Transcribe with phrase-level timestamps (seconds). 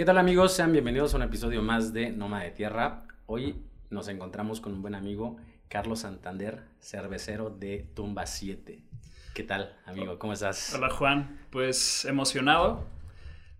[0.00, 0.54] ¿Qué tal amigos?
[0.54, 3.02] Sean bienvenidos a un episodio más de Noma de Tierra.
[3.26, 3.56] Hoy
[3.90, 5.36] nos encontramos con un buen amigo,
[5.68, 8.82] Carlos Santander, cervecero de Tumba 7.
[9.34, 10.18] ¿Qué tal, amigo?
[10.18, 10.72] ¿Cómo estás?
[10.74, 11.38] Hola, Juan.
[11.50, 12.86] Pues emocionado.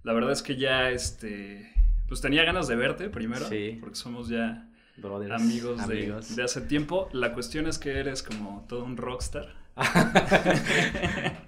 [0.02, 1.70] La verdad es que ya, este,
[2.08, 3.76] pues tenía ganas de verte primero, Sí.
[3.78, 4.66] porque somos ya
[4.96, 6.36] Brothers, amigos, de- amigos.
[6.36, 7.10] De, hace tiempo.
[7.12, 9.56] La cuestión es que eres como todo un rockstar.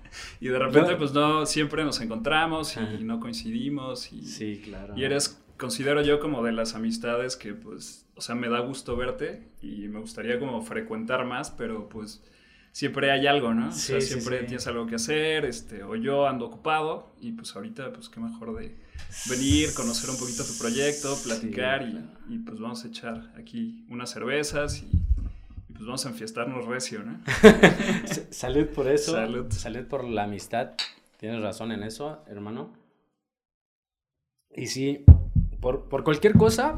[0.45, 2.93] y de repente, pues no, siempre nos encontramos Ajá.
[2.95, 4.13] y no coincidimos.
[4.13, 4.95] Y, Sí, claro.
[4.97, 8.97] y eres, considero yo como de las amistades que, pues, o sea, me da gusto
[8.97, 12.23] verte y me gustaría como frecuentar más, pero pues
[12.73, 13.71] siempre hay algo, ¿no?
[13.73, 14.47] Sí, o sea, siempre sí.
[14.47, 18.59] tienes algo que hacer, este, o yo ando ocupado y pues ahorita, pues qué mejor
[18.59, 18.75] de
[19.31, 22.07] venir, conocer un poquito tu proyecto, platicar y- claro.
[22.29, 24.91] y, pues vamos a echar aquí unas cervezas y,
[25.73, 27.21] y, pues vamos a enfiestarnos recio, ¿no?
[28.31, 29.13] Salud por eso.
[29.13, 29.51] Salud.
[29.51, 30.73] Salud por la amistad.
[31.19, 32.73] Tienes razón en eso, hermano.
[34.55, 35.05] Y sí,
[35.61, 36.77] por, por cualquier cosa,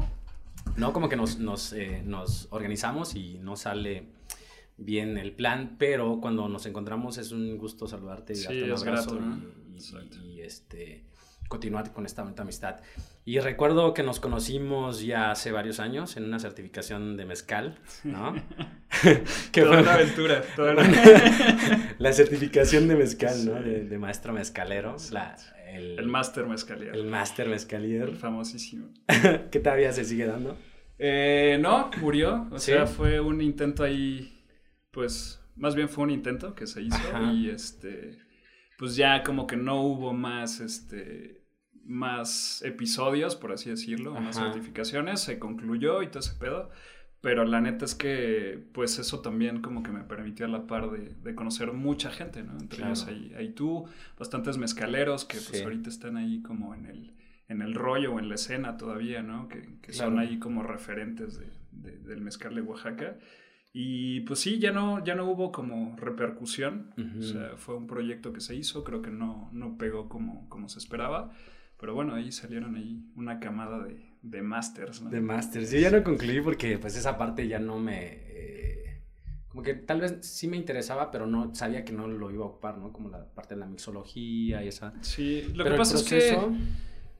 [0.77, 0.93] ¿no?
[0.93, 4.07] Como que nos, nos, eh, nos organizamos y no sale
[4.77, 8.71] bien el plan, pero cuando nos encontramos es un gusto saludarte y Sí, darte un
[8.87, 9.41] abrazo grato, ¿no?
[9.73, 11.03] y, y- y, este,
[11.47, 12.77] continuar con esta amistad.
[13.23, 18.33] Y recuerdo que nos conocimos ya hace varios años en una certificación de mezcal, ¿no?
[19.51, 23.57] que toda fue- una aventura, toda una- la certificación de mezcal, ¿no?
[23.57, 23.63] Sí.
[23.69, 24.95] De, de maestro mezcalero.
[25.11, 25.35] La-
[25.71, 28.03] el, el máster mezcalier, El máster mezcalier.
[28.09, 28.93] el famosísimo.
[29.51, 30.57] ¿Qué todavía se sigue dando?
[30.97, 32.47] Eh, no, murió.
[32.51, 32.71] O ¿Sí?
[32.71, 34.41] sea, fue un intento ahí,
[34.91, 37.33] pues, más bien fue un intento que se hizo Ajá.
[37.33, 38.17] y este,
[38.77, 41.34] pues ya como que no hubo más, este,
[41.85, 44.51] más episodios, por así decirlo, más Ajá.
[44.51, 46.69] certificaciones, se concluyó y todo ese pedo.
[47.21, 50.91] Pero la neta es que, pues eso también como que me permitió a la par
[50.91, 52.51] de, de conocer mucha gente, ¿no?
[52.53, 52.93] Entre Claro.
[52.93, 53.85] ellos ahí, ahí tú,
[54.19, 55.63] bastantes mezcaleros que pues Sí.
[55.63, 57.15] ahorita están ahí como en el,
[57.47, 59.47] en el rollo o en la escena todavía, ¿no?
[59.47, 60.27] Que, que son Claro.
[60.29, 63.17] ahí como referentes de, de- del mezcal de Oaxaca.
[63.73, 66.93] Y pues sí, ya no, ya no hubo como repercusión.
[66.97, 67.19] Ujú.
[67.19, 70.69] O sea, fue un proyecto que se hizo, creo que no, no pegó como, como
[70.69, 71.31] se esperaba.
[71.79, 75.09] Pero bueno, ahí salieron ahí una camada de, de masters, ¿no?
[75.09, 75.65] De máster.
[75.65, 77.99] Sí, ya no concluí porque pues esa parte ya no me...
[78.27, 79.01] eh,
[79.49, 82.47] como que tal vez sí me interesaba, pero no sabía que no lo iba a
[82.47, 82.91] ocupar, ¿no?
[82.91, 84.93] Como la parte de la mixología y esa...
[85.01, 86.39] Sí, lo Pero que pasa proceso- es que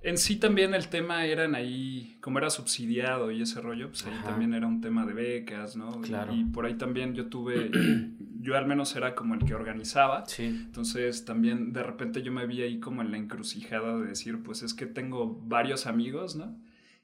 [0.05, 4.13] en sí también el tema eran ahí, como era subsidiado y ese rollo, pues ahí
[4.13, 4.29] Ajá.
[4.29, 5.99] también era un tema de becas, ¿no?
[5.99, 6.33] Y- Claro.
[6.33, 7.71] Y, por ahí también yo tuve,
[8.41, 10.25] yo al menos era como el que organizaba.
[10.27, 10.43] Sí.
[10.45, 14.61] Entonces también de repente yo me vi ahí como en la encrucijada de decir, pues
[14.63, 16.55] es que tengo varios amigos, ¿no?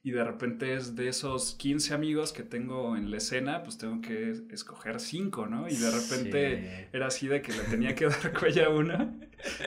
[0.03, 4.01] Y de repente es de esos 15 amigos que tengo en la escena, pues tengo
[4.01, 5.67] que escoger 5, ¿no?
[5.69, 6.87] Y de repente Sí.
[6.91, 9.13] era así de que le tenía que dar cuello a una.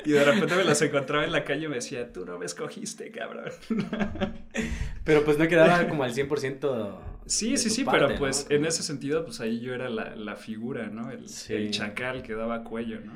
[0.04, 2.46] Y de repente me las encontraba en la calle y me decía, tú no me
[2.46, 3.52] escogiste, cabrón.
[5.04, 6.98] Pero pues no quedaba como al 100%.
[7.26, 8.18] Sí, sí, sí, parte, pero ¿no?
[8.18, 11.10] pues Como- en ese sentido, pues ahí yo era la, la figura, ¿no?
[11.10, 11.54] El, Sí.
[11.54, 13.12] el chacal que daba cuello, ¿no?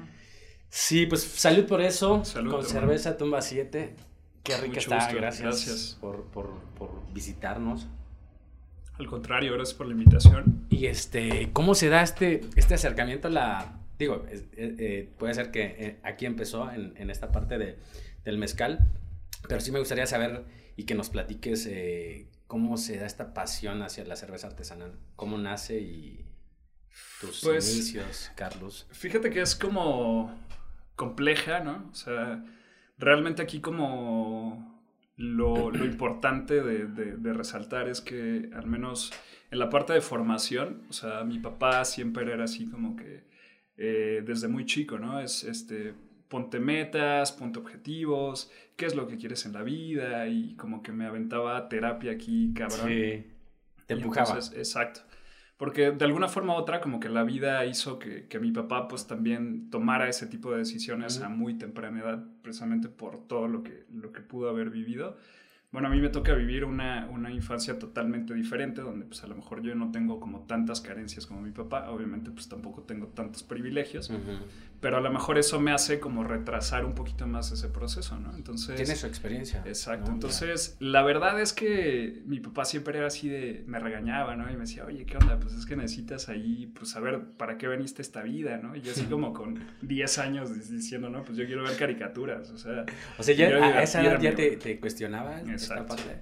[0.71, 2.25] Sí, pues salud por eso.
[2.25, 2.81] Salud, con hermano.
[2.81, 3.95] cerveza tumba 7.
[4.43, 5.99] Qué rica Mucho está, gusto, gracias, gracias.
[6.01, 7.87] Por, por, por visitarnos.
[8.99, 10.67] Al contrario, gracias por la invitación.
[10.71, 13.81] Y este, ¿cómo se da este, este acercamiento a la...
[13.99, 17.79] Digo, eh, eh, puede ser que eh, aquí empezó en, en esta parte de,
[18.25, 18.91] del mezcal,
[19.49, 20.45] pero sí me gustaría saber
[20.77, 25.37] y que nos platiques eh, cómo se da esta pasión hacia la cerveza artesanal, cómo
[25.39, 26.25] nace y
[27.21, 28.87] tus Pues- inicios, Carlos.
[28.91, 30.37] Fíjate que es como
[30.97, 31.89] compleja, ¿no?
[31.91, 32.45] O sea,
[32.99, 34.83] realmente aquí como
[35.17, 39.13] lo, lo importante de, de- de resaltar es que al menos
[39.51, 43.25] en la parte de formación, o sea, mi papá siempre era así como que
[43.77, 45.21] eh, desde muy chico, ¿no?
[45.21, 45.95] Es este,
[46.29, 50.93] ponte metas, ponte objetivos, qué es lo que quieres en la vida y como que
[50.93, 52.89] me aventaba terapia aquí, cabrón.
[52.89, 53.25] Sí,
[53.87, 54.29] te Y empujaba.
[54.31, 55.01] entonces, exacto.
[55.59, 58.87] Porque de alguna forma u otra, como que la vida hizo que, que mi papá
[58.87, 63.65] pues también tomara ese tipo de decisiones a muy temprana edad, precisamente por todo lo
[63.65, 65.17] que, lo que pudo haber vivido.
[65.73, 69.35] Bueno, a mí me toca vivir una, una infancia totalmente diferente, donde pues a lo
[69.35, 73.43] mejor yo no tengo como tantas carencias como mi papá, obviamente pues tampoco tengo tantos
[73.43, 74.11] privilegios.
[74.81, 78.35] Pero a lo mejor eso me hace como retrasar un poquito más ese proceso, ¿no?
[78.37, 78.77] Entonces...
[78.77, 79.63] Tiene su experiencia.
[79.67, 80.15] Exacto, ¿no?
[80.15, 84.49] entonces la verdad es que mi papá siempre era así de, me regañaba, ¿no?
[84.51, 85.39] Y me decía, oye, ¿qué onda?
[85.41, 88.77] Pues es que necesitas ahí, pues saber para qué veniste a esta vida, ¿no?
[88.77, 92.51] Y yo así como con 10 años dic- diciendo, no, pues yo quiero ver caricaturas,
[92.51, 92.85] o sea,
[93.19, 95.87] O sea, ya a esa edad ya te, te cuestionabas Exacto.
[95.97, 96.21] parte.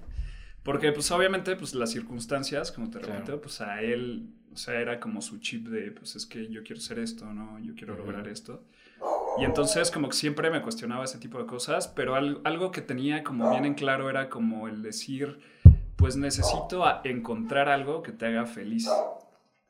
[0.63, 3.13] porque pues obviamente pues las circunstancias, como te Claro.
[3.19, 6.63] repito, pues a él, o sea, era como su chip de, pues es que yo
[6.63, 7.59] quiero ser esto, ¿no?
[7.59, 8.63] Yo quiero lograr esto.
[9.37, 13.23] Y entonces como que siempre me cuestionaba ese tipo de cosas, pero algo que tenía
[13.23, 15.37] como bien en claro era como el decir,
[15.95, 18.89] pues necesito encontrar algo que te haga feliz.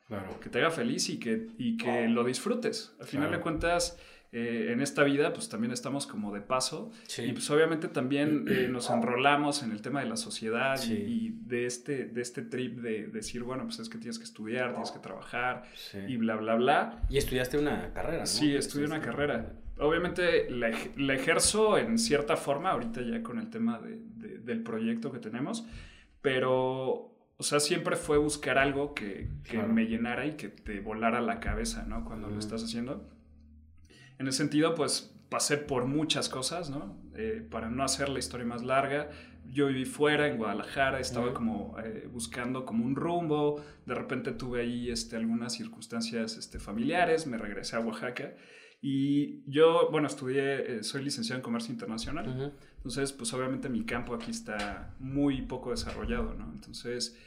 [0.08, 0.40] Claro.
[0.40, 2.96] Que te haga feliz y que, y que lo disfrutes.
[3.02, 4.00] Al final de cuentas,
[4.40, 6.92] eh, en esta vida, pues también estamos como de paso.
[7.18, 11.66] Y pues obviamente también eh, nos enrolamos en el tema de la sociedad y, de,
[11.66, 15.00] este, de este trip de, decir, bueno, pues es que tienes que estudiar, tienes que
[15.00, 15.64] trabajar
[16.08, 17.02] y bla, bla, bla.
[17.10, 18.26] Y estudiaste una carrera, ¿no?
[18.28, 19.54] Sí, estudié una carrera.
[19.80, 25.12] Obviamente la, la, ejerzo en cierta forma, ahorita ya con el tema de, del proyecto
[25.12, 25.66] que tenemos,
[26.22, 31.22] pero o sea, siempre fue buscar algo que, que me llenara y que te volara
[31.22, 32.06] la cabeza, ¿no?
[32.06, 33.17] Cuando lo estás haciendo.
[34.20, 36.98] En ese sentido, pues pasé por muchas cosas, ¿no?
[37.16, 39.10] Eh, para no hacer la historia más larga,
[39.46, 44.62] yo viví fuera, en Guadalajara, estaba como eh, buscando como un rumbo, de repente tuve
[44.62, 48.34] ahí este, algunas circunstancias este, familiares, me regresé a Oaxaca
[48.82, 54.14] y yo, bueno, estudié, eh, soy licenciado en Comercio Internacional, entonces pues obviamente mi campo
[54.14, 56.52] aquí está muy poco desarrollado, ¿no?
[56.54, 57.18] Entonces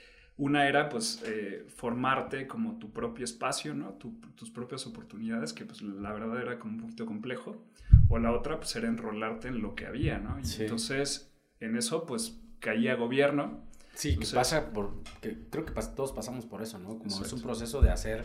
[0.41, 3.93] una era pues eh, formarte como tu propio espacio, ¿no?
[3.93, 7.63] tus propias oportunidades, que pues la verdad era como un poquito complejo.
[8.09, 10.39] O la otra pues era enrolarte en lo que había, ¿no?
[10.41, 13.67] Y entonces en eso pues caía gobierno.
[13.95, 16.99] Sí, que pasa por, que creo que todos pasamos por eso, ¿no?
[16.99, 18.23] Como es un proceso de hacer,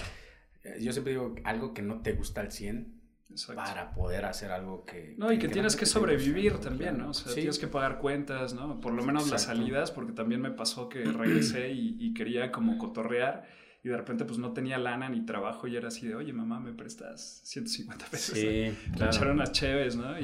[0.64, 2.94] eh, yo siempre digo algo que no te gusta al 100,
[3.56, 5.16] para poder hacer algo que...
[5.18, 7.10] No, y que, tienes que sobrevivir también, ¿no?
[7.10, 8.80] O sea, tienes que pagar cuentas, ¿no?
[8.80, 13.46] Por lo menos las salidas, porque también me pasó que regresé y, quería como cotorrear
[13.84, 16.60] y de repente pues no tenía lana ni trabajo y era así de, oye mamá,
[16.60, 18.38] ¿me prestas 150 pesos?
[18.38, 19.12] Sí, claro.
[19.12, 20.16] echaron unas cheves, ¿no?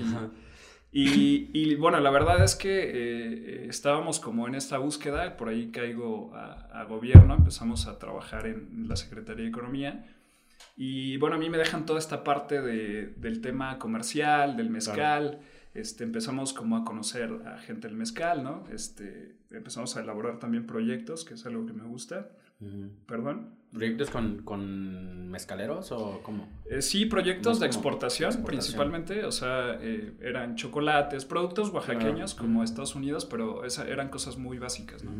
[0.93, 5.71] Y, y, bueno, la verdad es que eh, estábamos como en esta búsqueda, por ahí
[5.71, 10.05] caigo a, a gobierno, empezamos a trabajar en la Secretaría de Economía
[10.83, 15.39] y bueno, a mí me dejan toda esta parte de, del tema comercial, del mezcal.
[15.75, 18.63] Este, empezamos como a conocer a gente del mezcal, ¿no?
[18.73, 22.31] Este, empezamos a elaborar también proyectos, que es algo que me gusta.
[23.05, 23.53] Perdón.
[23.71, 26.49] ¿Proyectos con, con, mezcaleros o cómo?
[26.65, 29.23] Eh, sí, proyectos de exportación, principalmente.
[29.25, 34.57] O sea, eh, eran chocolates, productos oaxaqueños como Estados Unidos, pero esa, eran cosas muy
[34.57, 35.11] básicas, ¿no?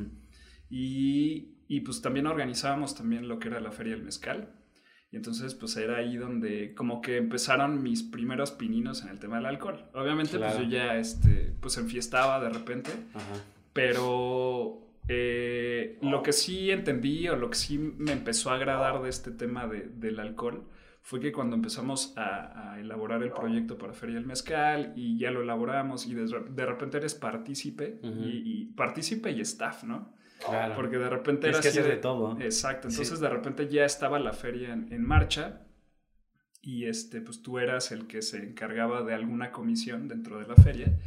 [0.72, 4.56] y, y pues también organizábamos también lo que era la Feria del Mezcal
[5.12, 9.36] y entonces, pues era ahí donde como que empezaron mis primeros pininos en el tema
[9.36, 9.84] del alcohol.
[9.94, 12.92] Obviamente, pues yo ya, este, pues enfiestaba de repente,
[13.74, 19.10] pero eh, lo que sí entendí o lo que sí me empezó a agradar de
[19.10, 20.64] este tema de, del alcohol
[21.02, 25.42] fue que cuando empezamos a, elaborar el proyecto para Feria del Mezcal y ya lo
[25.42, 30.14] elaboramos y de, repente eres partícipe y, y partícipe y staff, ¿no?
[30.76, 32.40] Porque de repente era así de, todo.
[32.40, 32.88] Exacto.
[32.88, 35.62] Entonces de repente ya estaba la feria en, marcha
[36.62, 40.56] y este, pues tú eras el que se encargaba de alguna comisión dentro de la
[40.56, 40.98] feria.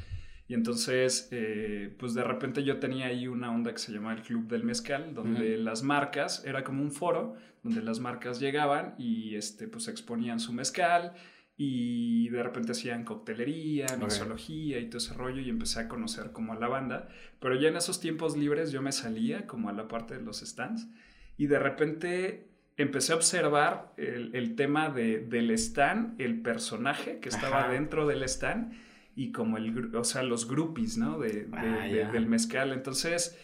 [0.46, 4.22] Y entonces, eh, pues de repente yo tenía ahí una onda que se llamaba el
[4.22, 9.36] Club del Mezcal, donde las marcas, era como un foro, donde las marcas llegaban y
[9.36, 11.14] este, pues exponían su mezcal
[11.56, 16.52] y de repente hacían coctelería, mixología y todo ese rollo y empecé a conocer como
[16.52, 17.08] a la banda,
[17.40, 20.40] pero ya en esos tiempos libres yo me salía como a la parte de los
[20.40, 20.88] stands
[21.36, 27.68] y de repente empecé a observar el, tema de, del stand, el personaje que estaba
[27.68, 28.72] dentro del stand
[29.16, 31.18] y como el, o sea, los groupies, ¿no?
[31.20, 32.72] De, ah, del mezcal.
[32.72, 33.38] Entonces,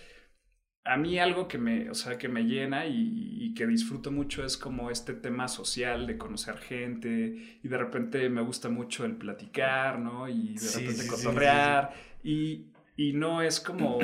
[0.85, 4.57] a mí algo que me, o sea, que me llena y, que disfruto mucho es
[4.57, 9.99] como este tema social de conocer gente y de repente me gusta mucho el platicar,
[9.99, 10.29] ¿no?
[10.29, 13.99] Y de repente cotorrear y, y no es como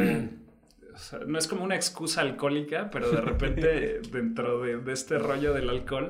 [1.26, 6.08] no es como una excusa alcohólica, pero de repente dentro de, este rollo del alcohol,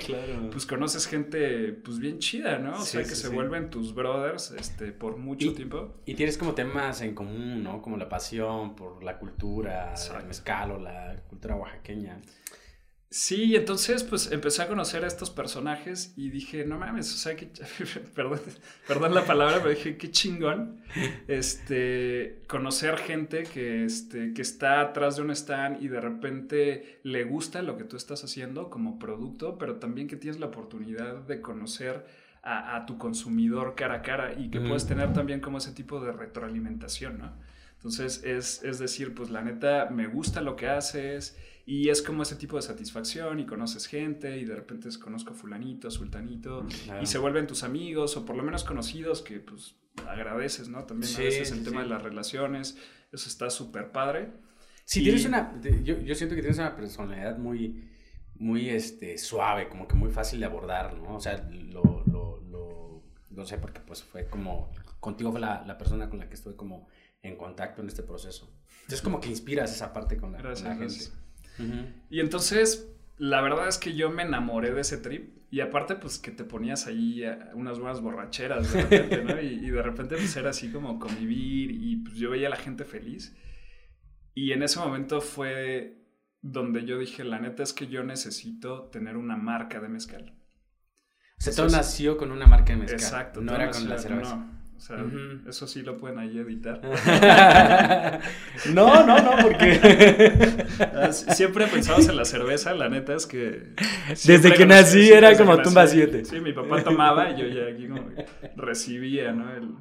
[0.50, 2.80] pues conoces gente pues bien chida, ¿no?
[2.80, 5.94] O sea, que se vuelven tus brothers este, por mucho tiempo.
[6.04, 7.82] Y tienes como temas en común, ¿no?
[7.82, 12.20] Como la pasión por la cultura, el mezcal o la cultura oaxaqueña.
[13.16, 17.34] Sí, entonces pues empecé a conocer a estos personajes y dije, no mames, o sea,
[17.34, 17.48] que,
[18.14, 18.40] perdón,
[18.86, 20.82] perdón la palabra, pero dije, qué chingón,
[21.26, 27.24] este, conocer gente que, este, que está atrás de un stand y de repente le
[27.24, 31.40] gusta lo que tú estás haciendo como producto, pero también que tienes la oportunidad de
[31.40, 32.04] conocer
[32.42, 36.12] a, tu consumidor cara a cara y que puedes tener también como ese tipo de
[36.12, 37.32] retroalimentación, ¿no?
[37.76, 41.34] Entonces es, es decir, pues la neta, me gusta lo que haces
[41.68, 45.90] y es como ese tipo de satisfacción y conoces gente y de repente conozco fulanito,
[45.90, 49.74] sultanito mm, y se vuelven tus amigos o por lo menos conocidos que pues
[50.06, 50.84] agradeces, ¿no?
[50.84, 52.78] También a veces el tema de las relaciones,
[53.10, 54.30] eso está súper padre.
[54.84, 57.90] Sí, tienes una, yo, yo, siento que tienes una personalidad muy,
[58.36, 61.16] muy este, suave, como que muy fácil de abordar, ¿no?
[61.16, 64.70] O sea, lo, lo, lo no sé, porque pues fue como,
[65.00, 66.86] contigo fue la, la persona con la que estuve como
[67.22, 68.54] en contacto en este proceso.
[68.82, 71.25] Entonces como que inspiras esa parte con la, con la gente.
[72.10, 75.36] Y entonces, la verdad es que yo me enamoré de ese trip.
[75.50, 77.22] Y aparte, pues que te ponías ahí
[77.54, 79.40] unas buenas borracheras de repente, ¿no?
[79.40, 82.56] Y, y, de repente, pues era así como convivir y pues yo veía a la
[82.56, 83.34] gente feliz.
[84.34, 86.04] Y en ese momento fue
[86.42, 90.34] donde yo dije, la neta es que yo necesito tener una marca de mezcal.
[91.38, 93.00] O sea, todo nació con una marca de mezcal.
[93.00, 93.40] Exacto.
[93.40, 94.36] No era con la cerveza.
[94.36, 94.55] No.
[94.76, 94.98] O sea,
[95.48, 96.80] eso sí lo pueden ahí editar.
[98.74, 99.80] no, no, no, porque
[100.94, 103.72] ah, siempre pensamos en la cerveza, la neta es que...
[104.24, 106.26] Desde que nací era como tumba 7.
[106.26, 108.02] Sí, mi papá tomaba y yo ya aquí como
[108.54, 109.50] recibía, ¿no?
[109.54, 109.74] El...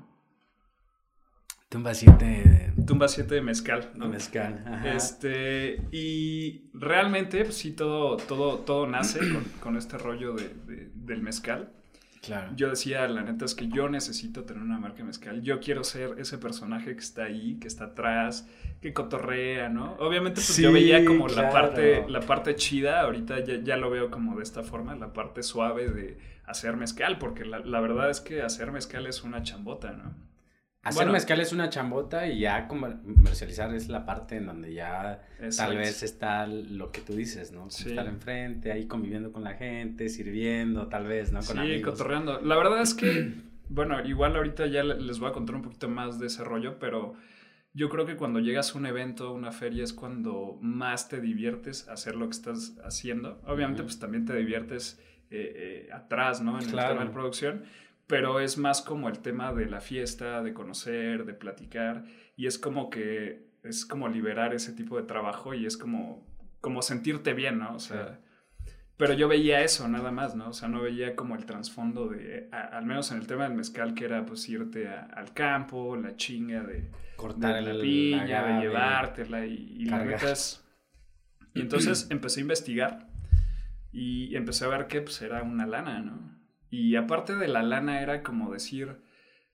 [1.68, 2.74] Tumba 7.
[2.88, 3.92] Tumba 7 de mezcal.
[3.96, 4.08] ¿no?
[4.08, 4.82] Mezcal.
[4.86, 10.90] Este, y realmente, pues sí, todo, todo, todo nace con, con este rollo de, de,
[10.94, 11.74] del mezcal.
[12.26, 12.52] Claro.
[12.56, 15.42] Yo decía, la neta es que yo necesito tener una marca mezcal.
[15.42, 18.48] Yo quiero ser ese personaje que está ahí, que está atrás,
[18.82, 19.94] que cotorrea, ¿no?
[20.00, 23.90] Obviamente, pues Sí, yo veía como la parte, la parte chida, ahorita ya, ya lo
[23.90, 28.10] veo como de esta forma, la parte suave de hacer mezcal, porque la, la verdad
[28.10, 30.14] es que hacer mezcal es una chambota, ¿no?
[30.86, 31.14] Hacer Bueno.
[31.14, 35.20] mezcal es una chambota y ya comer- comercializar es la parte en donde ya
[35.58, 37.70] tal vez está lo que tú dices, ¿no?
[37.72, 37.90] Sí.
[37.90, 41.40] Estar enfrente, ahí conviviendo con la gente, sirviendo, tal vez, ¿no?
[41.40, 41.92] Con sí, amigos.
[41.94, 42.40] cotorreando.
[42.42, 43.34] La verdad es que,
[43.70, 46.78] bueno, igual ahorita ya le- les voy a contar un poquito más de ese rollo,
[46.78, 47.16] pero
[47.74, 51.90] yo creo que cuando llegas a un evento, una feria, es cuando más te diviertes
[51.90, 53.42] hacer lo que estás haciendo.
[53.48, 55.00] Obviamente, pues también te diviertes
[55.32, 56.60] eh, eh, atrás, ¿no?
[56.62, 56.90] En Claro.
[56.92, 57.64] el tema de producción,
[58.08, 62.04] pero es más como el tema de la fiesta, de conocer, de platicar,
[62.36, 66.24] y es como que es como liberar ese tipo de trabajo y es como,
[66.62, 67.74] como sentirte bien, ¿no?
[67.76, 68.20] O sea,
[68.98, 70.50] pero yo veía eso nada más, ¿no?
[70.50, 73.54] O sea, no veía como el trasfondo de, a- al menos en el tema del
[73.56, 77.82] mezcal, que era pues irte a- al campo, la chinga de, Cortar de la el
[77.82, 80.06] piña, agave, de llevártela y, y la
[81.54, 83.08] Y entonces empecé a investigar
[83.92, 86.35] y empecé a ver que pues era una lana, ¿no?
[86.70, 88.98] Y aparte de la lana era como decir,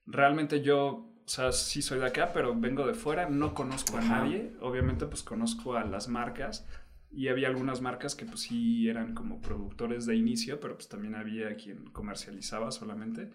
[0.05, 4.01] realmente yo, o sea, sí soy de acá, pero vengo de fuera, no conozco a
[4.01, 6.67] nadie, obviamente pues conozco a las marcas
[7.13, 11.15] y había algunas marcas que pues sí eran como productores de inicio, pero pues también
[11.15, 13.31] había quien comercializaba solamente.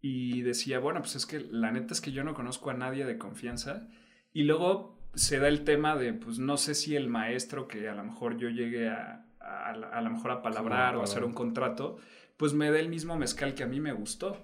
[0.00, 3.04] Y decía, bueno, pues es que la neta es que yo no conozco a nadie
[3.04, 3.88] de confianza.
[4.32, 7.94] Y luego se da el tema de, pues no sé si el maestro que a
[7.94, 11.32] lo mejor yo llegue a, a, a lo mejor a palabrar o a hacer un
[11.32, 11.98] contrato,
[12.42, 14.36] pues me dé el mismo mezcal que a mí me gustó.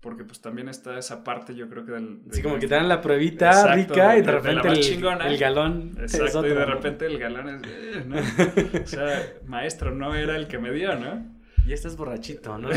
[0.00, 2.22] Porque pues también está esa parte yo creo que del...
[2.32, 5.28] Sí, como que te dan la pruebita Exacto, rica y de- repente el, chingona.
[5.28, 6.66] el galón es Exacto, otro, y de ¿no?
[6.66, 7.62] repente el galán es...
[7.64, 8.16] eh, ¿no?
[8.82, 11.26] O sea, maestro, no era el que me dio, ¿no?
[11.64, 12.70] Y estás borrachito, ¿no?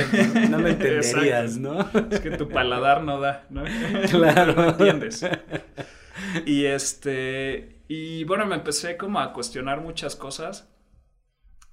[0.50, 1.80] No lo entenderías, ¿no?
[2.12, 3.64] Es que tu paladar no da, ¿no?
[4.12, 4.54] Claro.
[4.54, 5.26] No entiendes.
[6.46, 7.82] Y este.
[7.88, 10.71] Y bueno, me empecé como a cuestionar muchas cosas.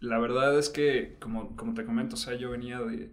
[0.01, 3.11] La verdad es que, como, como te comento, o sea, yo venía de,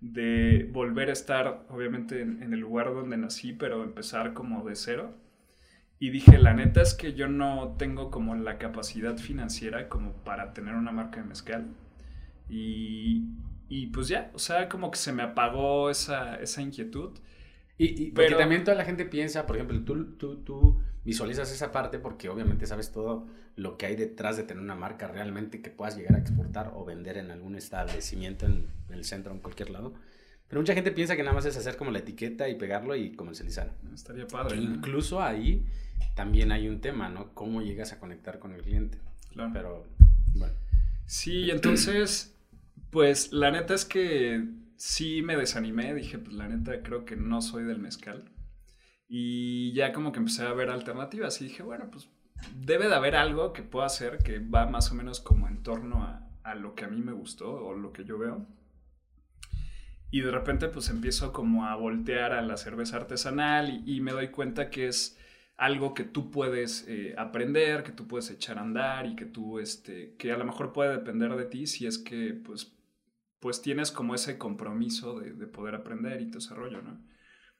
[0.00, 4.76] de volver a estar, obviamente, en, en el lugar donde nací, pero empezar como de
[4.76, 5.14] cero.
[5.98, 10.52] Y dije, la neta es que yo no tengo como la capacidad financiera como para
[10.52, 11.68] tener una marca de mezcal.
[12.48, 13.24] Y,
[13.68, 17.18] y pues ya, o sea, como que se me apagó esa, esa inquietud.
[17.78, 21.50] Y, y porque Pero- también toda la gente piensa, por ejemplo, tú, tú, tú visualizas
[21.50, 25.62] esa parte porque obviamente sabes todo lo que hay detrás de tener una marca realmente
[25.62, 29.40] que puedas llegar a exportar o vender en algún establecimiento en el centro o en
[29.40, 29.94] cualquier lado.
[30.48, 33.12] Pero mucha gente piensa que nada más es hacer como la etiqueta y pegarlo y
[33.12, 33.72] comercializar.
[33.92, 34.56] Estaría E padre.
[34.56, 34.74] ¿no?
[34.74, 35.64] incluso ahí
[36.14, 37.32] también hay un tema, ¿no?
[37.34, 38.98] Cómo llegas a conectar con el cliente.
[39.32, 39.50] Claro.
[39.52, 39.86] Pero,
[40.34, 40.54] bueno.
[41.06, 42.34] Sí, entonces,
[42.90, 44.44] pues la neta es que
[44.76, 48.24] sí me desanimé, dije, pues la neta creo que no soy del mezcal.
[49.08, 52.08] Y ya como que empecé a ver alternativas y dije, bueno, pues
[52.54, 56.02] debe de haber algo que pueda hacer que va más o menos como en torno
[56.02, 58.46] a, a lo que a mí me gustó o lo que yo veo.
[60.10, 64.28] Y de repente pues empiezo como a voltear a la cerveza artesanal y, me doy
[64.28, 65.18] cuenta que es
[65.56, 69.58] algo que tú puedes eh, aprender, que tú puedes echar a andar y que tú,
[69.58, 72.76] este, que a lo mejor puede depender de ti si es que, pues,
[73.40, 77.02] pues tienes como ese compromiso de, de poder aprender y todo ese rollo, ¿no?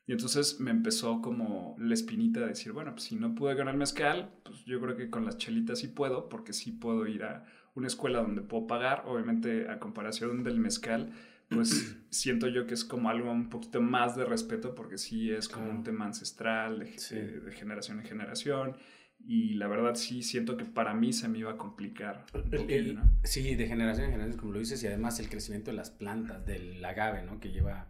[0.07, 3.77] Y entonces me empezó como la espinita de decir, bueno, pues si no pude ganar
[3.77, 7.45] mezcal, pues yo creo que con las chelitas sí puedo, porque sí puedo ir a
[7.75, 11.13] una escuela donde puedo pagar, obviamente a comparación del mezcal,
[11.49, 15.49] pues siento yo que es como algo un poquito más de respeto porque sí es
[15.49, 17.17] como un tema ancestral de, Sí.
[17.17, 18.77] de- de generación en generación
[19.19, 22.95] y la verdad sí siento que para mí se me iba a complicar un el-
[22.95, 23.03] ¿no?
[23.25, 26.47] sí, de generación en generación, como lo dices, y además el crecimiento de las plantas,
[26.47, 27.41] del agave, ¿no?
[27.41, 27.89] Que lleva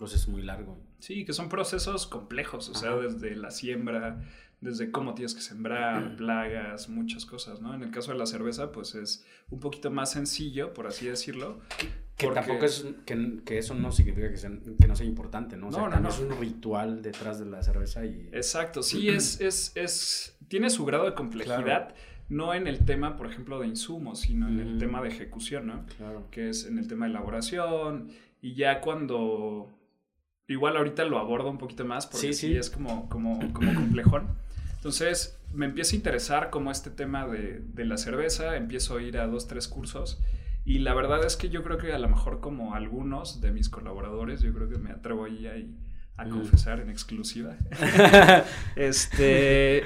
[0.00, 0.78] proceso muy largo.
[0.98, 4.20] Sí, que son procesos complejos, o sea, desde la siembra,
[4.60, 7.74] desde cómo tienes que sembrar, plagas, muchas cosas, ¿no?
[7.74, 11.60] En el caso de la cerveza, pues es un poquito más sencillo, por así decirlo.
[12.16, 15.68] Que tampoco es, que, que, eso no significa que, sea, que no sea importante, ¿no?
[15.68, 18.28] O sea, no, no, es un ritual detrás de la cerveza y...
[18.32, 21.94] Exacto, sí, es, es, es, tiene su grado de complejidad.
[22.28, 25.86] no en el tema, por ejemplo, de insumos, sino en el tema de ejecución, ¿no?
[25.96, 26.26] Claro.
[26.30, 28.10] Que es en el tema de elaboración.
[28.42, 29.70] Y ya cuando.
[30.50, 34.26] Igual ahorita lo abordo un poquito más porque sí, es como, como, como complejón.
[34.74, 39.16] Entonces me empieza a interesar como este tema de, de, la cerveza, empiezo a ir
[39.18, 40.20] a dos, tres cursos
[40.64, 43.68] y la verdad es que yo creo que a lo mejor como algunos de mis
[43.68, 45.72] colaboradores, yo creo que me atrevo ahí, ahí
[46.16, 46.30] a mm.
[46.30, 47.56] confesar en exclusiva,
[48.74, 49.84] este,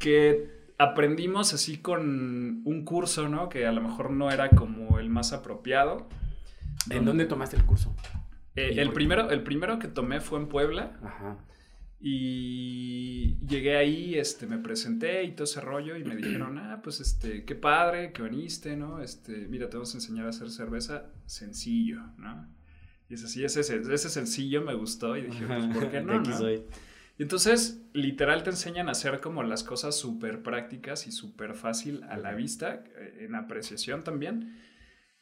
[0.00, 3.48] que aprendimos así con un curso, ¿no?
[3.48, 6.08] Que a lo mejor no era como el más apropiado.
[6.90, 7.94] ¿En dónde tomaste el curso?
[8.54, 10.98] Eh, el, primero, el primero que tomé fue en Puebla.
[11.02, 11.38] Ajá.
[12.00, 17.00] Y llegué ahí, este, me presenté y todo ese rollo y me dijeron, ah, pues
[17.00, 19.00] este, qué padre que viniste, ¿no?
[19.00, 22.48] Este, mira, te vamos a enseñar a hacer cerveza sencillo, ¿no?
[23.08, 26.20] Y es así, ese, ese sencillo me gustó y dije, pues, ¿por qué no?
[26.20, 26.50] no?
[27.18, 32.04] Y entonces, literal, te enseñan a hacer como las cosas súper prácticas y súper fácil
[32.04, 34.56] a la vista, eh, en apreciación también,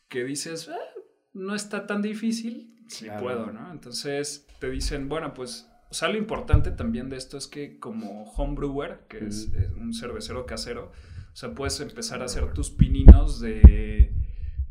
[0.08, 1.00] que dices, ah,
[1.32, 3.70] no está tan difícil, si puedo, ¿no?
[3.70, 8.24] Entonces, te dicen, bueno, pues o sea, lo importante también de esto es que como
[8.32, 10.92] homebrewer, que es, un cervecero casero,
[11.32, 14.12] o sea, puedes empezar a hacer tus pininos de,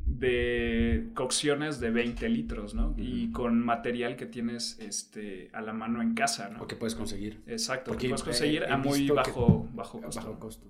[0.02, 2.94] de cocciones de 20 litros, ¿no?
[2.98, 6.64] Y con material que tienes este, a la mano en casa, ¿no?
[6.64, 7.44] O que puedes conseguir.
[7.48, 10.22] Exacto, porque puedes conseguir a muy bajo, bajo, costo.
[10.22, 10.68] bajo costo.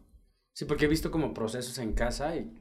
[0.53, 2.53] Sí, porque he visto como procesos en casa y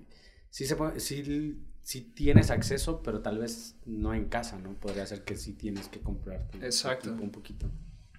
[0.48, 4.72] sí se puede, sí si tienes acceso, pero tal vez no en casa, ¿no?
[4.74, 7.12] Podría ser que sí tienes que comprarte Exacto.
[7.12, 7.70] un poquito.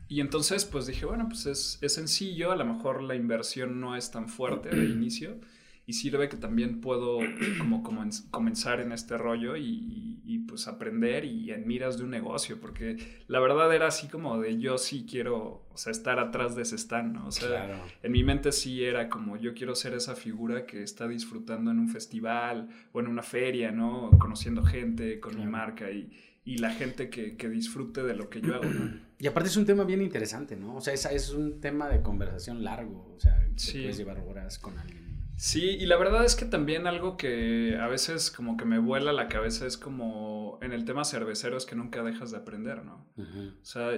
[0.08, 3.96] Y entonces, pues dije, bueno, pues es, es, sencillo, a lo mejor la inversión no
[3.96, 5.40] es tan fuerte de inicio
[5.88, 7.20] y sirve que también puedo
[7.60, 12.10] como, como comenzar en este rollo y, y, pues aprender y en miras de un
[12.10, 16.56] negocio, porque la verdad era así como de yo sí quiero, o sea, estar atrás
[16.56, 17.28] de ese stand, ¿no?
[17.28, 21.08] O sea, en mi mente sí era como yo quiero ser esa figura que está
[21.08, 24.10] disfrutando en un festival o en una feria, ¿no?
[24.20, 26.12] Conociendo gente con mi marca y,
[26.46, 29.06] y la gente que, que, disfrute de lo que yo hago, ¿no?
[29.18, 30.76] Y aparte es un tema bien interesante, ¿no?
[30.76, 33.80] O sea, es, es un tema de conversación largo, o sea, sí.
[33.80, 35.05] puedes llevar horas con alguien.
[35.38, 39.12] Sí, y la verdad es que también algo que a veces como que me vuela
[39.12, 43.06] la cabeza es como en el tema cervecero es que nunca dejas de aprender, ¿no?
[43.18, 43.92] O sea,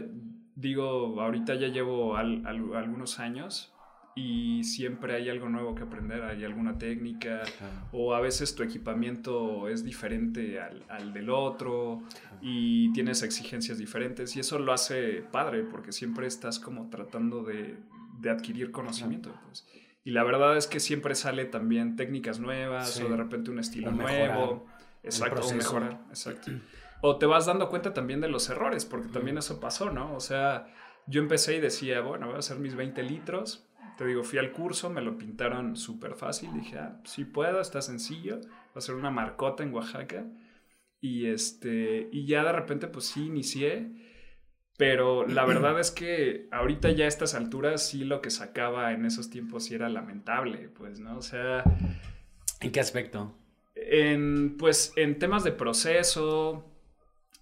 [0.56, 3.73] digo, ahorita ya llevo algunos años
[4.15, 7.43] y siempre hay algo nuevo que aprender, hay alguna técnica
[7.91, 12.02] o a veces tu equipamiento es diferente al, del otro
[12.41, 17.78] y tienes exigencias diferentes y eso lo hace padre porque siempre estás como tratando de,
[18.19, 19.39] de adquirir conocimiento.
[19.45, 19.67] Pues.
[20.08, 23.91] Y la verdad es que siempre sale también técnicas nuevas o de repente un estilo
[23.91, 24.65] nuevo.
[25.04, 26.50] Exacto, o mejorar, exacto.
[27.02, 30.15] O te vas dando cuenta también de los errores, porque también eso pasó, ¿no?
[30.15, 30.74] O sea,
[31.08, 33.67] yo empecé y decía, bueno, voy a hacer mis 20 litros.
[33.98, 36.54] Te digo, fui al curso, me lo pintaron súper fácil.
[36.54, 38.38] Dije, ah, sí puedo, está sencillo.
[38.38, 40.26] Voy a hacer una marcota en Oaxaca.
[41.02, 43.91] Y, este, y ya de repente, pues sí, inicié.
[44.78, 49.06] Pero la verdad es que ahorita ya a estas alturas sí lo que sacaba en
[49.06, 51.18] esos tiempos sí era lamentable, pues, ¿no?
[51.18, 51.63] O sea...
[52.62, 53.36] ¿En qué aspecto?
[53.74, 56.63] En, pues, en temas de proceso,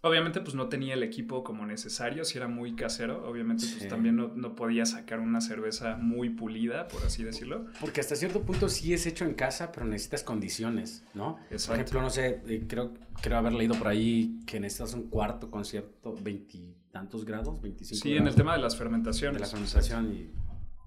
[0.06, 4.16] Obviamente, pues no tenía el equipo como necesario, si era muy casero, obviamente, pues también
[4.16, 7.66] no, no, podía sacar una cerveza muy pulida, por así decirlo.
[7.80, 11.40] Porque hasta cierto punto sí es hecho en casa, pero necesitas condiciones, ¿no?
[11.50, 11.72] Exacto.
[11.72, 15.50] Por ejemplo, no sé, eh, creo, creo haber leído por ahí que necesitas un cuarto
[15.50, 19.42] con cierto veintitantos grados, 25 Sí, en el tema de las fermentaciones.
[19.42, 20.32] De la fermentación, y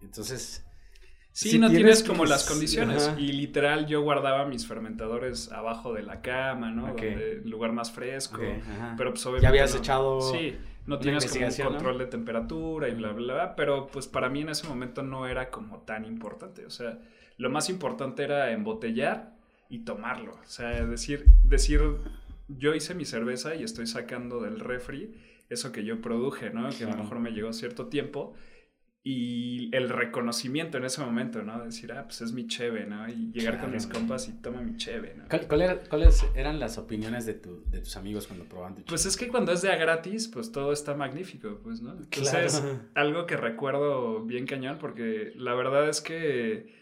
[0.01, 0.65] entonces
[1.33, 3.13] Sí, no tienes, como las condiciones.
[3.17, 6.89] Y literal yo guardaba mis fermentadores abajo de la cama, ¿no?
[6.89, 8.41] Donde, lugar más fresco.
[8.97, 9.43] pero pues obviamente...
[9.43, 10.21] Ya habías echado...
[10.21, 13.57] Sí, no tienes como un control de temperatura y bla, bla, bla.
[13.57, 16.67] Pero pues para mí en ese momento no era como tan importante.
[16.67, 16.99] O sea,
[17.37, 19.37] lo más importante era embotellar
[19.69, 20.33] y tomarlo.
[20.33, 21.81] O sea, decir, decir,
[22.49, 25.15] yo hice mi cerveza y estoy sacando del refri
[25.51, 26.69] eso que yo produje, ¿no?
[26.71, 28.35] Que a lo mejor me llegó cierto tiempo
[29.11, 31.65] y el reconocimiento en ese momento, ¿no?
[31.65, 33.09] Decir, ah, pues es mi cheve, ¿no?
[33.09, 35.25] Y llegar con mis compas y toma mi cheve, ¿no?
[35.89, 38.89] ¿Cuáles eran las opiniones de, tu, de tus amigos cuando probaban tu cheve?
[38.91, 41.93] Pues es que cuando es de a gratis, pues todo está magnífico, pues, ¿no?
[41.93, 42.63] Entonces,
[42.95, 46.77] algo que recuerdo bien cañón, porque la verdad es que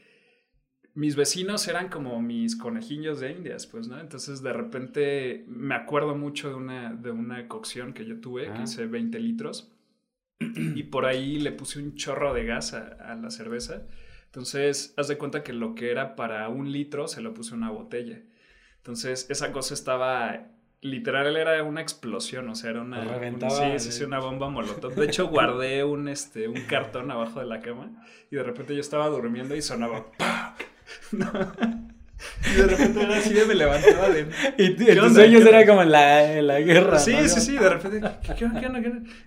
[0.94, 4.00] mis vecinos eran como mis conejillos de indias, pues, ¿no?
[4.00, 8.62] Entonces, de repente, me acuerdo mucho de una, de una cocción que yo tuve, que
[8.62, 9.75] hice 20 litros,
[10.40, 13.82] y por ahí le puse un chorro de gas a, la cerveza.
[14.26, 17.70] Entonces, haz de cuenta que lo que era para un litro se lo puse una
[17.70, 18.20] botella.
[18.78, 20.48] Entonces, esa cosa estaba
[20.82, 23.02] literal era una explosión, o sea, era una,
[23.50, 24.94] sí, sí, sí, una bomba molotov.
[24.94, 27.90] De hecho, guardé un, este, un cartón abajo de la cama
[28.30, 30.06] y de repente yo estaba durmiendo y sonaba
[32.50, 34.26] Y de repente era así de me levantaba de.
[34.58, 36.98] Y tus sueños era como en la, la guerra.
[36.98, 37.52] Sí, sí, sí.
[37.56, 38.00] De repente.
[38.38, 38.48] ¿qué,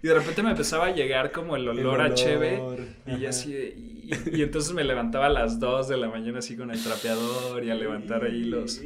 [0.03, 2.61] Y de repente me empezaba a llegar como el olor, a cheve.
[3.05, 6.81] Y así Y, entonces me levantaba a las 2 de la mañana así con el
[6.81, 8.81] trapeador y a levantar ahí los.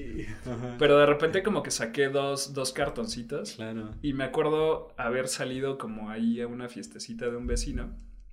[0.79, 3.53] Pero de repente como que saqué dos, dos cartoncitos.
[3.53, 3.91] Claro.
[4.01, 7.91] Y me acuerdo haber salido como ahí a una fiestecita de un vecino.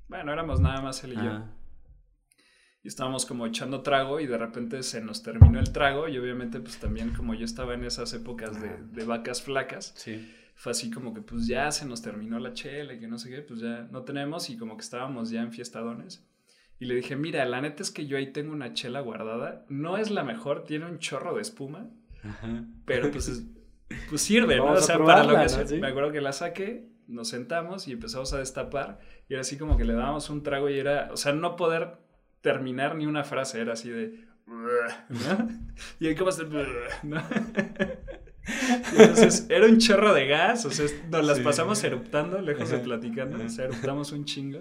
[0.09, 1.45] Bueno, éramos nada más él y yo
[2.83, 6.61] y estábamos como echando trago y de repente se nos terminó el trago y obviamente
[6.61, 9.95] pues también como yo estaba en esas épocas de, vacas flacas,
[10.55, 13.31] fue así como que pues ya se nos terminó la chela y que no sé
[13.31, 16.27] qué, pues ya no tenemos y como que estábamos ya en fiestadones.
[16.79, 19.99] Y le dije, mira, la neta es que yo ahí tengo una chela guardada, no
[19.99, 21.90] es la mejor, tiene un chorro de espuma,
[22.87, 23.45] pero pues,
[24.09, 24.73] pues sirve, ¿no?
[24.73, 28.38] O sea, para lo que me acuerdo que la saqué, nos sentamos y empezamos a
[28.38, 31.57] destapar y era así como que le dábamos un trago y era, o sea, no
[31.57, 31.99] poder
[32.40, 34.24] terminar ni una frase, era así de...
[36.00, 36.31] Y ahí como
[37.03, 37.22] ¿no?
[38.92, 43.44] entonces era un chorro de gas, o sea, nos las pasamos eruptando, lejos de platicando,
[43.44, 44.61] o sea, eruptamos un chingo.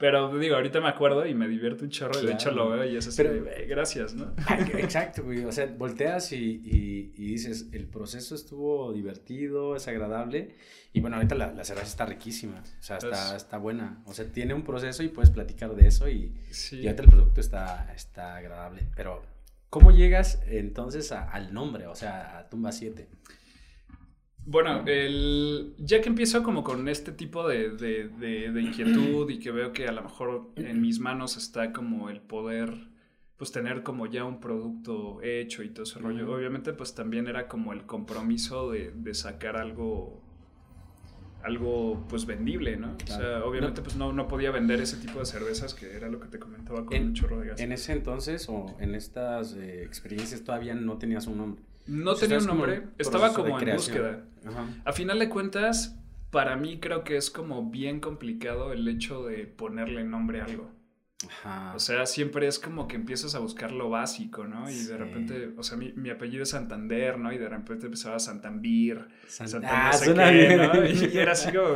[0.00, 2.86] Pero digo, ahorita me acuerdo y me divierto un chorro, y de hecho lo veo
[2.86, 4.32] y es así, Pero, gracias, ¿no?
[4.78, 10.56] Exacto, güey, o sea, volteas y, y, y, dices, el proceso estuvo divertido, es agradable,
[10.94, 14.24] y bueno, ahorita la, la cerveza está riquísima, o sea, está, está buena, o sea,
[14.24, 16.34] tiene un proceso y puedes platicar de eso y,
[16.72, 19.22] y ahorita el producto está, está agradable, pero
[19.68, 23.06] ¿cómo llegas entonces al nombre, o sea, a Tumba 7?
[24.50, 29.72] Bueno, el, ya que empiezo como con este tipo de, de, inquietud y que veo
[29.72, 32.88] que a lo mejor en mis manos está como el poder,
[33.36, 37.46] pues tener como ya un producto hecho y todo ese rollo, obviamente pues también era
[37.46, 40.20] como el compromiso de, sacar algo
[41.44, 42.96] algo pues vendible, ¿no?
[43.04, 46.18] O sea, obviamente pues no, no podía vender ese tipo de cervezas que era lo
[46.18, 47.60] que te comentaba con un chorro de gas.
[47.60, 51.69] En ese entonces o en estas eh, experiencias todavía no tenías un nombre.
[51.86, 54.24] No tenía un nombre, estaba como en búsqueda.
[54.84, 55.96] A final de cuentas,
[56.30, 60.70] para mí creo que es como bien complicado el hecho de ponerle nombre a algo.
[61.74, 64.70] O sea, siempre es como que empiezas a buscar lo básico, ¿no?
[64.70, 67.30] Y de repente, o sea, mi, mi, apellido es Santander, ¿no?
[67.30, 70.86] Y de repente empezaba Santambir, Santander, ah, ¿no?
[70.86, 71.74] Y, era así como,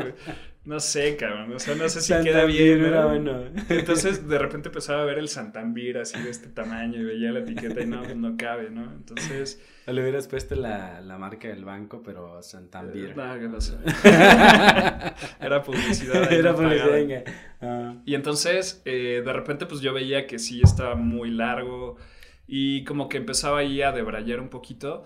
[0.64, 2.90] no sé, cabrón, o sea, no sé si queda bien.
[2.90, 3.08] ¿no?
[3.08, 3.44] bueno.
[3.68, 7.40] Entonces, de repente empezaba a ver el Santambir así de este tamaño y veía la
[7.40, 8.90] etiqueta y no, pues no cabe, ¿no?
[8.92, 9.60] Entonces...
[9.86, 13.10] le hubieras puesto la, la marca del banco, pero Santambir.
[13.10, 13.74] Eh, no, que no sé.
[15.40, 16.32] Era publicidad.
[16.32, 17.24] Era publicidad.
[17.60, 17.96] Ah.
[18.06, 21.98] Y entonces, eh, de repente, pues yo veía que sí estaba muy largo
[22.46, 25.04] y como que empezaba ahí a debrayar un poquito.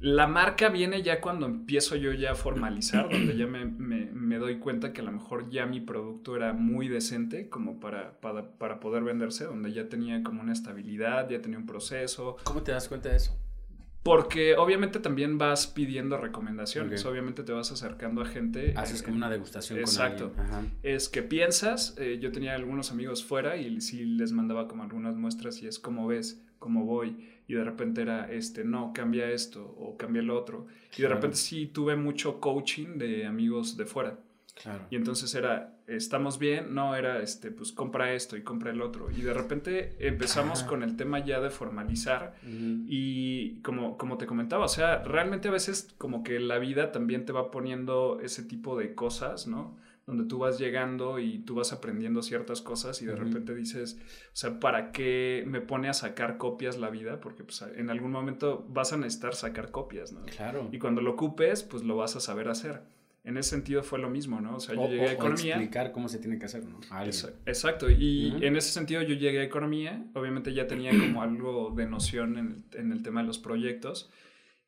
[0.00, 4.92] La marca viene ya cuando empiezo yo ya a formalizar, donde ya me, doy cuenta
[4.92, 9.44] que a lo mejor ya mi producto era muy decente como para, para, poder venderse,
[9.44, 12.36] donde ya tenía como una estabilidad, ya tenía un proceso.
[12.44, 13.38] ¿Cómo te das cuenta de eso?
[14.02, 18.72] Porque obviamente también vas pidiendo recomendaciones, obviamente te vas acercando a gente.
[18.74, 20.32] Haces como una degustación exacto.
[20.32, 20.78] con alguien.
[20.82, 25.16] Es que piensas, eh, yo tenía algunos amigos fuera y sí les mandaba como algunas
[25.16, 29.74] muestras y es como ves, cómo voy y de repente era, este, no, cambia esto
[29.76, 30.68] o cambia lo otro.
[30.96, 34.20] Y de repente sí tuve mucho coaching de amigos de fuera.
[34.54, 34.86] Claro.
[34.88, 39.10] Y entonces era, estamos bien, no, era, este, pues compra esto y compra el otro.
[39.10, 44.66] Y de repente empezamos con el tema ya de formalizar y como, como te comentaba,
[44.66, 48.78] o sea, realmente a veces como que la vida también te va poniendo ese tipo
[48.78, 49.76] de cosas, ¿no?
[50.10, 54.36] Donde tú vas llegando y tú vas aprendiendo ciertas cosas y de repente dices, o
[54.36, 57.20] sea, ¿para qué me pone a sacar copias la vida?
[57.20, 60.24] Porque pues, en algún momento vas a necesitar sacar copias, ¿no?
[60.24, 60.68] Claro.
[60.72, 62.82] Y cuando lo ocupes, pues lo vas a saber hacer.
[63.22, 64.56] En ese sentido fue lo mismo, ¿no?
[64.56, 65.56] O sea, yo llegué a economía.
[65.56, 66.80] explicar cómo se tiene que hacer, ¿no?
[67.46, 67.90] Exacto.
[67.90, 70.04] Y en ese sentido yo llegué a economía.
[70.14, 74.10] Obviamente ya tenía como algo de noción en el, en el tema de los proyectos.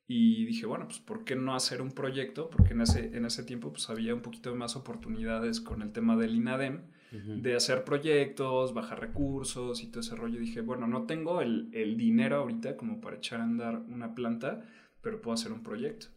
[0.07, 2.49] Y dije, bueno, pues ¿por qué no hacer un proyecto?
[2.49, 6.17] Porque en ese, en ese tiempo pues había un poquito más oportunidades con el tema
[6.17, 6.81] del INADEM,
[7.13, 10.39] de hacer proyectos, bajar recursos y todo ese rollo.
[10.39, 14.65] Dije, bueno, no tengo el, el, dinero ahorita como para echar a andar una planta,
[14.99, 16.07] pero puedo hacer un proyecto.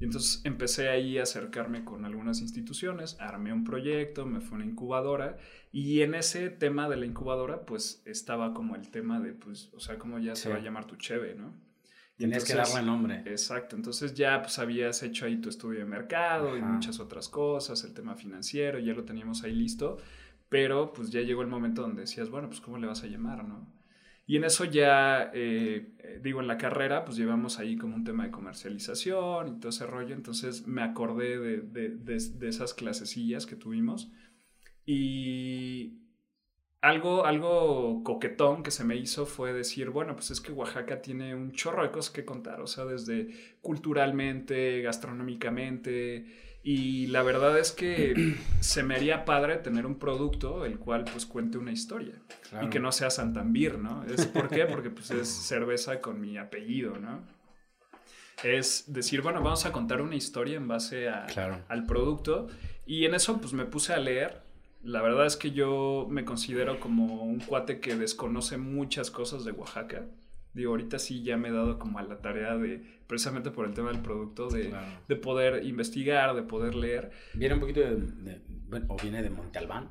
[0.00, 4.66] Y entonces empecé ahí a acercarme con algunas instituciones, armé un proyecto, me fue una
[4.66, 5.38] incubadora
[5.72, 9.80] y en ese tema de la incubadora pues estaba como el tema de pues, o
[9.80, 11.52] sea, como ya se va a llamar tu cheve, ¿no?
[12.18, 13.22] Tenías que darle nombre.
[13.26, 17.84] Exacto, entonces ya pues habías hecho ahí tu estudio de mercado y muchas otras cosas,
[17.84, 19.98] el tema financiero, ya lo teníamos ahí listo,
[20.48, 23.44] pero pues ya llegó el momento donde decías, bueno, pues ¿cómo le vas a llamar,
[23.44, 23.78] no?
[24.28, 28.04] Y en eso ya, eh, eh, digo, en la carrera, pues llevamos ahí como un
[28.04, 30.14] tema de comercialización y todo ese rollo.
[30.14, 34.12] Entonces me acordé de, de, de, esas clasecillas que tuvimos.
[34.84, 36.07] Y
[36.80, 41.34] algo, algo coquetón que se me hizo fue decir, bueno, pues es que Oaxaca tiene
[41.34, 42.60] un chorro de cosas que contar.
[42.60, 43.28] O sea, desde
[43.60, 46.26] culturalmente, gastronómicamente,
[46.62, 51.24] y la verdad es que se me haría padre tener un producto el cual pues
[51.26, 52.20] cuente una historia
[52.62, 54.04] y que no sea Santambir, ¿no?
[54.04, 54.66] Es, ¿Por qué?
[54.70, 57.22] Porque pues es cerveza con mi apellido, ¿no?
[58.44, 61.26] Es decir, bueno, vamos a contar una historia en base a,
[61.68, 62.48] al producto
[62.86, 64.42] y en eso pues me puse a leer.
[64.82, 69.52] La verdad es que yo me considero como un cuate que desconoce muchas cosas de
[69.52, 70.06] Oaxaca.
[70.54, 73.74] Digo, ahorita sí ya me he dado como a la tarea de, precisamente por el
[73.74, 74.74] tema del producto, de,
[75.06, 77.10] de poder investigar, de poder leer.
[77.34, 79.88] Viene un poquito de, bueno, o viene de Monte Albán.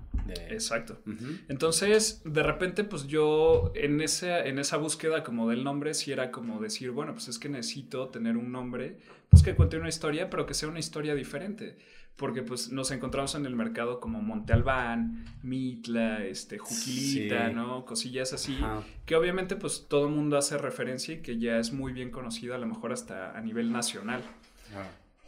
[0.50, 1.00] Exacto.
[1.47, 6.32] Entonces, de repente, pues yo en esa, en esa búsqueda como del nombre, sí era
[6.32, 8.97] como decir, bueno, pues es que necesito tener un nombre,
[9.30, 11.78] pues que cuente una historia, pero que sea una historia diferente
[12.17, 17.86] porque pues nos encontramos en el mercado como Monte Albán, Mitla, este, Juquilita, ¿no?
[17.86, 18.58] Cosillas así,
[19.06, 22.56] que obviamente pues todo el mundo hace referencia y que ya es muy bien conocida,
[22.56, 24.23] a lo mejor hasta a nivel nacional.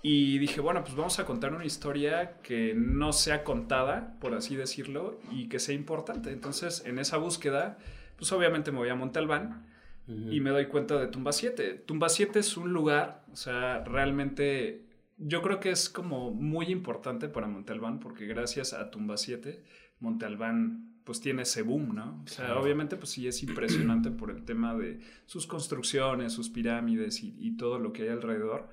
[0.01, 4.55] Y dije, bueno, pues vamos a contar una historia que no sea contada, por así
[4.55, 6.31] decirlo, y que sea importante.
[6.31, 7.77] Entonces, en esa búsqueda,
[8.15, 9.65] pues obviamente me voy a Monte Albán
[10.07, 11.83] y me doy cuenta de Tumba 7.
[11.85, 14.88] Tumba 7 es un lugar, o sea, realmente
[15.19, 19.63] yo creo que es como muy importante para Montalbán porque gracias a Tumba 7,
[19.99, 22.23] Montalbán pues tiene ese boom, ¿no?
[22.23, 27.21] O sea, obviamente pues sí es impresionante por el tema de sus construcciones, sus pirámides
[27.23, 28.69] y, todo lo que hay alrededor,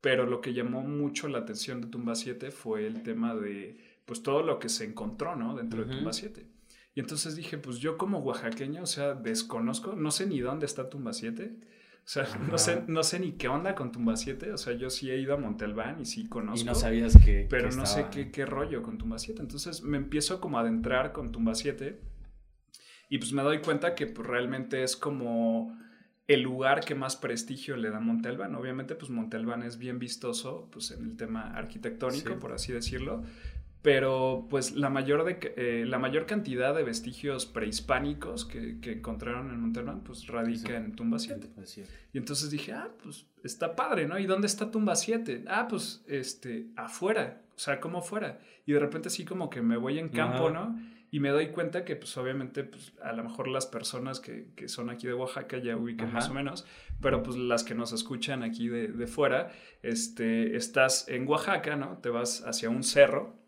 [0.00, 4.22] pero lo que llamó mucho la atención de Tumba 7 fue el tema de pues
[4.22, 5.54] todo lo que se encontró, ¿no?
[5.54, 6.46] Dentro de Tumba 7.
[6.94, 10.88] Y entonces dije, pues yo como oaxaqueño, o sea, desconozco, no sé ni dónde está
[10.88, 11.58] Tumba 7
[12.04, 14.52] o sea, no sé, no sé ni qué onda con Tumba 7.
[14.52, 16.60] O sea, yo sí he ido a Montelván y sí conozco.
[16.60, 17.46] Y no sabías que.
[17.48, 19.40] Pero no sé qué, qué, rollo con Tumba 7.
[19.40, 22.00] Entonces me empiezo como a adentrar con Tumba 7.
[23.08, 25.78] Y pues me doy cuenta que pues, realmente es como
[26.26, 28.54] el lugar que más prestigio le da Montelván.
[28.54, 33.22] Obviamente, pues Montelván es bien vistoso pues, en el tema arquitectónico, por así decirlo
[33.82, 39.50] pero pues la mayor, de, eh, la mayor cantidad de vestigios prehispánicos que, que encontraron
[39.50, 41.50] en Monterrey pues radica en Tumba 7.
[42.12, 44.20] Y entonces dije, ah, pues está padre, ¿no?
[44.20, 45.44] ¿Y dónde está Tumba 7?
[45.48, 48.38] Ah, pues este, afuera, o sea, como afuera.
[48.66, 50.78] Y de repente así como que me voy en campo, ¿no?
[51.10, 54.68] Y me doy cuenta que pues obviamente pues a lo mejor las personas que, que
[54.68, 56.64] son aquí de Oaxaca ya ubican más o menos,
[57.02, 59.50] pero pues las que nos escuchan aquí de, de fuera,
[59.82, 61.98] este, estás en Oaxaca, ¿no?
[61.98, 63.41] Te vas hacia un cerro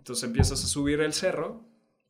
[0.00, 1.62] entonces empiezas a subir el cerro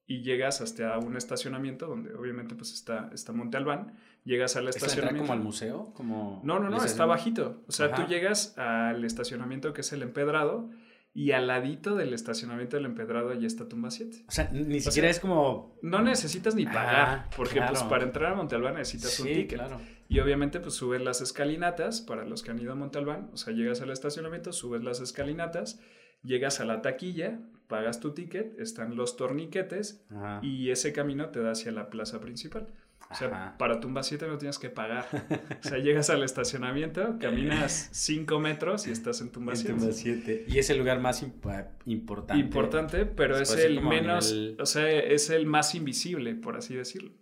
[0.07, 3.95] y llegas hasta un estacionamiento donde obviamente pues está, está Monte Albán.
[4.25, 5.23] Llegas al estacionamiento.
[5.23, 5.93] como al museo?
[5.95, 7.63] Como no, no, no, está bajito.
[7.69, 10.71] O sea, tú llegas al estacionamiento que es el empedrado
[11.13, 14.25] y al ladito del estacionamiento del empedrado ya está Tumba 7.
[14.29, 15.77] O sea, ni siquiera es como...
[15.83, 19.59] No necesitas ni pagar, porque pues para entrar a Monte Albán necesitas un ticket.
[19.59, 19.81] Claro.
[20.09, 23.37] Y obviamente pues subes las escalinatas, para los que han ido a Monte Albán, o
[23.37, 25.81] sea, llegas al estacionamiento, subes las escalinatas,
[26.23, 30.05] llegas a la taquilla, pagas tu ticket, están los torniquetes
[30.43, 32.67] y ese camino te da hacia la plaza principal.
[33.11, 35.07] O sea, para Tumba 7 no tienes que pagar.
[35.65, 40.45] O sea, llegas al estacionamiento, caminas 5 metros y estás en Tumba 7.
[40.49, 42.41] Y es el lugar más importante.
[42.41, 47.13] Importante, pero es el menos, o sea, es el más invisible, por así decirlo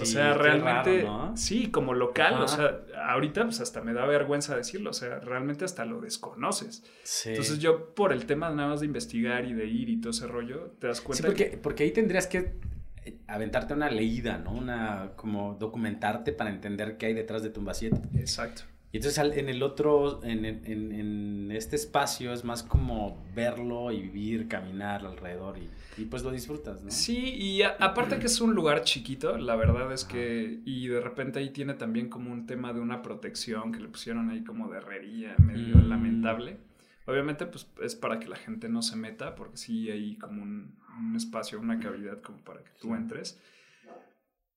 [0.00, 4.90] o sea, realmente, sí, como local, o sea, ahorita pues hasta me da vergüenza decirlo,
[4.90, 6.84] o sea, realmente hasta lo desconoces.
[7.24, 10.28] Entonces yo por el tema nada más de investigar y de ir y todo ese
[10.28, 11.22] rollo, te das cuenta.
[11.22, 12.54] Sí, porque, porque ahí tendrías que
[13.04, 14.52] eh, aventarte una leída, ¿no?
[14.52, 18.00] Una, como documentarte para entender qué hay detrás de Tumba 7.
[18.14, 18.62] Exacto.
[18.94, 24.02] Y entonces en el otro, en, en, en, este espacio es más como verlo y
[24.02, 25.68] vivir, caminar alrededor y,
[26.00, 26.92] y pues lo disfrutas, ¿no?
[26.92, 31.40] Sí, y aparte que es un lugar chiquito, la verdad es que, y de repente
[31.40, 34.78] ahí tiene también como un tema de una protección que le pusieron ahí como de
[34.78, 35.88] herrería, medio mm.
[35.88, 36.58] lamentable.
[37.06, 40.76] Obviamente pues es para que la gente no se meta, porque sí hay como un,
[41.00, 43.40] un espacio, una cavidad como para que tú entres.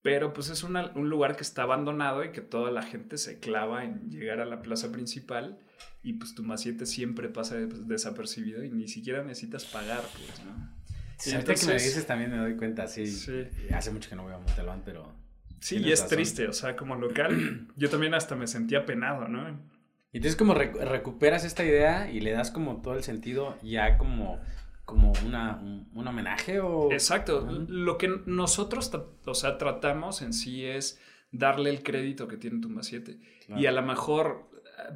[0.08, 3.84] Pero pues es un lugar que está abandonado y que toda la gente se clava
[3.84, 5.60] en llegar a la plaza principal
[6.02, 10.72] y pues tu maciete siempre pasa desapercibido y ni siquiera necesitas pagar, pues, ¿no?
[11.18, 13.04] Sí, ahorita que me dices también me doy cuenta, sí,
[13.74, 15.14] Hace mucho que no voy a Montalbán, pero...
[15.60, 19.60] Sí, y es triste, o sea, como local, yo también hasta me sentía penado, ¿no?
[20.14, 24.40] Y entonces como recuperas esta idea y le das como todo el sentido ya como
[24.88, 25.60] como una,
[25.94, 26.90] un, homenaje o...
[26.94, 27.46] Exacto.
[27.68, 28.90] Lo que nosotros,
[29.26, 30.98] o sea, tratamos en sí es
[31.30, 33.20] darle el crédito que tiene Tumba 7.
[33.58, 34.50] Y a lo mejor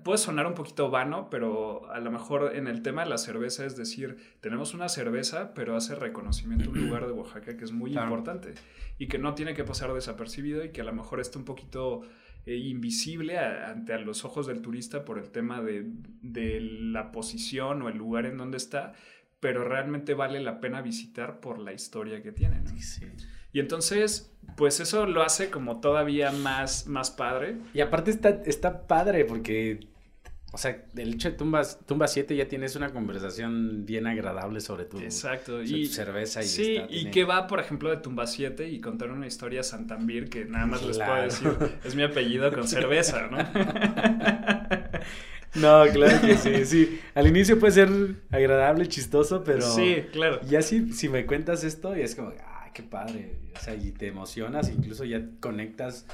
[0.06, 3.66] puede sonar un poquito vano, pero a lo mejor en el tema de la cerveza
[3.66, 7.92] es decir, tenemos una cerveza, pero hace reconocimiento un lugar de Oaxaca que es muy
[7.92, 8.54] importante
[8.98, 12.04] y que no tiene que pasar desapercibido y que a lo mejor está un poquito
[12.46, 15.84] eh, invisible ante a los ojos del turista por el tema de,
[16.22, 18.94] de la posición o el lugar en donde está,
[19.42, 22.62] pero realmente vale la pena visitar por la historia que tiene.
[23.52, 27.58] Y entonces, pues eso lo hace como todavía más, más padre.
[27.74, 29.88] Y aparte está, está padre porque,
[30.54, 34.86] o sea, el hecho de Tumbas, Tumba 7 ya tienes una conversación bien agradable sobre
[34.86, 35.64] tu, Exacto.
[35.64, 36.44] y, cerveza.
[36.44, 40.30] Y sí, y que va, por ejemplo, de Tumba 7 y contar una historia Santambir
[40.30, 43.40] que nada más les puedo decir, es mi apellido con cerveza, ¿no?
[45.56, 47.02] No, claro que sí, sí.
[47.14, 47.90] Al inicio puede ser
[48.32, 49.62] agradable, chistoso, pero.
[49.62, 50.40] Sí, claro.
[50.48, 53.36] Ya si, si me cuentas esto, y es como, ah, qué padre.
[53.56, 56.06] O sea, y te emocionas, incluso ya conectas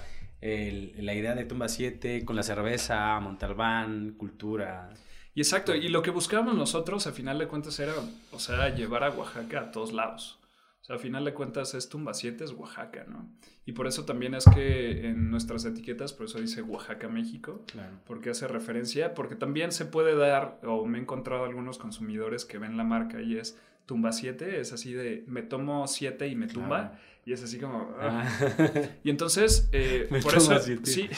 [0.41, 4.89] la idea de Tumba 7 con la cerveza, Montalbán, cultura.
[5.33, 7.93] Y exacto, y lo que buscábamos nosotros, a final de cuentas, era,
[8.31, 10.39] o sea, llevar a Oaxaca a todos lados.
[10.87, 13.29] Sea, a final de cuentas es Tumba 7, es Oaxaca, ¿no?
[13.65, 17.65] Y por eso también es que en nuestras etiquetas, por eso dice Oaxaca, México,
[18.05, 22.57] porque hace referencia, porque también se puede dar, o me he encontrado algunos consumidores que
[22.57, 26.47] ven la marca y es Tumba 7, es así de me tomo 7 y me
[26.47, 26.97] tumba.
[27.25, 27.93] Y es así como...
[27.99, 28.23] Ah.
[28.39, 28.81] Ah.
[29.03, 30.57] Y entonces, eh, por eso...
[30.83, 31.09] Sí.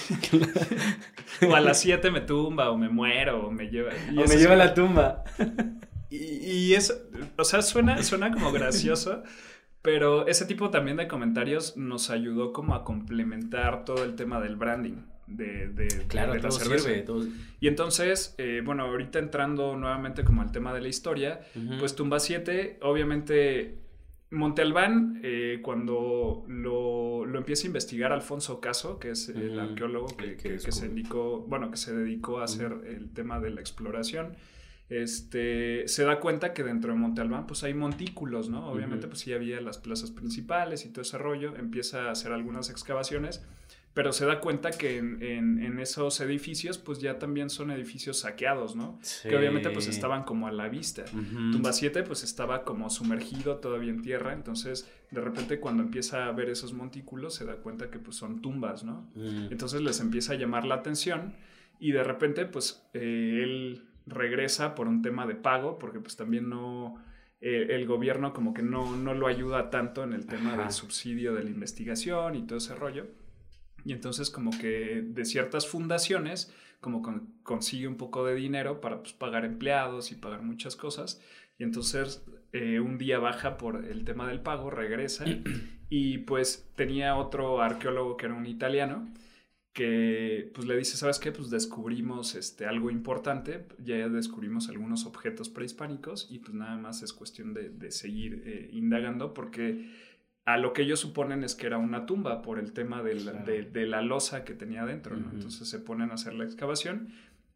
[1.48, 3.92] o a las 7 me tumba, o me muero, o me lleva...
[4.18, 5.24] o me lleva a la tumba.
[6.10, 6.96] y, y, eso,
[7.38, 9.22] o sea, suena, suena como gracioso,
[9.82, 14.56] pero ese tipo también de comentarios nos ayudó como a complementar todo el tema del
[14.56, 14.98] branding.
[15.28, 16.90] De, de, claro, la cerveza.
[17.60, 21.42] Y entonces, eh, bueno, ahorita entrando nuevamente como al tema de la historia,
[21.80, 23.78] pues Tumba 7, obviamente
[24.32, 30.16] Monte Albán, eh, cuando lo, lo, empieza a investigar Alfonso Caso, que es el arqueólogo
[30.16, 34.36] que, que, se dedicó, bueno, que se dedicó a hacer el tema de la exploración,
[34.90, 38.70] este, se da cuenta que dentro de Monte Albán pues hay montículos, ¿no?
[38.72, 42.72] Obviamente pues sí había las plazas principales y todo ese rollo, empieza a hacer algunas
[42.72, 43.46] excavaciones,
[43.94, 49.00] pero se da cuenta que en, esos edificios pues ya también son edificios saqueados, ¿no?
[49.24, 51.06] Que obviamente pues estaban como a la vista.
[51.06, 56.32] Tumba 7 pues estaba como sumergido todavía en tierra, entonces de repente cuando empieza a
[56.32, 59.08] ver esos montículos se da cuenta que pues son tumbas, ¿no?
[59.16, 61.36] Entonces les empieza a llamar la atención
[61.80, 66.50] y de repente pues eh, él regresa por un tema de pago, porque pues también
[66.50, 67.02] no,
[67.42, 71.34] eh, el gobierno como que no, no, lo ayuda tanto en el tema del subsidio
[71.34, 73.08] de la investigación y todo ese rollo.
[73.86, 77.02] Y entonces como que de ciertas fundaciones como
[77.44, 81.22] consigue un poco de dinero para pues, pagar empleados y pagar muchas cosas.
[81.58, 85.26] Y entonces eh, un día baja por el tema del pago, regresa
[85.90, 89.08] y pues tenía otro arqueólogo que era un italiano
[89.80, 91.32] que pues le dice, ¿sabes qué?
[91.32, 97.14] Pues descubrimos este, algo importante, ya descubrimos algunos objetos prehispánicos y pues nada más es
[97.14, 99.90] cuestión de, seguir eh, indagando porque
[100.44, 103.32] a lo que ellos suponen es que era una tumba por el tema de la,
[103.32, 105.32] de, la losa que tenía dentro, ¿no?
[105.32, 107.14] Entonces se ponen a hacer la excavación,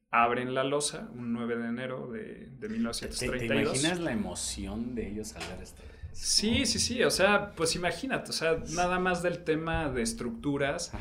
[0.10, 3.20] abren la losa un 9 de enero de, de 1932.
[3.20, 5.82] ¿Te, ¿Te, imaginas la emoción de ellos al ver esto?
[6.14, 10.92] Sí, sí, sí, o sea, pues imagínate, o sea, nada más del tema de estructuras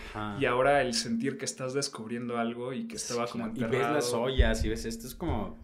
[0.41, 3.75] y ahora el sentir que estás descubriendo algo y que estaba como enterrado.
[3.75, 5.59] Y ves las ollas y ves esto, es como...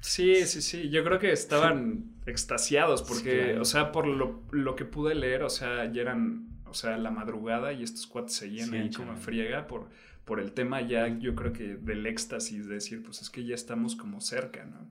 [0.00, 4.84] Sí, sí, sí, yo creo que estaban extasiados porque, o sea, por lo, lo, que
[4.84, 8.90] pude leer, o sea, ya eran, o sea, la madrugada y estos cuates seguían ahí
[8.90, 9.88] como friega por,
[10.24, 13.56] por el tema ya, yo creo que del éxtasis, de decir, pues es que ya
[13.56, 14.86] estamos como cerca, ¿no?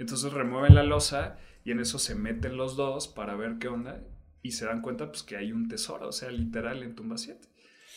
[0.00, 4.00] Entonces remueven la losa y en eso se meten los dos para ver qué onda
[4.42, 7.38] y se dan cuenta pues que hay un tesoro, o sea, literal en tumba 7.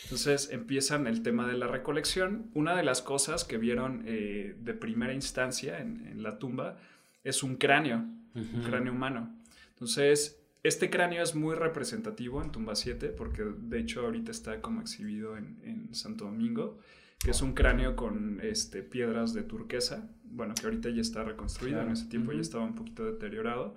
[0.04, 2.52] Entonces empiezan el tema de la recolección.
[2.54, 6.78] Una de las cosas que vieron eh, de primera instancia en, la tumba
[7.24, 8.04] es un cráneo,
[8.36, 9.34] un cráneo humano.
[9.70, 14.82] Entonces, este cráneo es muy representativo en tumba 7 porque de hecho ahorita está como
[14.82, 16.80] exhibido en, en Santo Domingo
[17.24, 21.82] que es un cráneo con este, piedras de turquesa, bueno, que ahorita ya está reconstruido,
[21.82, 23.76] en ese tiempo ya estaba un poquito deteriorado,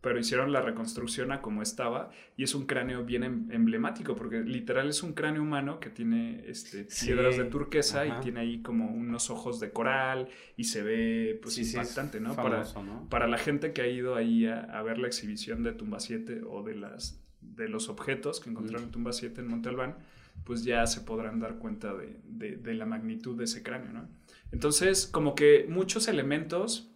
[0.00, 4.40] pero hicieron la reconstrucción a como estaba y es un cráneo bien em- emblemático porque
[4.40, 8.92] literal es un cráneo humano que tiene este, piedras de turquesa y tiene ahí como
[8.92, 12.36] unos ojos de coral y se ve pues impactante, ¿no?
[12.36, 12.64] para,
[13.08, 16.62] para la gente que ha ido ahí a, ver la exhibición de Tumba 7 o
[16.62, 19.96] de, las, de los objetos que encontraron en Tumba 7 en Monte Albán,
[20.44, 24.08] pues ya se podrán dar cuenta de, de la magnitud de ese cráneo, ¿no?
[24.50, 26.90] Entonces, como que muchos elementos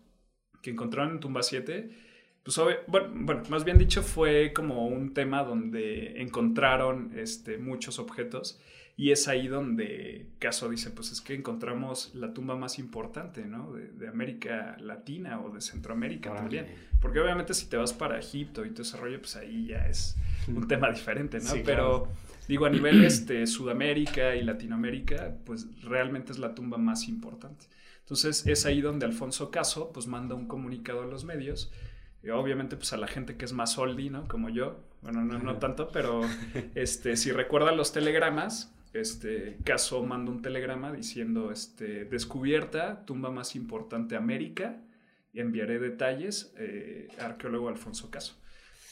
[0.62, 1.90] que encontraron en Tumba 7
[2.42, 8.60] pues bueno, más bien dicho, fue como un tema donde encontraron este, muchos objetos
[9.02, 13.72] y es ahí donde Caso dice, pues es que encontramos la tumba más importante, ¿no?
[13.72, 16.68] De, América Latina o de Centroamérica también.
[17.00, 20.14] Porque obviamente si te vas para Egipto y todo ese rollo, pues ahí ya es
[20.46, 21.50] un tema diferente, ¿no?
[21.64, 22.12] Pero
[22.46, 27.66] digo, a nivel este, Sudamérica y Latinoamérica, pues realmente es la tumba más importante.
[28.02, 31.72] Entonces es ahí donde Alfonso Caso pues manda un comunicado a los medios
[32.32, 34.28] obviamente pues a la gente que es más oldie, ¿no?
[34.28, 36.20] Como yo, bueno, no, no tanto, pero
[36.76, 43.56] este, si recuerdan los telegramas, este, Caso manda un telegrama diciendo, este, descubierta, tumba más
[43.56, 44.80] importante América,
[45.32, 48.36] y enviaré detalles, eh, arqueólogo Alfonso Caso.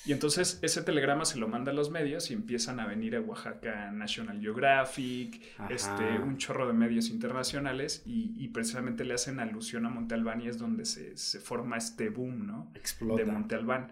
[0.07, 3.21] Y entonces ese telegrama se lo manda a los medios y empiezan a venir a
[3.21, 9.91] Oaxaca National Geographic, este, un chorro de medios internacionales y, precisamente le hacen alusión a
[9.91, 12.73] Monte Albán y es donde se, forma este boom, ¿no?
[12.75, 13.23] Explota.
[13.23, 13.89] De Monte Albán.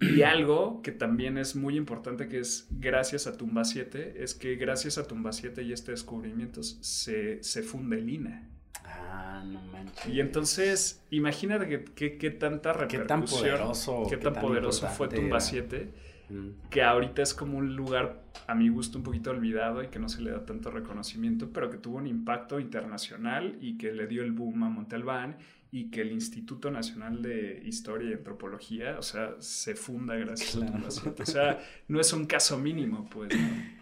[0.00, 4.56] Y algo que también es muy importante que es gracias a Tumba 7, es que
[4.56, 8.48] gracias a Tumba 7 y este descubrimiento se, se funde Lina.
[8.84, 10.12] Ah, no manches.
[10.12, 13.02] Y entonces, imagínate qué tanta repercusión.
[13.02, 14.06] Qué tan poderoso.
[14.08, 15.90] Qué tan, poderoso fue Tumba 7.
[16.28, 16.48] Mm.
[16.70, 20.08] Que ahorita es como un lugar, a mi gusto, un poquito olvidado y que no
[20.08, 24.22] se le da tanto reconocimiento, pero que tuvo un impacto internacional y que le dio
[24.22, 25.36] el boom a Montalbán
[25.70, 30.66] y que el Instituto Nacional de Historia y Antropología, o sea, se funda gracias a
[30.66, 31.22] Tumba 7.
[31.22, 33.30] O sea, no es un caso mínimo, pues.
[33.34, 33.75] No,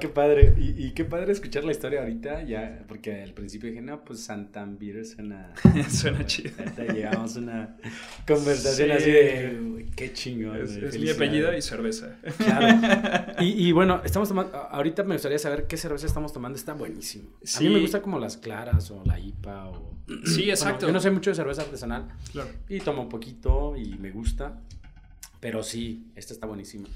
[0.00, 0.54] qué padre.
[0.58, 5.04] Y, qué padre escuchar la historia ahorita, ya, porque al principio dije, no, pues Santambir
[5.04, 5.52] suena.
[5.90, 6.52] suena chido.
[6.92, 7.76] Llegamos a una
[8.26, 10.56] conversación así de, qué chingón.
[10.62, 12.16] Es, mi apellido y cerveza.
[12.38, 13.36] Claro.
[13.38, 17.28] Y, bueno, estamos tomando, ahorita me gustaría saber qué cerveza estamos tomando, está buenísimo.
[17.56, 19.94] A mí me gusta como las claras o la IPA o.
[20.24, 20.86] Sí, exacto.
[20.86, 22.08] yo no sé mucho de cerveza artesanal.
[22.32, 22.48] Claro.
[22.68, 24.62] Y tomo un poquito y me gusta.
[25.40, 26.88] Pero sí, esta está buenísima.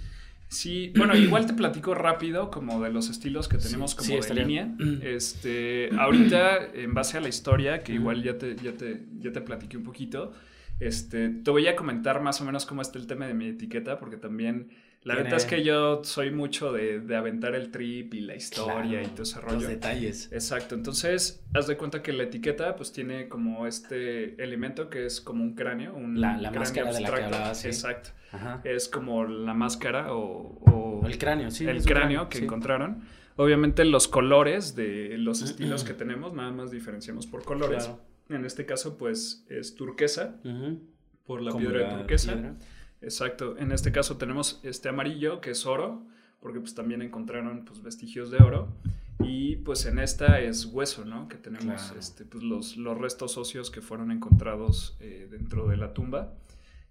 [0.51, 4.75] Sí, bueno, igual te platico rápido como de los estilos que tenemos como de línea.
[5.03, 9.41] Este, ahorita, en base a la historia, que igual ya te, ya te, ya te
[9.43, 10.33] platiqué un poquito,
[10.81, 14.01] este, te voy a comentar más o menos cómo está el tema de mi etiqueta,
[14.01, 14.71] porque también
[15.03, 19.03] la verdad es que yo soy mucho de, de, aventar el trip y la historia
[19.03, 19.55] y todo ese rollo.
[19.55, 20.31] Los detalles.
[20.31, 20.75] Exacto.
[20.75, 25.43] Entonces, haz de cuenta que la etiqueta pues tiene como este elemento que es como
[25.43, 28.11] un cráneo, un la, la máscara de la que Exacto.
[28.65, 31.67] Es como la máscara o, el cráneo, sí.
[31.67, 33.03] El cráneo que encontraron.
[33.37, 37.91] Obviamente los colores de los estilos que tenemos, nada más diferenciamos por colores.
[38.29, 40.37] En este caso, pues es turquesa,
[41.25, 42.55] por la piedra de turquesa.
[43.03, 43.57] Exacto.
[43.59, 46.03] En este caso tenemos este amarillo, que es oro,
[46.41, 48.69] porque pues también encontraron pues vestigios de oro.
[49.23, 51.29] Y pues en esta es hueso, ¿no?
[51.29, 55.93] Que tenemos este, pues, los, los, restos óseos que fueron encontrados eh, dentro de la
[55.93, 56.33] tumba.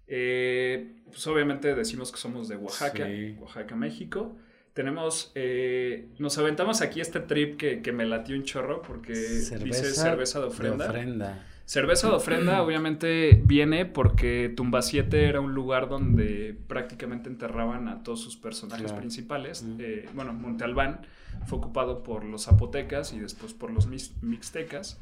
[0.06, 3.06] Eh, pues obviamente decimos que somos de Oaxaca,
[3.40, 4.36] Oaxaca, México.
[4.74, 9.92] Tenemos, eh, nos aventamos aquí este trip que, que, me latió un chorro porque dice
[9.92, 10.84] cerveza de ofrenda.
[10.84, 11.46] De ofrenda.
[11.70, 18.02] Cerveza de ofrenda obviamente viene porque Tumba 7 era un lugar donde prácticamente enterraban a
[18.02, 19.64] todos sus personajes principales.
[19.78, 21.02] Eh, bueno, Monte Albán
[21.46, 24.98] fue ocupado por los zapotecas y después por los mixtecas.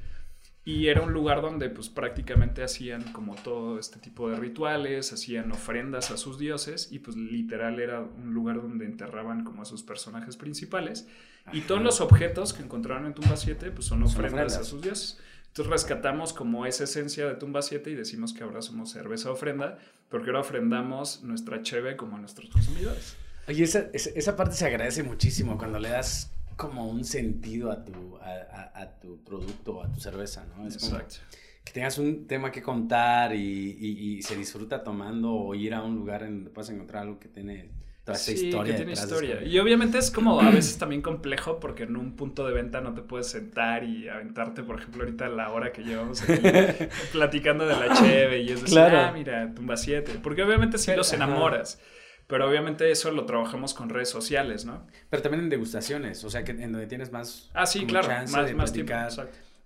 [0.67, 5.51] Y era un lugar donde pues prácticamente hacían como todo este tipo de rituales, hacían
[5.51, 9.83] ofrendas a sus dioses y pues literal era un lugar donde enterraban como a sus
[9.83, 11.09] personajes principales.
[11.51, 15.19] Y todos los objetos que encontraron en Tumba 7 pues son ofrendas a sus dioses.
[15.59, 19.77] Entonces rescatamos como esa esencia de Tumba 7 y decimos que ahora somos cerveza ofrenda,
[20.09, 23.17] porque ahora ofrendamos nuestra cheve como a nuestros consumidores.
[23.49, 28.19] Oye, esa, esa, parte se agradece muchísimo cuando le das como un sentido a tu,
[28.19, 30.65] a, a, tu producto, a tu cerveza, ¿no?
[30.65, 31.17] Es Exacto.
[31.65, 35.83] que tengas un tema que contar y, y, y, se disfruta tomando o ir a
[35.83, 37.69] un lugar en donde puedas encontrar algo que tiene
[38.15, 38.73] sí, historia.
[38.73, 39.43] Que tiene historia.
[39.43, 42.95] Y obviamente es como a veces también complejo porque en un punto de venta no
[42.95, 46.41] te puedes sentar y aventarte, por ejemplo, ahorita la hora que llevamos aquí
[47.13, 50.21] platicando de la cheve y es decir, ah, mira, tumba 7.
[50.23, 51.81] Porque obviamente sí los enamoras.
[52.27, 54.87] Pero obviamente eso lo trabajamos con redes sociales, ¿no?
[55.09, 58.55] Pero también en degustaciones, o sea, que en donde tienes más ah, sí, claro, más,
[58.55, 58.93] más tiempo.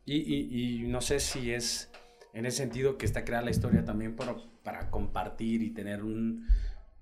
[0.04, 1.90] Y, y, y no sé si es
[2.32, 6.46] en ese sentido que está creada la historia también para, para compartir y tener un,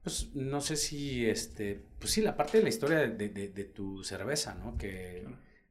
[0.03, 3.65] pues no sé si, este, pues sí, la parte de la historia de, de, de
[3.65, 4.77] tu cerveza, ¿no?
[4.79, 5.27] Que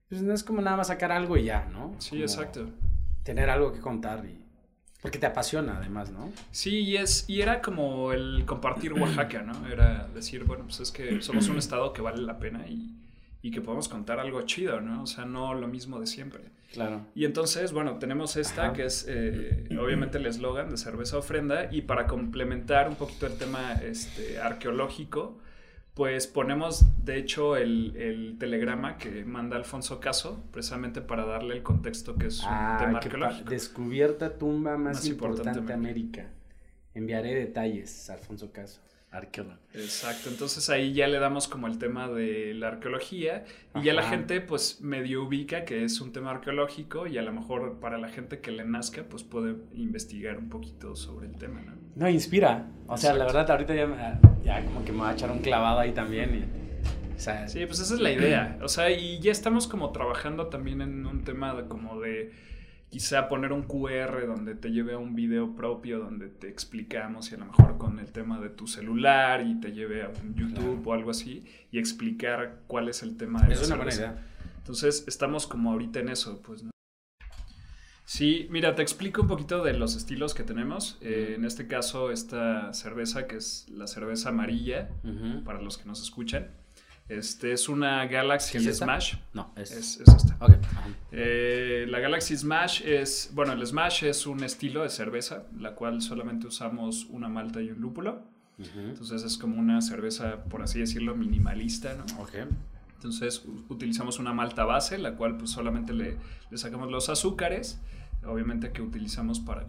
[0.07, 1.95] pues, no es como nada más sacar algo y ya, ¿no?
[1.99, 2.69] Sí, exacto.
[3.23, 4.45] Tener algo que contar y...
[5.01, 6.29] Porque te apasiona además, ¿no?
[6.51, 9.65] Sí, y, es, y era como el compartir Oaxaca, ¿no?
[9.67, 12.97] Era decir, bueno, pues es que somos un estado que vale la pena y,
[13.41, 15.03] y que podemos contar algo chido, ¿no?
[15.03, 16.41] O sea, no lo mismo de siempre.
[16.73, 17.05] Claro.
[17.15, 21.81] Y entonces, bueno, tenemos esta que es eh, obviamente el eslogan de cerveza ofrenda y
[21.81, 25.39] para complementar un poquito el tema este, arqueológico,
[25.93, 31.63] pues ponemos de hecho el, el, telegrama que manda Alfonso Caso, precisamente para darle el
[31.63, 33.49] contexto que es un ah, tema arqueológico.
[33.49, 36.27] Descubierta tumba más, importante, de América.
[36.93, 38.81] Enviaré detalles, Alfonso Caso
[39.11, 39.57] arqueólogo.
[39.73, 43.45] Exacto, entonces ahí ya le damos como el tema de la arqueología
[43.75, 47.31] y ya la gente pues medio ubica que es un tema arqueológico y a lo
[47.31, 51.61] mejor para la gente que le nazca pues puede investigar un poquito sobre el tema,
[51.61, 51.73] ¿no?
[51.95, 52.67] No, inspira.
[52.87, 55.79] O sea, la verdad ahorita ya, ya, como que me va a echar un clavado
[55.79, 57.17] ahí también y...
[57.17, 58.57] sí, pues esa es la idea.
[58.63, 62.31] O sea, y ya estamos como trabajando también en un tema como de
[62.89, 67.35] quizá poner un QR donde te lleve a un video propio donde te explicamos y
[67.35, 70.85] a lo mejor con el tema de tu celular y te lleve a un YouTube
[70.87, 74.25] o algo así y explicar cuál es el tema de Es una buena idea.
[74.57, 76.65] Entonces estamos como ahorita en eso, pues.
[78.05, 80.97] Sí, mira, te explico un poquito de los estilos que tenemos.
[81.01, 84.89] Eh, en este caso, esta cerveza, que es la cerveza amarilla,
[85.45, 86.47] para los que nos escuchan.
[87.09, 89.15] Este es una Galaxy Smash.
[89.33, 90.37] No, es, es, esta.
[91.11, 96.03] Eh, la Galaxy Smash es, bueno, el Smash es un estilo de cerveza, la cual
[96.03, 98.21] solamente usamos una malta y un lúpulo.
[98.59, 102.03] Entonces es como una cerveza, por así decirlo, minimalista, ¿no?
[102.95, 106.17] Entonces utilizamos una malta base, la cual pues solamente le,
[106.51, 107.79] le sacamos los azúcares
[108.25, 109.65] obviamente que utilizamos para,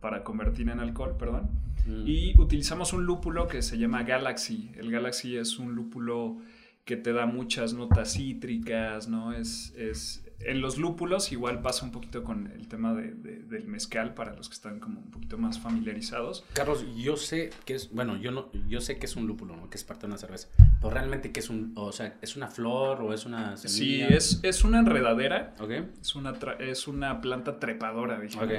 [0.00, 1.50] para convertir en alcohol, perdón.
[1.86, 2.06] Mm.
[2.06, 4.72] Y utilizamos un lúpulo que se llama Galaxy.
[4.76, 6.38] El Galaxy es un lúpulo
[6.84, 9.32] que te da muchas notas cítricas, ¿no?
[9.32, 14.14] Es, es, en los lúpulos igual pasa un poquito con el tema de, del mezcal
[14.14, 16.44] para los que están como un poquito más familiarizados.
[16.52, 19.70] Carlos, yo sé que es, bueno, yo no, yo sé que es un lúpulo, ¿no?
[19.70, 20.48] Que es parte de una cerveza.
[20.80, 24.08] Pero realmente que es un, o sea, es una flor o es una semilla.
[24.08, 25.54] Sí, es, es una enredadera.
[25.58, 25.70] Ok.
[26.00, 28.54] Es una, es una planta trepadora, digamos.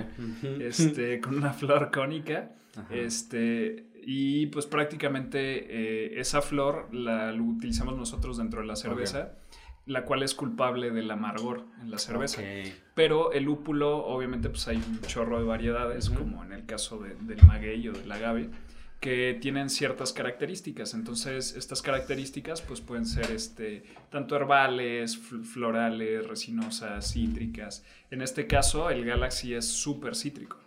[0.59, 2.51] Este, con una flor cónica.
[2.91, 9.33] Este, y pues prácticamente eh, esa flor la, utilizamos nosotros dentro de la cerveza
[9.87, 12.41] la cual es culpable del amargor en la cerveza.
[12.93, 17.41] Pero el lúpulo, obviamente, pues hay un chorro de variedades, como en el caso del
[17.45, 18.49] maguey o del agave,
[18.99, 20.93] que tienen ciertas características.
[20.93, 27.85] Entonces, estas características pues pueden ser este, tanto herbales, florales, resinosas, cítricas.
[28.11, 30.66] En este caso, el Galaxy es súper cítrico.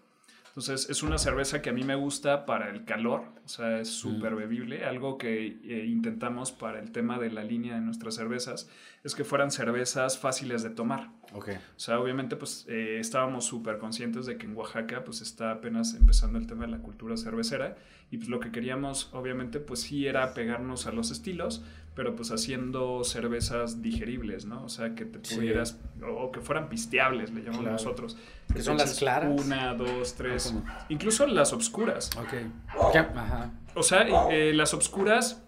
[0.60, 3.88] Entonces es una cerveza que a mí me gusta para el calor, o sea, es
[3.88, 4.84] súper bebible.
[4.84, 8.68] Algo que eh, intentamos para el tema de la línea de nuestras cervezas
[9.02, 11.12] es que fueran cervezas fáciles de tomar.
[11.32, 11.56] Okay.
[11.56, 15.94] O sea, obviamente pues eh, estábamos súper conscientes de que en Oaxaca pues está apenas
[15.94, 17.76] empezando el tema de la cultura cervecera
[18.10, 21.62] y pues lo que queríamos obviamente pues sí era pegarnos a los estilos,
[21.94, 24.64] pero pues haciendo cervezas digeribles, ¿no?
[24.64, 28.16] O sea, que te pudieras, o que fueran pisteables, le llamamos nosotros.
[28.52, 29.40] Que son las claras.
[29.44, 30.54] Una, dos, tres.
[30.88, 32.10] Incluso las obscuras.
[32.16, 32.94] Ok.
[32.94, 33.52] Ajá.
[33.74, 35.42] O sea, eh, las obscuras,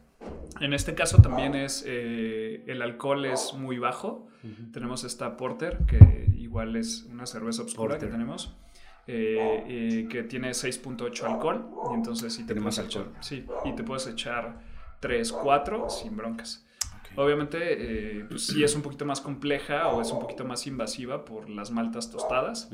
[0.60, 4.28] en este caso también es, eh, el alcohol es muy bajo.
[4.72, 8.56] Tenemos esta Porter, que igual es una cerveza obscura que tenemos.
[9.08, 13.12] Eh, que tiene 6.8 alcohol y entonces sí tenemos alcohol.
[13.20, 14.60] sí, y te puedes echar
[15.00, 16.64] 3, 4 sin broncas.
[17.16, 17.58] Obviamente,
[18.20, 21.48] eh, pues sí es un poquito más compleja o es un poquito más invasiva por
[21.48, 22.70] las maltas tostadas.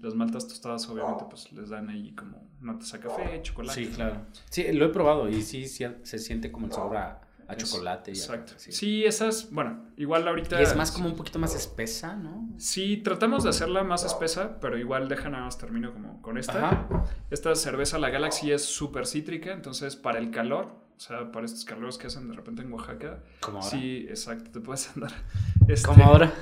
[0.00, 3.84] Las maltas tostadas, obviamente, pues les dan ahí como notas a café, chocolate.
[3.84, 4.26] Sí, claro.
[4.48, 7.20] Sí, lo he probado y sí, se siente como el sabor a,
[7.56, 8.12] chocolate.
[8.12, 8.52] Exacto.
[8.56, 9.04] sí.
[9.04, 10.60] esas, bueno, igual ahorita...
[10.60, 12.48] Y es más como un poquito más espesa, ¿no?
[12.58, 16.86] Sí, tratamos de hacerla más espesa, pero igual deja nada más termino como con esta.
[17.30, 21.64] Esta cerveza, la Galaxy, es súper cítrica, entonces para el calor o sea, para estos
[21.64, 23.24] calores que hacen de repente en Oaxaca.
[23.40, 23.70] Como ahora.
[23.70, 25.10] Sí, exacto, te puedes andar.
[25.66, 26.34] Este, Como ahora.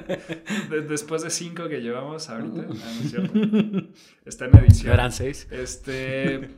[0.88, 2.62] después de cinco que llevamos ahorita.
[2.68, 3.38] no, es cierto.
[4.24, 4.94] Está en edición.
[4.94, 5.46] Eran seis.
[5.50, 6.48] Este.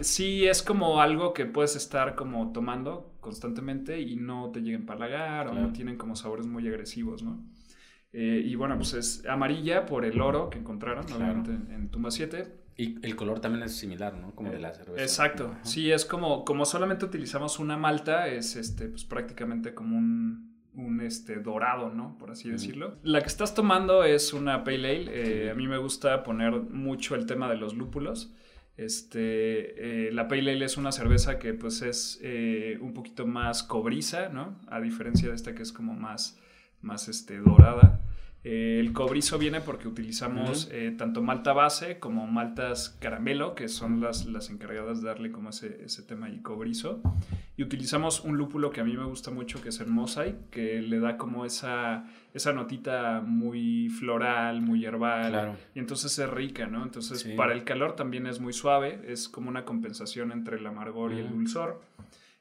[0.00, 4.80] Sí, es como algo que puedes estar como tomando constantemente y no te lleguen a
[4.80, 7.44] empalagar o no tienen como sabores muy agresivos, ¿no?
[8.12, 12.61] Eh, y bueno, pues es amarilla por el oro que encontraron, obviamente, en Tumba 7
[12.76, 14.34] y el color también es similar, ¿no?
[14.34, 15.02] Como de la cerveza.
[15.02, 15.56] Exacto.
[15.62, 21.00] Sí, es como, como solamente utilizamos una malta, es este, pues prácticamente como un, un
[21.00, 22.16] este, dorado, ¿no?
[22.18, 22.96] Por así decirlo.
[23.02, 25.46] La que estás tomando es una Pale Ale.
[25.46, 28.34] Eh, a mí me gusta poner mucho el tema de los lúpulos.
[28.78, 33.62] Este, eh, la Pale Ale es una cerveza que pues es eh, un poquito más
[33.62, 34.58] cobriza, ¿no?
[34.68, 36.38] A diferencia de esta que es como más,
[36.80, 38.00] más este, dorada.
[38.44, 44.00] Eh, el cobrizo viene porque utilizamos eh, tanto malta base como maltas caramelo, que son
[44.00, 47.00] las, las encargadas de darle como ese, ese tema y cobrizo.
[47.56, 50.82] Y utilizamos un lúpulo que a mí me gusta mucho, que es el Mosaic, que
[50.82, 55.56] le da como esa, esa notita muy floral, muy herbal.
[55.74, 56.82] Y entonces es rica, ¿no?
[56.82, 61.12] Entonces para el calor también es muy suave, es como una compensación entre el amargor
[61.12, 61.80] y el dulzor.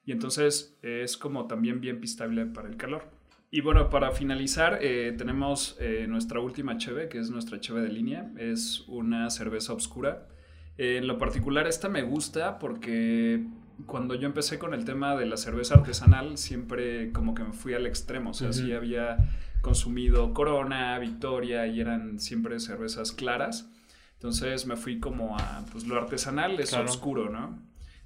[0.03, 3.20] Y entonces es como también bien pistable para el calor.
[3.53, 7.89] Y bueno, para finalizar, eh, tenemos eh, nuestra última cheve, que es nuestra cheve de
[7.89, 8.31] línea.
[8.37, 10.29] Es una cerveza oscura.
[10.77, 13.45] Eh, en lo particular, esta me gusta porque
[13.87, 17.73] cuando yo empecé con el tema de la cerveza artesanal, siempre como que me fui
[17.73, 18.29] al extremo.
[18.29, 19.17] O sea, sí había
[19.59, 23.69] consumido Corona, Victoria y eran siempre cervezas claras.
[24.13, 27.59] Entonces me fui como a, pues lo artesanal es oscuro, ¿no?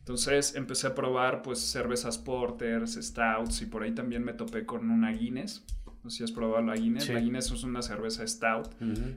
[0.05, 4.91] Entonces empecé a probar pues cervezas porters, stouts y por ahí también me topé con
[4.91, 5.65] una Guinness.
[6.03, 7.09] No sé si has probado la Guinness.
[7.09, 8.69] La Guinness es una cerveza stout,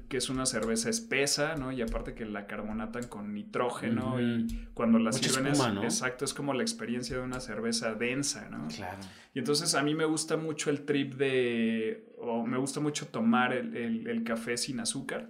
[0.09, 1.72] que es una cerveza espesa, ¿no?
[1.72, 6.55] Y aparte que la carbonatan con nitrógeno y cuando la sirven es, exacto, es como
[6.55, 8.68] la experiencia de una cerveza densa, ¿no?
[8.68, 9.01] Claro.
[9.34, 13.53] Y entonces a mí me gusta mucho el trip de, o me gusta mucho tomar
[13.53, 15.28] el café sin azúcar.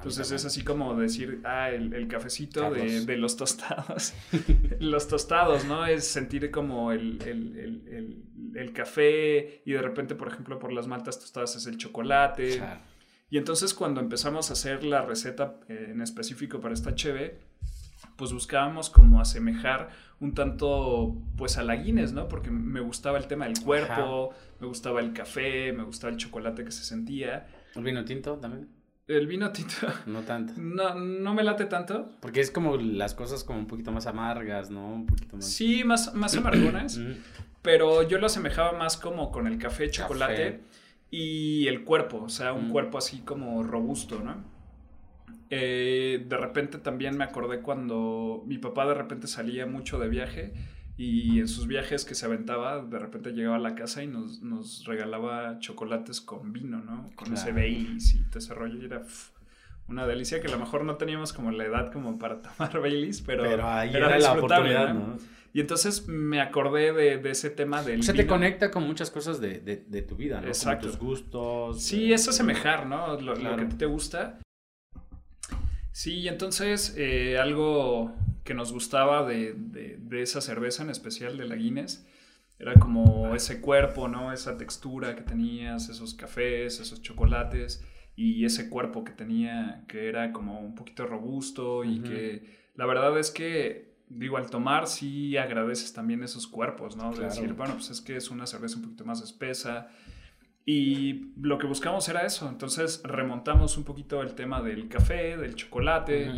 [0.00, 4.14] Entonces es así como decir, ah, el, cafecito de, los tostados.
[4.80, 5.84] los tostados, ¿no?
[5.84, 7.18] Es sentir como el,
[8.74, 12.62] café y de repente, por ejemplo, por las maltas tostadas es el chocolate.
[13.28, 17.38] Y entonces cuando empezamos a hacer la receta eh, en específico para esta cheve,
[18.16, 22.26] pues buscábamos como asemejar un tanto pues a la Guinness, ¿no?
[22.26, 24.30] Porque me gustaba el tema del cuerpo,
[24.60, 27.46] me gustaba el café, me gustaba el chocolate que se sentía.
[27.74, 28.79] ¿El vino tinto también?
[29.06, 29.74] El vino tinto.
[30.06, 30.54] No tanto.
[30.56, 32.10] No, no me late tanto.
[32.20, 34.92] Porque es como las cosas como un poquito más amargas, ¿no?
[34.92, 35.46] Un poquito más.
[35.46, 37.00] Sí, más, más amargonas.
[37.62, 40.60] pero yo lo asemejaba más como con el café, chocolate
[41.10, 42.22] y el cuerpo.
[42.22, 44.44] O sea, un cuerpo así como robusto, ¿no?
[45.52, 50.52] Eh, de repente también me acordé cuando mi papá de repente salía mucho de viaje
[51.00, 54.42] y en sus viajes que se aventaba, de repente llegaba a la casa y nos,
[54.42, 57.10] nos regalaba chocolates con vino, ¿no?
[57.14, 58.78] Con ese Baileys y todo ese rollo.
[58.78, 59.02] Y era
[59.88, 63.22] una delicia que a lo mejor no teníamos como la edad como para tomar Baileys,
[63.22, 65.16] pero, pero ahí era, la oportunidad, ¿no?
[65.54, 68.00] Y entonces me acordé de, de ese tema del.
[68.00, 70.48] O sea, te conecta con muchas cosas de, de, de tu vida, ¿no?
[70.48, 70.86] Exacto.
[70.86, 71.80] tus gustos.
[71.82, 73.18] Sí, es asemejar, ¿no?
[73.18, 74.38] Lo, lo que te gusta.
[75.92, 78.14] Sí, entonces eh, algo
[78.50, 82.04] que nos gustaba de, de, esa cerveza en especial, de la Guinness,
[82.58, 84.32] era como ese cuerpo, ¿no?
[84.32, 87.80] Esa textura que tenías, esos cafés, esos chocolates
[88.16, 93.16] y ese cuerpo que tenía que era como un poquito robusto y que la verdad
[93.20, 97.12] es que, digo, al tomar sí agradeces también esos cuerpos, ¿no?
[97.12, 99.90] De decir, bueno, pues es que es una cerveza un poquito más espesa.
[100.66, 105.54] Y lo que buscamos era eso, entonces remontamos un poquito el tema del café, del
[105.54, 106.32] chocolate.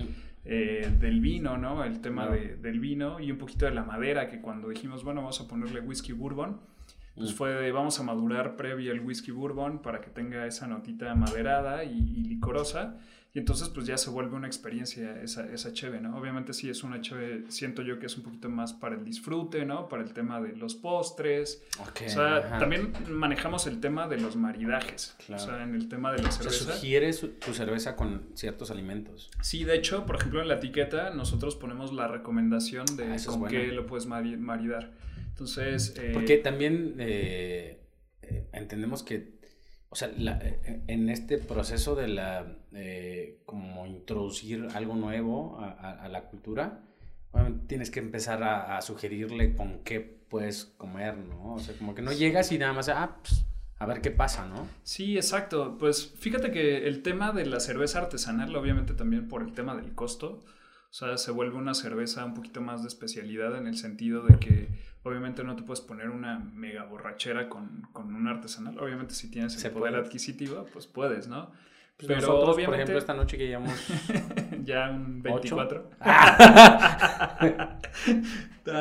[0.45, 1.85] Eh, del vino, ¿no?
[1.85, 5.21] El tema de, del vino y un poquito de la madera, que cuando dijimos, bueno,
[5.21, 6.61] vamos a ponerle whisky bourbon,
[7.15, 7.35] pues mm.
[7.35, 11.85] fue de vamos a madurar previo el whisky bourbon para que tenga esa notita maderada
[11.85, 12.99] y, y licorosa.
[13.35, 16.19] Y entonces pues ya se vuelve una experiencia esa, esa cheve, ¿no?
[16.19, 19.65] Obviamente sí es una cheve, siento yo que es un poquito más para el disfrute,
[19.65, 19.89] ¿no?
[19.89, 21.63] Para el tema de los postres.
[21.81, 25.17] o sea, también manejamos el tema de los maridajes.
[25.31, 26.73] O sea, en el tema de la cerveza.
[26.73, 29.31] O sugieres tu cerveza con ciertos alimentos.
[29.41, 33.49] Sí, de hecho, por ejemplo, en la etiqueta nosotros ponemos la recomendación de ah, con
[33.49, 34.93] qué lo puedes maridar.
[35.29, 35.95] Entonces...
[35.97, 37.81] Eh, Porque también eh,
[38.21, 39.41] eh, entendemos que
[39.93, 46.25] o sea, eh, en este proceso de la, eh, como introducir algo nuevo a, la
[46.25, 46.81] cultura,
[47.67, 51.55] tienes que empezar a, sugerirle con qué puedes comer, ¿no?
[51.55, 53.45] O sea, como que no llegas y nada más, ah, pues,
[53.79, 54.67] a ver qué pasa, ¿no?
[54.83, 55.77] Sí, exacto.
[55.77, 59.95] Pues fíjate que el tema de la cerveza artesanal, obviamente también por el tema del
[59.95, 60.43] costo,
[60.91, 64.39] o sea, se vuelve una cerveza un poquito más de especialidad en el sentido de
[64.39, 64.69] que
[65.03, 68.79] obviamente no te puedes poner una mega borrachera con, con un artesanal.
[68.79, 71.51] Obviamente si tienes el poder adquisitivo, pues puedes, ¿no?
[71.97, 72.67] Pues Pero nosotros, obviamente...
[72.67, 73.75] por ejemplo, esta noche que llevamos...
[74.65, 75.91] ya un 24.
[76.01, 77.79] ah,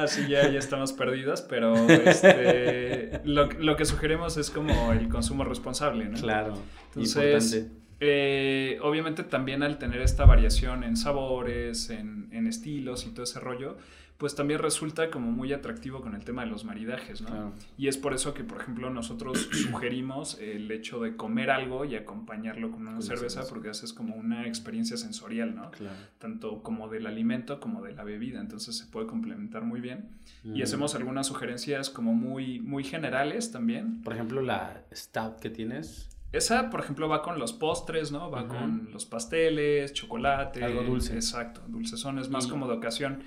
[0.07, 5.43] sí, ya, ya estamos perdidos, pero este, lo, lo, que sugerimos es como el consumo
[5.43, 6.17] responsable, ¿no?
[6.19, 6.57] Claro,
[6.95, 7.67] Entonces,
[7.99, 13.39] eh, obviamente también al tener esta variación en sabores, en, en, estilos y todo ese
[13.39, 13.77] rollo,
[14.21, 17.53] pues también resulta como muy atractivo con el tema de los maridajes, ¿no?
[17.75, 21.95] Y es por eso que, por ejemplo, nosotros sugerimos el hecho de comer algo y
[21.95, 25.71] acompañarlo con una cerveza, porque haces como una experiencia sensorial, ¿no?
[25.71, 25.95] Claro.
[26.19, 30.11] Tanto como del alimento como de la bebida, entonces se puede complementar muy bien.
[30.43, 30.63] Y mm.
[30.65, 34.03] hacemos algunas sugerencias como muy, muy generales también.
[34.03, 36.11] Por ejemplo, la stout que tienes.
[36.31, 38.29] Esa, por ejemplo, va con los postres, ¿no?
[38.29, 40.63] Va con los pasteles, chocolate.
[40.63, 41.15] Algo dulce.
[41.15, 43.23] Exacto, dulcezones, más como de ocasión.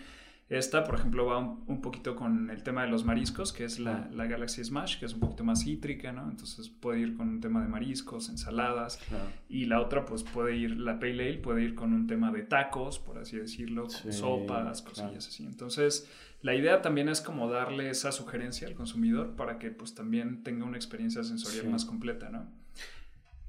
[0.50, 4.10] Esta, por ejemplo, va un, poquito con el tema de los mariscos, que es la,
[4.12, 6.28] la, Galaxy Smash, que es un poquito más cítrica, ¿no?
[6.28, 9.00] Entonces puede ir con un tema de mariscos, ensaladas.
[9.48, 12.42] Y la otra, pues puede ir, la Pale Ale puede ir con un tema de
[12.42, 15.44] tacos, por así decirlo, con sopas, cosillas así.
[15.44, 16.10] Entonces,
[16.42, 20.66] la idea también es como darle esa sugerencia al consumidor para que pues también tenga
[20.66, 22.63] una experiencia sensorial más completa, ¿no?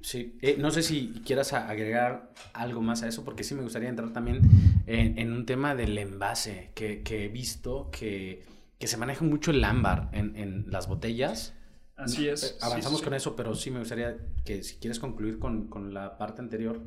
[0.06, 3.88] Sí, eh, no sé si quieras agregar algo más a eso, porque sí me gustaría
[3.88, 4.40] entrar también
[4.86, 8.44] en, un tema del envase, que, he visto que,
[8.78, 11.54] se maneja mucho el ámbar en, las botellas.
[11.96, 12.44] Así es.
[12.44, 16.40] Eh, avanzamos con eso, pero sí me gustaría que si quieres concluir con, la parte
[16.40, 16.80] anterior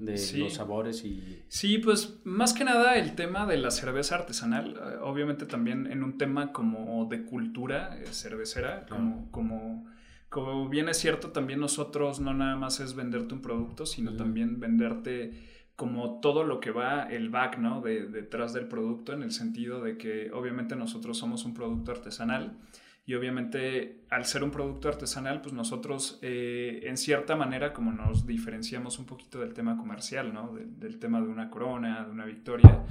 [0.00, 1.44] de los sabores y...
[1.46, 6.02] Sí, pues más que nada el tema de la cerveza artesanal, eh, obviamente también en
[6.02, 9.30] un tema como de cultura cervecera, como...
[9.30, 9.95] como
[10.28, 14.60] como bien es cierto, también nosotros no nada más es venderte un producto, sino también
[14.60, 17.80] venderte como todo lo que va el back, ¿no?
[17.82, 22.58] De, detrás del producto, en el sentido de que obviamente nosotros somos un producto artesanal
[23.06, 28.26] y obviamente al ser un producto artesanal, pues nosotros eh, en cierta manera como nos
[28.26, 30.52] diferenciamos un poquito del tema comercial, ¿no?
[30.54, 32.84] del tema de una corona, de una victoria,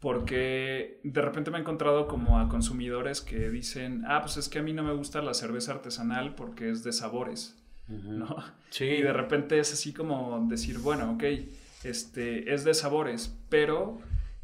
[0.00, 4.60] porque de repente me he encontrado como a consumidores que dicen, ah, pues es que
[4.60, 7.56] a mí no me gusta la cerveza artesanal porque es de sabores,
[7.88, 8.36] ¿no?
[8.70, 8.84] Sí.
[8.84, 11.24] Y de repente es así como decir, bueno, ok,
[11.84, 13.98] este, es de sabores, pero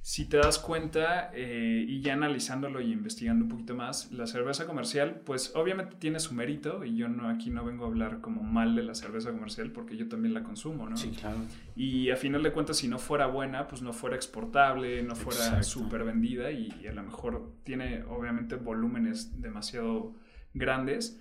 [0.04, 4.66] si te das cuenta eh, y ya analizándolo y investigando un poquito más, la cerveza
[4.66, 8.42] comercial, pues obviamente tiene su mérito y yo no aquí no vengo a hablar como
[8.42, 10.98] mal de la cerveza comercial porque yo también la consumo, ¿no?
[10.98, 11.38] Sí, claro.
[11.74, 15.62] Y a final de cuentas, si no fuera buena, pues no fuera exportable, no fuera
[15.62, 20.16] súper vendida y, a lo mejor tiene obviamente volúmenes demasiado
[20.52, 21.18] grandes.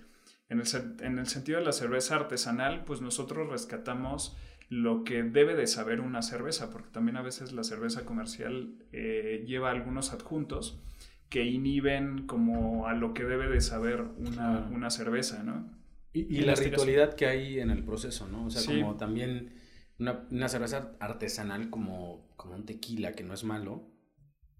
[0.50, 0.66] En el,
[1.00, 4.36] en el sentido de la cerveza artesanal, pues nosotros rescatamos
[4.74, 9.44] lo que debe de saber una cerveza, porque también a veces la cerveza comercial eh,
[9.46, 10.82] lleva algunos adjuntos
[11.28, 15.70] que inhiben como a lo que debe de saber una, cerveza, ¿no?
[16.12, 18.46] Y, la este ritualidad que hay en el proceso, ¿no?
[18.46, 19.52] O sea, como también
[19.98, 23.88] una, cerveza artesanal como, como un tequila, que no es malo,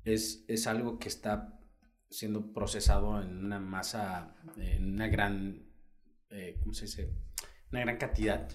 [0.04, 1.58] es, es algo que está
[2.08, 5.66] siendo procesado en una masa, en una gran,
[6.30, 7.10] eh, ¿cómo se dice?
[7.72, 8.48] Una gran cantidad.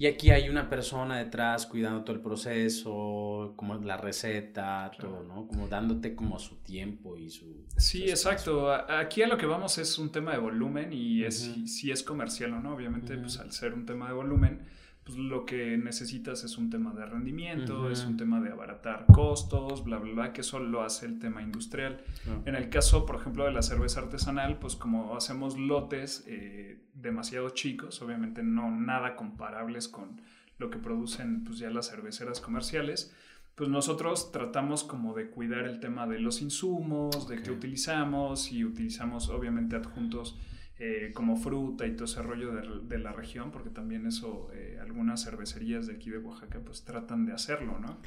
[0.00, 5.46] Y aquí hay una persona detrás cuidando todo el proceso, como la receta, todo, ¿no?
[5.46, 7.66] Como dándote como su tiempo y su...
[7.76, 8.72] Sí, exacto.
[8.72, 12.54] Aquí a lo que vamos es un tema de volumen y es, si, es comercial
[12.54, 12.74] o no.
[12.74, 14.62] Obviamente, pues al ser un tema de volumen,
[15.10, 19.82] pues lo que necesitas es un tema de rendimiento, es un tema de abaratar costos,
[19.82, 22.00] bla, bla, bla, que eso lo hace el tema industrial.
[22.44, 27.50] En el caso, por ejemplo, de la cerveza artesanal, pues como hacemos lotes eh, demasiado
[27.50, 30.20] chicos, obviamente no nada comparables con
[30.58, 33.12] lo que producen pues ya las cerveceras comerciales,
[33.56, 38.64] pues nosotros tratamos como de cuidar el tema de los insumos, de qué utilizamos y
[38.64, 40.38] utilizamos obviamente adjuntos
[40.82, 45.22] eh, como fruta y todo ese rollo de, la región, porque también eso, eh, algunas
[45.22, 47.98] cervecerías de aquí de Oaxaca pues tratan de hacerlo, ¿no?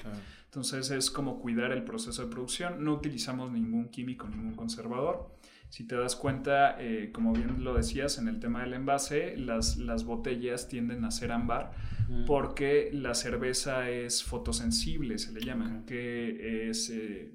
[0.46, 5.36] Entonces es como cuidar el proceso de producción, no utilizamos ningún químico, ningún conservador.
[5.70, 9.78] Si te das cuenta, eh, como bien lo decías en el tema del envase, las,
[9.78, 11.74] las botellas tienden a ser ámbar
[12.26, 16.92] porque la cerveza es fotosensible, se le llama, que es,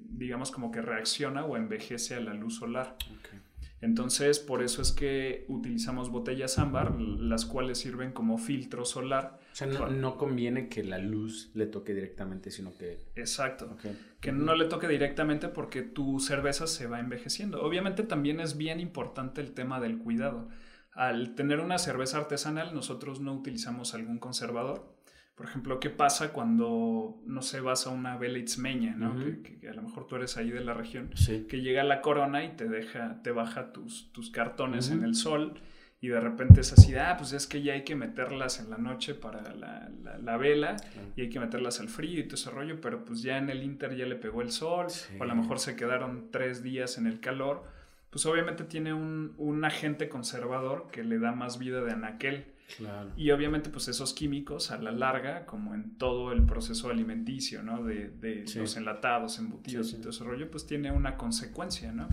[0.09, 2.97] digamos, como que reacciona o envejece a la luz solar.
[3.81, 9.39] Entonces, por eso es que utilizamos botellas ámbar, las cuales sirven como filtro solar.
[9.53, 12.99] O sea, no, conviene que la luz le toque directamente, sino que...
[13.15, 13.77] Exacto.
[14.19, 17.61] Que no le toque directamente porque tu cerveza se va envejeciendo.
[17.61, 20.49] Obviamente también es bien importante el tema del cuidado.
[20.91, 24.98] Al tener una cerveza artesanal, nosotros no utilizamos algún conservador
[25.39, 29.15] por ejemplo, ¿qué pasa cuando, no sé, vas a una vela itzmeña, ¿no?
[29.41, 31.11] que, a lo mejor tú eres ahí de la región,
[31.47, 35.53] que llega la corona y te deja, te baja tus, tus cartones en el sol
[36.01, 38.77] y de repente es así, ah, pues es que ya hay que meterlas en la
[38.77, 39.89] noche para la,
[40.21, 40.75] la, vela
[41.15, 43.63] y hay que meterlas al frío y todo ese rollo, pero pues ya en el
[43.63, 44.87] Inter ya le pegó el sol
[45.17, 47.63] o a lo mejor se quedaron tres días en el calor,
[48.09, 52.58] pues obviamente tiene un, un agente conservador que le da más vida de anaquel
[53.17, 57.83] Y obviamente pues esos químicos a la larga, como en todo el proceso alimenticio, ¿no?
[57.83, 62.07] De, de los enlatados, embutidos y todo ese rollo, pues tiene una consecuencia, ¿no?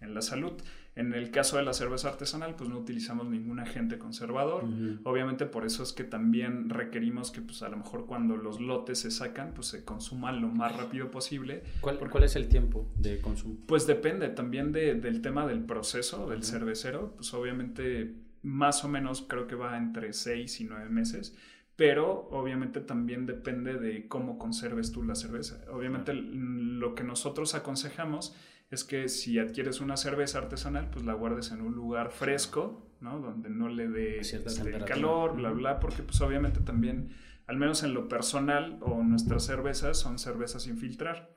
[0.00, 0.52] En la salud.
[0.94, 4.64] En el caso de la cerveza artesanal, pues no utilizamos ningún agente conservador.
[5.04, 9.00] Obviamente por eso es que también requerimos que pues a lo mejor cuando los lotes
[9.00, 11.62] se sacan, pues se consuman lo más rápido posible.
[11.80, 13.56] ¿Cuál, ¿cuál es el tiempo de consumo?
[13.66, 17.14] Pues depende también de, del tema del proceso del cervecero.
[17.16, 21.36] Pues obviamente más o menos creo que va entre 6 y 9 meses
[21.76, 25.64] pero obviamente también depende de cómo conserves tú la cerveza.
[25.72, 28.36] Obviamente lo que nosotros aconsejamos
[28.70, 33.18] es que si adquieres una cerveza artesanal, pues la guardes en un lugar fresco, ¿no?
[33.20, 34.40] Donde no le dé este,
[34.86, 37.10] calor, bla, bla, porque pues obviamente también,
[37.46, 41.34] al menos en lo personal, o nuestras cervezas son cervezas sin filtrar.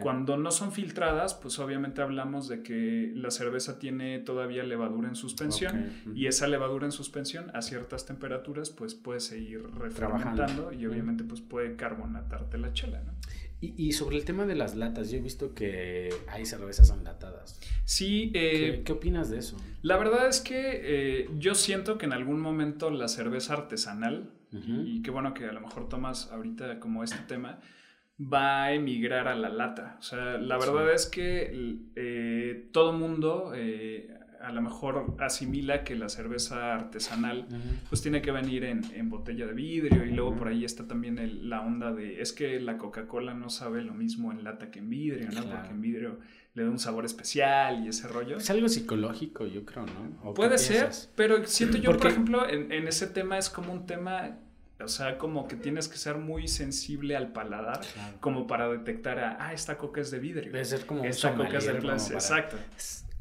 [0.00, 5.14] Cuando no son filtradas, pues obviamente hablamos de que la cerveza tiene todavía levadura en
[5.14, 11.24] suspensión y esa levadura en suspensión a ciertas temperaturas pues puede seguir refermentando y obviamente
[11.24, 13.12] pues puede carbonatarte la chela, ¿no?
[13.60, 17.58] Y, sobre el tema de las latas, yo he visto que hay cervezas enlatadas.
[17.84, 18.30] Sí.
[18.32, 19.56] Eh, ¿Qué, opinas de eso?
[19.82, 25.02] La verdad es que eh, yo siento que en algún momento la cerveza artesanal, y
[25.02, 27.58] qué bueno que a lo mejor tomas ahorita como este tema,
[28.20, 29.96] va a emigrar a la lata.
[29.98, 33.52] O sea, la verdad es que eh, todo mundo
[34.40, 37.46] a lo mejor asimila que la cerveza artesanal
[37.88, 41.60] pues tiene que venir en, botella de vidrio y luego por ahí está también la
[41.60, 45.28] onda de es que la Coca-Cola no sabe lo mismo en lata que en vidrio,
[45.30, 45.42] ¿no?
[45.42, 46.18] Porque en vidrio
[46.54, 48.36] le da un sabor especial y ese rollo.
[48.36, 50.34] Es algo psicológico, yo creo, ¿no?
[50.34, 54.38] Puede ser, pero siento yo, por ejemplo, en, ese tema es como un tema
[54.82, 57.80] o sea, como que tienes que ser muy sensible al paladar
[58.20, 60.52] como para detectar a, ah, esta coca es de vidrio.
[60.52, 62.18] Debe ser como esta coca es de plástico.
[62.18, 62.56] Exacto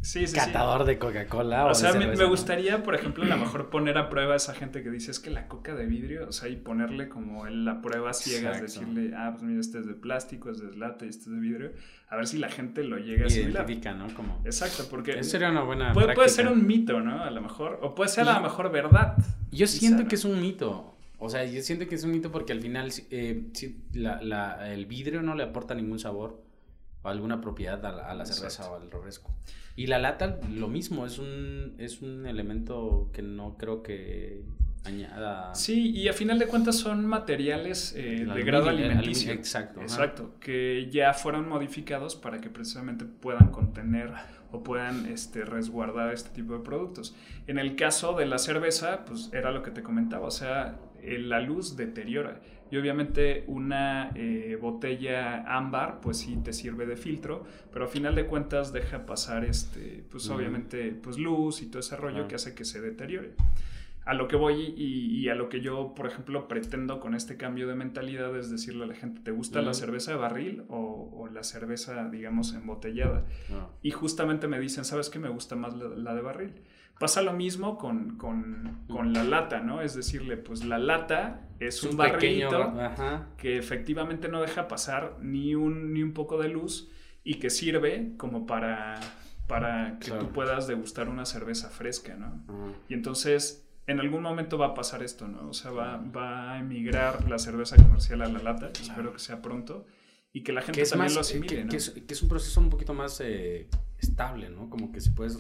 [0.01, 1.65] sí, catador de Coca-Cola.
[1.65, 4.83] O, sea, me, gustaría, por ejemplo, a lo mejor poner a prueba a esa gente
[4.83, 8.13] que dice es que la coca de vidrio, o sea, y ponerle como la prueba
[8.13, 11.31] ciega, decirle, ah, pues mira, este es de plástico, es de lata y este es
[11.31, 11.71] de vidrio,
[12.09, 13.67] a ver si la gente lo llega a asimilar.
[13.97, 14.13] ¿no?
[14.13, 14.41] Como...
[14.45, 15.19] Exacto, porque...
[15.19, 17.23] Eso sería una buena puede, puede, ser un mito, ¿no?
[17.23, 19.17] A lo mejor, o puede ser a lo mejor verdad.
[19.51, 20.96] Yo siento que es un mito.
[21.20, 23.47] O sea, yo siento que es un mito porque al final eh,
[23.93, 26.43] el vidrio no le aporta ningún sabor
[27.01, 29.34] o alguna propiedad a la, cerveza o al refresco.
[29.76, 34.43] Y la lata, lo mismo, es un, es un elemento que no creo que
[34.84, 35.53] añada.
[35.53, 39.32] Sí, y a final de cuentas son materiales eh, de grado alimenticio.
[39.32, 39.82] exacto.
[39.82, 44.13] Exacto, que ya fueron modificados para que precisamente puedan contener
[44.51, 47.15] o puedan este, resguardar este tipo de productos.
[47.47, 51.39] En el caso de la cerveza, pues era lo que te comentaba, o sea, la
[51.39, 52.41] luz deteriora.
[52.69, 58.15] Y obviamente una eh, botella ámbar, pues sí te sirve de filtro, pero a final
[58.15, 62.53] de cuentas deja pasar, este, pues obviamente, pues luz y todo ese rollo que hace
[62.53, 63.35] que se deteriore.
[64.07, 67.67] A lo que voy y, a lo que yo, por ejemplo, pretendo con este cambio
[67.67, 71.43] de mentalidad es decirle a la gente, ¿te gusta la cerveza de barril o, la
[71.43, 73.25] cerveza, digamos, embotellada?
[73.51, 73.67] Ah.
[73.81, 75.19] Y justamente me dicen, ¿sabes qué?
[75.19, 76.53] Me gusta más la de barril.
[76.99, 78.17] Pasa lo mismo con,
[79.13, 79.81] la lata, ¿no?
[79.81, 82.73] Es decirle, pues la lata es un, barrilito
[83.37, 86.89] que efectivamente no deja pasar ni un, ni un poco de luz
[87.23, 88.99] y que sirve como para,
[89.47, 92.41] para que tú puedas degustar una cerveza fresca, ¿no?
[92.89, 95.49] Y entonces en algún momento va a pasar esto, ¿no?
[95.49, 99.41] O sea, va, va a emigrar la cerveza comercial a la lata, espero que sea
[99.41, 99.85] pronto,
[100.33, 101.71] y que la gente también lo asimile, ¿no?
[101.71, 104.69] que, es, un proceso un poquito más eh, estable, ¿no?
[104.69, 105.38] Como que si puedes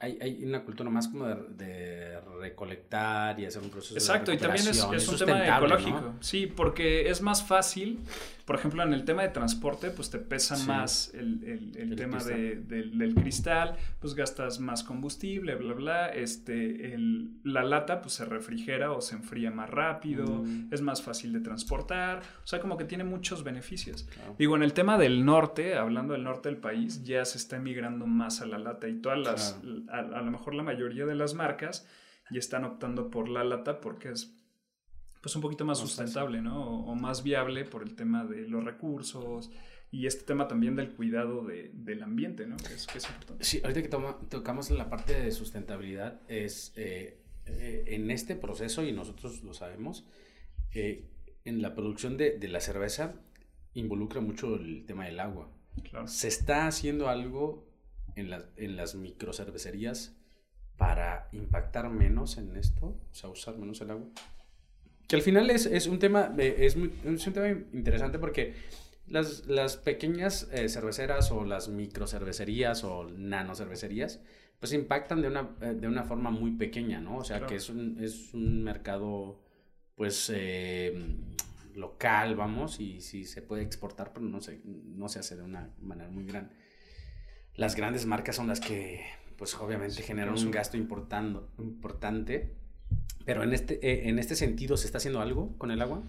[0.00, 4.66] hay, hay una cultura más como de, recolectar y hacer un proceso Exacto, y también
[4.68, 6.14] es, es un tema ecológico.
[6.20, 7.98] Sí, porque es más fácil,
[8.48, 12.56] por ejemplo, en el tema de transporte, pues te pesa más el, el, tema de,
[12.56, 16.08] del, cristal, pues gastas más combustible, bla, bla.
[16.08, 16.96] Este,
[17.44, 20.68] la lata, pues se refrigera o se enfría más rápido, mm.
[20.72, 24.08] es más fácil de transportar, o sea, como que tiene muchos beneficios.
[24.38, 28.06] Digo, en el tema del norte, hablando del norte del país, ya se está emigrando
[28.06, 31.86] más a la lata y todas las a, lo mejor la mayoría de las marcas
[32.30, 34.37] ya están optando por la lata porque es
[35.20, 36.84] pues un poquito más sustentable, ¿no?
[36.86, 39.50] O, más viable por el tema de los recursos
[39.90, 42.56] y este tema también del cuidado del ambiente, ¿no?
[42.56, 43.44] Que es, importante.
[43.44, 43.88] Sí, ahorita que
[44.28, 50.06] tocamos la parte de sustentabilidad, es eh, eh, en este proceso, y nosotros lo sabemos,
[50.74, 51.08] eh,
[51.44, 53.14] en la producción de, de, la cerveza
[53.72, 55.50] involucra mucho el tema del agua.
[55.82, 56.06] Claro.
[56.06, 57.66] Se está haciendo algo
[58.16, 60.16] en, las en las microcervecerías
[60.76, 64.08] para impactar menos en esto, o sea, usar menos el agua.
[65.08, 68.54] Que al final es, es un, tema, es, es, un tema interesante porque
[69.06, 74.20] las, las pequeñas eh, cerveceras o las microcervecerías o nanocervecerías,
[74.60, 77.16] pues impactan de una, eh, de una forma muy pequeña, ¿no?
[77.16, 79.40] O sea, que es un, es un mercado,
[79.94, 81.16] pues, eh,
[81.74, 85.70] local, vamos, y sí se puede exportar, pero no se, no se hace de una
[85.80, 86.54] manera muy grande.
[87.54, 89.06] Las grandes marcas son las que,
[89.38, 92.54] pues, obviamente generan un gasto importando, importante,
[93.28, 96.02] pero en este, eh, en este sentido, ¿se está haciendo algo con el agua?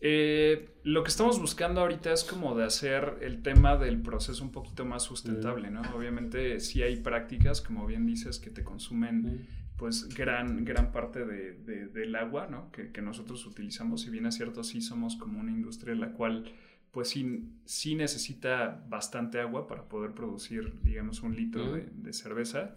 [0.00, 4.52] Eh, lo que estamos buscando ahorita es como de hacer el tema del proceso un
[4.52, 5.82] poquito más sustentable, ¿no?
[5.96, 11.88] Obviamente sí hay prácticas, como bien dices, que te consumen pues gran, gran parte de,
[11.88, 12.70] del agua, ¿no?
[12.70, 16.12] Que, que, nosotros utilizamos, si bien es cierto, sí somos como una industria en la
[16.12, 16.52] cual
[16.92, 22.76] pues sí, sí necesita bastante agua para poder producir, digamos, un litro de, de cerveza.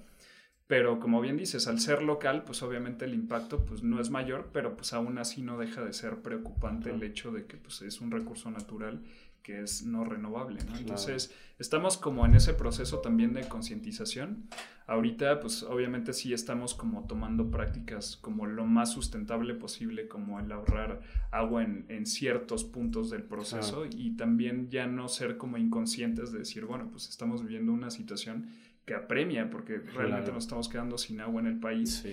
[0.68, 4.50] Pero como bien dices, al ser local, pues obviamente el impacto pues no es mayor,
[4.54, 8.00] pero pues aún así no deja de ser preocupante el hecho de que pues es
[8.00, 9.02] un recurso natural
[9.44, 10.78] que es no renovable, ¿no?
[10.78, 14.48] Entonces, estamos como en ese proceso también de concientización.
[14.88, 20.50] Ahorita, pues obviamente sí estamos como tomando prácticas como lo más sustentable posible, como el
[20.52, 26.32] ahorrar agua en, en ciertos puntos del proceso y también ya no ser como inconscientes
[26.32, 28.48] de decir, bueno, pues estamos viviendo una situación
[28.86, 32.06] que apremia, porque realmente nos estamos quedando sin agua en el país.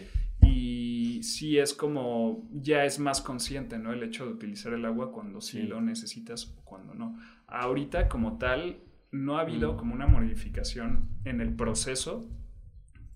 [0.42, 3.92] Y sí es como, ya es más consciente, ¿no?
[3.92, 7.18] El hecho de utilizar el agua cuando sí, lo necesitas o cuando no.
[7.46, 8.78] Ahorita como tal,
[9.10, 9.76] no ha habido mm.
[9.76, 12.28] como una modificación en el proceso,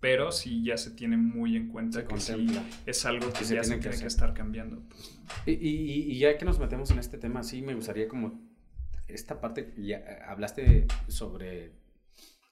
[0.01, 2.47] pero sí ya se tiene muy en cuenta que sí
[2.85, 4.83] es algo que, ya se tiene que, estar cambiando.
[4.89, 8.43] Pues, y, y, y, ya que nos metemos en este tema, sí me gustaría como
[9.09, 11.73] esta parte, ya hablaste sobre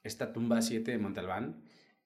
[0.04, 1.62] esta tumba 7 de Montalbán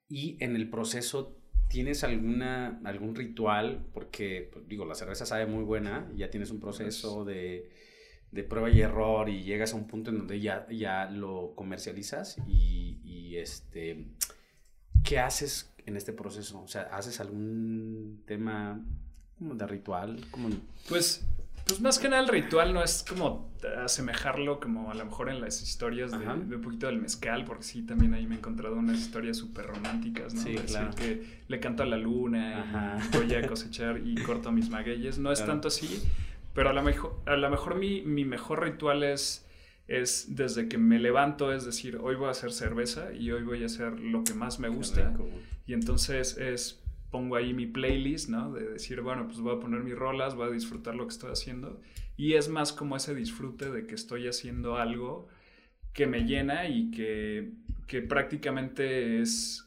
[0.09, 1.37] y en el proceso
[1.69, 6.61] tienes alguna, algún ritual, porque pues, digo, la cerveza sabe muy buena, ya tienes un
[6.61, 7.71] proceso de,
[8.31, 12.37] de, prueba y error y llegas a un punto en donde ya, ya lo comercializas
[12.47, 14.07] y, y este,
[15.03, 16.63] ¿qué haces en este proceso?
[16.63, 18.85] O sea, ¿haces algún tema
[19.39, 20.25] como de ritual?
[20.31, 20.51] Como...
[20.89, 21.27] Pues
[21.67, 23.53] pues más que nada el ritual no es como
[23.85, 27.83] asemejarlo como a lo mejor en las historias de, un poquito del mezcal, porque sí,
[27.83, 30.43] también ahí me he encontrado unas historias súper románticas, ¿no?
[30.43, 34.53] Sí, de decir que le canto a la luna y voy a cosechar y corto
[34.53, 35.19] mis magueyes.
[35.19, 36.03] No es tanto así,
[36.55, 39.47] pero a lo mejor, a lo mejor mi, mi mejor ritual es
[39.89, 43.63] es desde que me levanto, es decir, hoy voy a hacer cerveza y hoy voy
[43.63, 45.15] a hacer lo que más me gusta.
[45.67, 46.81] y entonces es
[47.11, 48.53] pongo ahí mi playlist, ¿no?
[48.53, 51.31] De decir, bueno, pues voy a poner mis rolas, voy a disfrutar lo que estoy
[51.31, 51.81] haciendo.
[52.17, 55.29] Y es más como ese disfrute de que estoy haciendo algo
[55.93, 57.53] que me llena y que,
[57.87, 59.67] que prácticamente es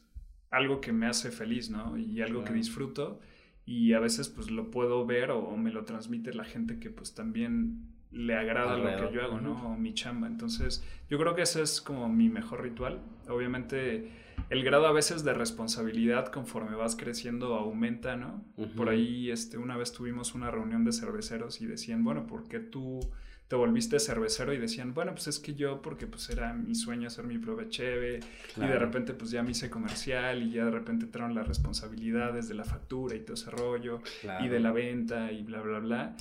[0.50, 1.96] algo que me hace feliz, ¿no?
[1.96, 3.20] Y algo que disfruto.
[3.64, 7.14] Y a veces pues lo puedo ver o, me lo transmite la gente que pues
[7.14, 9.52] también le agrada lo que yo hago, ¿no?
[9.72, 10.26] O mi chamba.
[10.26, 13.00] Entonces, yo creo que ese es como mi mejor ritual.
[13.28, 14.10] Obviamente
[14.48, 18.44] el grado a veces de responsabilidad conforme vas creciendo aumenta, ¿no?
[18.76, 22.58] Por ahí este, una vez tuvimos una reunión de cerveceros y decían, bueno, ¿por qué
[22.58, 22.98] tú
[23.46, 24.52] te volviste cervecero?
[24.52, 27.68] Y decían, bueno, pues es que yo, porque pues era mi sueño hacer mi prueba
[27.68, 28.20] cheve,
[28.56, 32.48] y de repente pues ya me hice comercial y ya de repente entraron las responsabilidades
[32.48, 34.02] de la factura y todo ese rollo,
[34.40, 36.16] y de la venta y bla, bla, bla.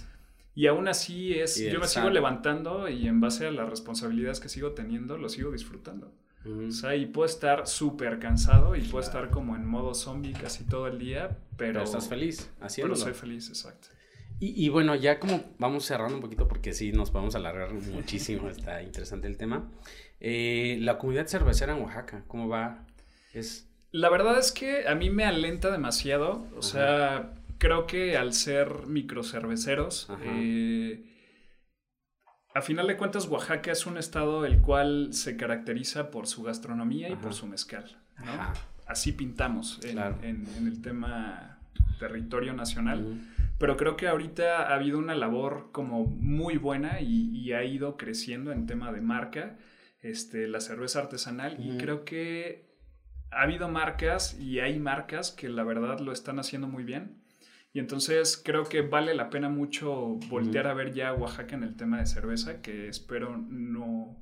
[0.59, 4.49] Y aún así es, yo me sigo levantando y en base a las responsabilidades que
[4.49, 6.11] sigo teniendo, lo sigo disfrutando.
[6.45, 10.65] O sea, y puedo estar súper cansado y puedo estar como en modo zombie casi
[10.65, 11.81] todo el día, pero...
[11.81, 12.95] estás feliz haciéndolo.
[12.95, 13.87] Pero soy feliz, exacto.
[14.41, 18.49] Y, y, bueno, ya como vamos cerrando un poquito porque sí, nos podemos alargar muchísimo,
[18.49, 19.71] está interesante el tema.
[20.19, 22.85] Eh, la comunidad cervecera en Oaxaca, ¿cómo va?
[23.33, 23.69] Es...
[23.91, 28.87] La verdad es que a mí me alenta demasiado, o sea, creo que al ser
[28.87, 31.05] microcerveceros, eh,
[32.55, 37.09] a final de cuentas, Oaxaca es un estado el cual se caracteriza por su gastronomía
[37.09, 38.01] y por su mezcal.
[38.87, 41.59] Así pintamos en, el tema
[41.99, 43.21] territorio nacional.
[43.59, 48.51] Pero creo que ahorita ha habido una labor como muy buena y, ha ido creciendo
[48.51, 49.57] en tema de marca,
[50.01, 51.57] este, la cerveza artesanal.
[51.59, 52.69] Y creo que
[53.31, 57.18] ha habido marcas y hay marcas que la verdad lo están haciendo muy bien.
[57.71, 61.75] Y entonces creo que vale la pena mucho voltear a ver ya Oaxaca en el
[61.75, 64.19] tema de cerveza, que espero no,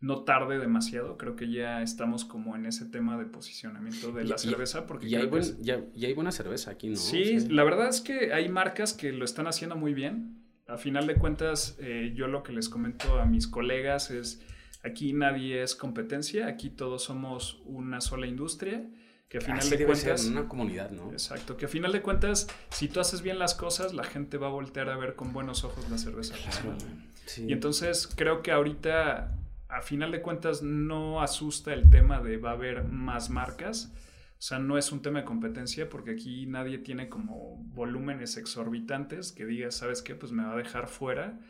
[0.00, 1.16] no tarde demasiado.
[1.16, 4.86] Creo que ya estamos como en ese tema de posicionamiento de la cerveza.
[4.86, 5.30] Porque ya, hay
[5.60, 6.96] ya, hay buena cerveza aquí, ¿no?
[6.96, 10.44] Sí, la verdad es que hay marcas que lo están haciendo muy bien.
[10.66, 14.44] A final de cuentas, eh, yo lo que les comento a mis colegas es,
[14.82, 18.84] aquí nadie es competencia, aquí todos somos una sola industria
[19.28, 21.12] que a final de cuentas una comunidad, ¿no?
[21.12, 24.46] Exacto, que a final de cuentas si tú haces bien las cosas, la gente va
[24.46, 26.34] a voltear a ver con buenos ojos la cerveza.
[27.36, 29.34] Y entonces creo que ahorita
[29.68, 33.92] a final de cuentas no asusta el tema de va a haber más marcas,
[34.38, 39.32] O sea, no es un tema de competencia porque aquí nadie tiene como volúmenes exorbitantes
[39.32, 40.14] que diga, ¿sabes qué?
[40.14, 41.40] Pues me va a dejar fuera.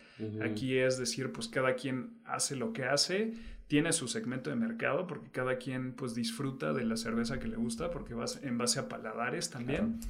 [0.42, 3.34] Aquí es decir, pues cada quien hace lo que hace,
[3.66, 7.56] tiene su segmento de mercado porque cada quien pues disfruta de la cerveza que le
[7.56, 10.00] gusta porque va en base a paladares también.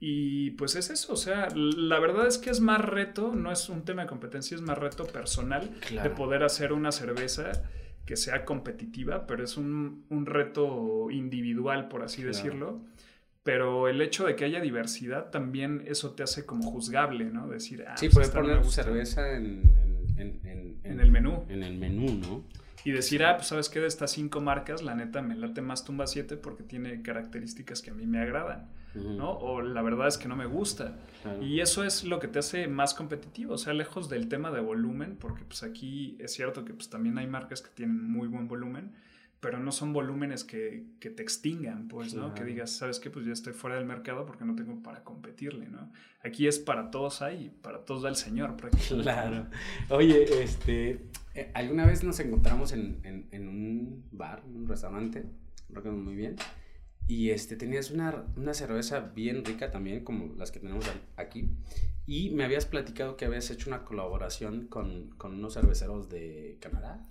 [0.00, 3.68] Y pues es eso, o sea, la verdad es que es más reto, no es
[3.68, 5.70] un tema de competencia, es más reto personal
[6.02, 7.52] de poder hacer una cerveza
[8.06, 12.80] que sea competitiva, pero es un, reto individual, por así decirlo.
[13.42, 17.48] Pero el hecho de que haya diversidad también eso te hace como juzgable, ¿no?
[17.48, 19.62] Decir, ah, sí, pues poner cerveza en,
[20.16, 21.44] en, en, el menú.
[21.48, 22.44] En el menú, ¿no?
[22.84, 25.84] Y decir, ah, pues sabes qué, de estas cinco marcas, la neta me late más
[25.84, 28.68] Tumba 7 porque tiene características que a mí me agradan.
[28.94, 29.30] ¿No?
[29.30, 30.98] O la verdad es que no me gusta.
[31.40, 34.60] Y eso es lo que te hace más competitivo, o sea, lejos del tema de
[34.60, 38.48] volumen, porque pues aquí es cierto que pues también hay marcas que tienen muy buen
[38.48, 38.92] volumen,
[39.42, 42.32] pero no son volúmenes que, que te extingan, pues, ¿no?
[42.32, 43.10] Que digas, ¿sabes qué?
[43.10, 45.90] Pues ya estoy fuera del mercado porque no tengo para competirle, ¿no?
[46.24, 49.02] Aquí es para todos hay, para todos da el Señor, prácticamente.
[49.02, 49.46] Claro.
[49.88, 55.24] Oye, este, eh, alguna vez nos encontramos en, en, en un bar, un restaurante,
[55.70, 56.36] recuerdo muy bien,
[57.08, 60.84] y este, tenías una, una, cerveza bien rica también, como las que tenemos
[61.16, 61.50] aquí.
[62.06, 67.06] Y me habías platicado que habías hecho una colaboración con, con unos cerveceros de Canadá.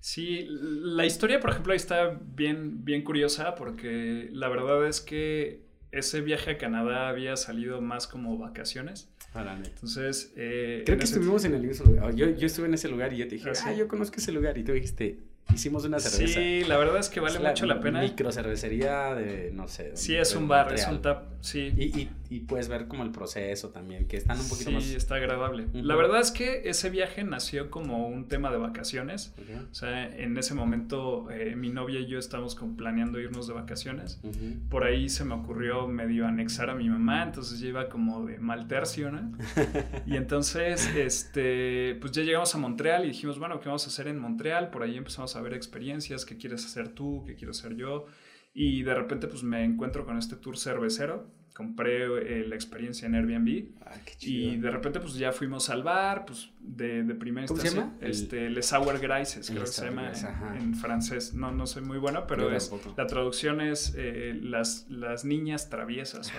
[0.00, 5.68] Sí, la historia, por ejemplo, ahí está bien, bien curiosa porque la verdad es que
[5.92, 9.10] ese viaje a Canadá había salido más como vacaciones.
[9.34, 12.14] Entonces, eh, creo que estuvimos en el mismo lugar.
[12.16, 14.32] Yo, yo, estuve en ese lugar y yo te dije, ah, ah yo conozco ese
[14.32, 14.58] lugar.
[14.58, 15.20] Y tú dijiste,
[15.54, 16.40] hicimos una cerveza.
[16.40, 18.00] Sí, la verdad es que vale mucho la, pena.
[18.00, 19.92] Micro cervecería de, no sé.
[19.94, 21.72] Sí, es un bar, es un tap, sí.
[21.76, 24.84] Y, y, y, puedes ver como el proceso también, que están un poquito más...
[24.84, 25.66] Sí, está agradable.
[25.72, 29.34] La verdad es que ese viaje nació como un tema de vacaciones.
[29.70, 33.54] O sea, en ese momento eh, mi novia y yo estábamos como planeando irnos de
[33.54, 34.20] vacaciones.
[34.68, 38.38] Por ahí se me ocurrió medio anexar a mi mamá, entonces yo iba como de
[38.38, 39.32] mal tercio, ¿no?
[40.06, 44.06] y entonces, este, pues ya llegamos a Montreal y dijimos, bueno, ¿qué vamos a hacer
[44.06, 44.70] en Montreal?
[44.70, 48.06] Por ahí empezamos a ver experiencias, qué quieres hacer tú, qué quiero hacer yo.
[48.52, 51.39] Y de repente pues me encuentro con este tour cervecero.
[51.54, 53.66] Compré eh, la experiencia en Airbnb.
[53.84, 57.92] Ah, y de repente pues ya fuimos al bar, pues de, de primera instancia.
[58.00, 60.12] Este, Les Sour Grises, creo que se llama
[60.58, 61.34] en, francés.
[61.34, 66.32] No, no soy muy bueno, pero es, la traducción es eh, las, las niñas traviesas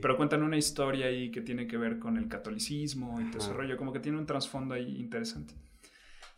[0.00, 3.52] Pero cuentan una historia ahí que tiene que ver con el catolicismo y todo ese
[3.52, 3.76] rollo.
[3.76, 5.54] Como que tiene un trasfondo ahí interesante.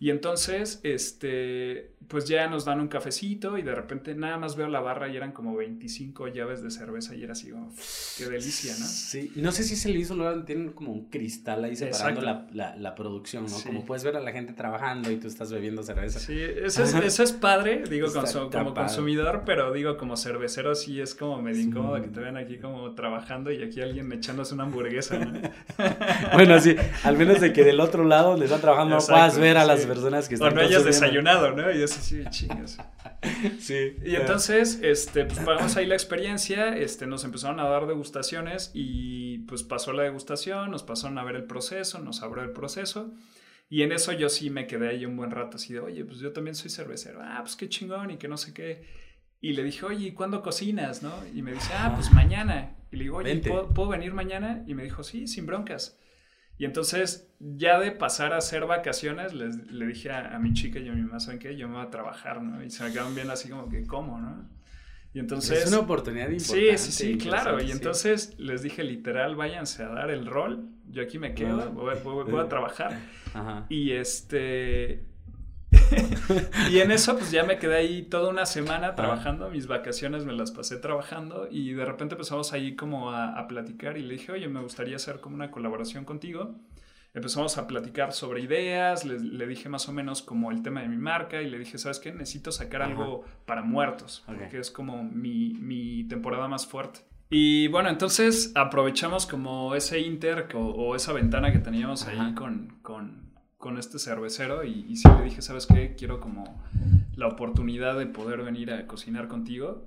[0.03, 4.67] Y entonces, este, pues ya nos dan un cafecito y de repente nada más veo
[4.67, 7.73] la barra y eran como 25 llaves de cerveza y era así como,
[8.19, 8.85] qué delicia, ¿no?
[8.85, 12.49] Sí, no sé si se le hizo, luego tienen como un cristal ahí separando la,
[12.53, 13.57] la, la, producción, ¿no?
[13.65, 16.19] Como puedes ver a la gente trabajando y tú estás bebiendo cerveza.
[16.19, 18.09] Sí, eso es, eso es padre, digo,
[18.51, 22.59] como consumidor, pero digo, como cervecero sí es como medio incómodo que te vean aquí
[22.59, 25.41] como trabajando y aquí alguien echándose una hamburguesa, ¿no?
[26.35, 26.75] bueno, sí,
[27.05, 29.87] al menos de que del otro lado les están trabajando, no puedas ver a las
[29.95, 30.53] personas que están.
[30.53, 31.70] O no hayas desayunado, ¿no?
[31.70, 32.78] Y eso sí, chingas.
[33.61, 33.97] sí.
[34.05, 39.38] Y entonces, este, pues pagamos ahí la experiencia, este, nos empezaron a dar degustaciones y
[39.40, 43.12] pues pasó la degustación, nos pasaron a ver el proceso, nos abrió el proceso.
[43.68, 46.18] Y en eso yo sí me quedé ahí un buen rato así de, oye, pues
[46.18, 47.20] yo también soy cervecero.
[47.22, 48.84] Ah, pues qué chingón y que no sé qué.
[49.40, 51.03] Y le dije, oye, ¿cuándo cocinas?
[51.03, 51.12] ¿no?
[51.34, 52.76] Y me dice, ah, pues mañana.
[52.90, 54.62] Y le digo, oye, ¿puedo, venir mañana?
[54.66, 55.99] Y me dijo, sí, sin broncas.
[56.59, 60.89] Y entonces, ya de pasar a hacer vacaciones, les, le dije a, mi chica y
[60.89, 61.57] a mi mamá, ¿saben qué?
[61.57, 62.63] Yo me voy a trabajar, ¿no?
[62.63, 64.49] Y se me quedaron bien así como que, ¿cómo, no?
[65.15, 65.65] Y entonces...
[65.65, 66.79] Es una oportunidad importante.
[66.79, 67.63] Sí, sí, sí, claro.
[67.63, 70.69] Y entonces les dije literal, váyanse a dar el rol.
[70.89, 72.99] Yo aquí me quedo, voy, voy a trabajar.
[73.35, 73.67] Ajá.
[73.69, 75.12] Y este...
[76.70, 80.32] y en eso pues ya me quedé ahí toda una semana trabajando, mis vacaciones me
[80.32, 84.49] las pasé trabajando y de repente empezamos ahí como a, platicar y le dije, oye,
[84.49, 86.55] me gustaría hacer como una colaboración contigo.
[87.14, 90.97] Empezamos a platicar sobre ideas, le, dije más o menos como el tema de mi
[90.97, 92.11] marca y le dije, ¿sabes qué?
[92.12, 97.01] Necesito sacar algo para muertos, que es como mi, temporada más fuerte.
[97.28, 103.32] Y bueno, entonces aprovechamos como ese inter o, esa ventana que teníamos ahí con, con
[103.62, 105.94] con este cervecero y, y sí le dije, ¿sabes qué?
[105.97, 106.60] Quiero como
[107.14, 109.86] la oportunidad de poder venir a cocinar contigo.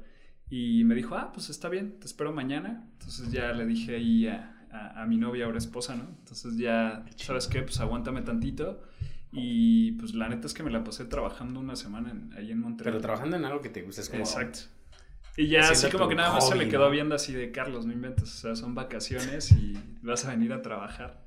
[0.49, 2.87] Y me dijo, ah, pues está bien, te espero mañana.
[2.93, 6.07] Entonces ya le dije ahí a, a, mi novia, ahora esposa, ¿no?
[6.19, 7.63] Entonces ya, ¿sabes qué?
[7.63, 8.81] Pues aguántame tantito.
[9.33, 12.93] Y pues la neta es que me la pasé trabajando una semana ahí en Monterrey.
[12.93, 14.21] Pero trabajando en algo que te gusta, es como...
[14.21, 14.59] Exacto.
[15.35, 17.91] Y ya así como que nada más se le quedó viendo así de, Carlos, no
[17.91, 21.25] inventes, o sea, son vacaciones y vas a venir a trabajar.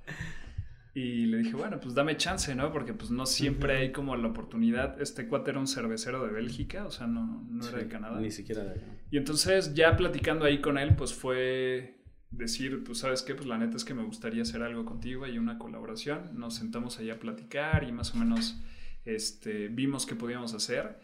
[0.99, 2.73] Y le dije, bueno, pues dame chance, ¿no?
[2.73, 5.01] Porque pues no siempre hay como la oportunidad.
[5.01, 8.19] Este cuate era un cervecero de Bélgica, o sea, no, no era de Canadá.
[8.21, 8.81] Ni siquiera de.
[9.13, 12.03] Y entonces ya platicando ahí con él, pues fue
[12.33, 15.39] decir, pues sabes qué, pues la neta es que me gustaría hacer algo contigo, hay
[15.39, 16.31] una colaboración.
[16.35, 18.61] Nos sentamos ahí a platicar y más o menos
[19.05, 20.99] este, vimos qué podíamos hacer.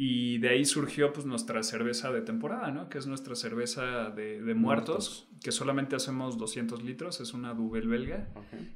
[0.00, 2.88] Y de ahí surgió pues nuestra cerveza de temporada, ¿no?
[2.88, 7.88] Que es nuestra cerveza de, de muertos, que solamente hacemos 200 litros, es una Duvel
[7.88, 8.28] belga,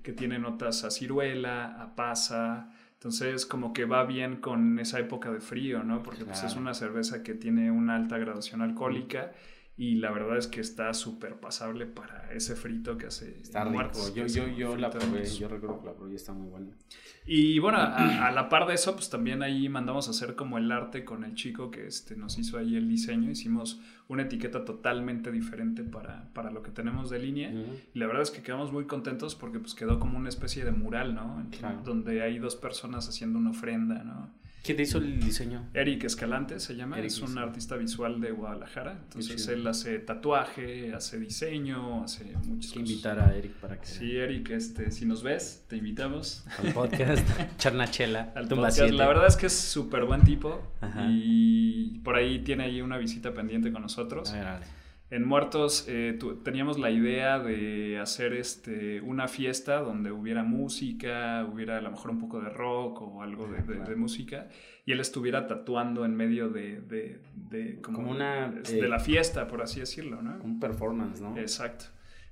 [0.03, 5.31] que tiene notas a ciruela, a pasa, entonces como que va bien con esa época
[5.31, 6.03] de frío, ¿no?
[6.03, 9.31] Porque pues, es una cerveza que tiene una alta graduación alcohólica
[9.77, 13.41] y la verdad es que está súper pasable para ese frito que hace.
[13.41, 14.15] Está rico.
[14.15, 16.77] Yo, yo, yo la probé, yo recuerdo que la probé y está muy buena.
[17.25, 20.71] Y bueno, a, la par de eso, pues también ahí mandamos a hacer como el
[20.71, 23.31] arte con el chico que este, nos hizo ahí el diseño.
[23.31, 27.51] Hicimos una etiqueta totalmente diferente para, para lo que tenemos de línea.
[27.95, 30.73] Y la verdad es que quedamos muy contentos porque pues quedó como una especie de
[30.73, 31.47] mural, ¿no?
[31.85, 34.42] Donde hay dos personas haciendo una ofrenda, ¿no?
[34.63, 35.69] ¿Quién te hizo el diseño?
[35.75, 39.01] Eric Escalante se llama, es un artista visual de Guadalajara.
[39.05, 43.87] Entonces él hace tatuaje, hace diseño, hace muchas Hay que invitar a Eric para que.
[43.87, 46.45] Sí, Eric, este, si nos ves, te invitamos.
[46.59, 47.27] Al podcast,
[47.59, 48.33] Charnachela.
[48.37, 48.79] Al podcast.
[48.91, 50.63] La verdad es que es súper buen tipo
[51.09, 54.31] y por ahí tiene ahí una visita pendiente con nosotros.
[54.31, 54.82] A ver, a ver.
[55.13, 61.77] En Muertos eh, teníamos la idea de hacer este, una fiesta donde hubiera música, hubiera
[61.77, 64.49] a lo mejor un poco de rock o algo de, música,
[64.87, 69.61] y él estuviera tatuando en medio de, de como, una, de eh, la fiesta, por
[69.61, 70.43] así decirlo, ¿no?
[70.43, 71.37] Un performance, ¿no?
[71.37, 71.85] Exacto.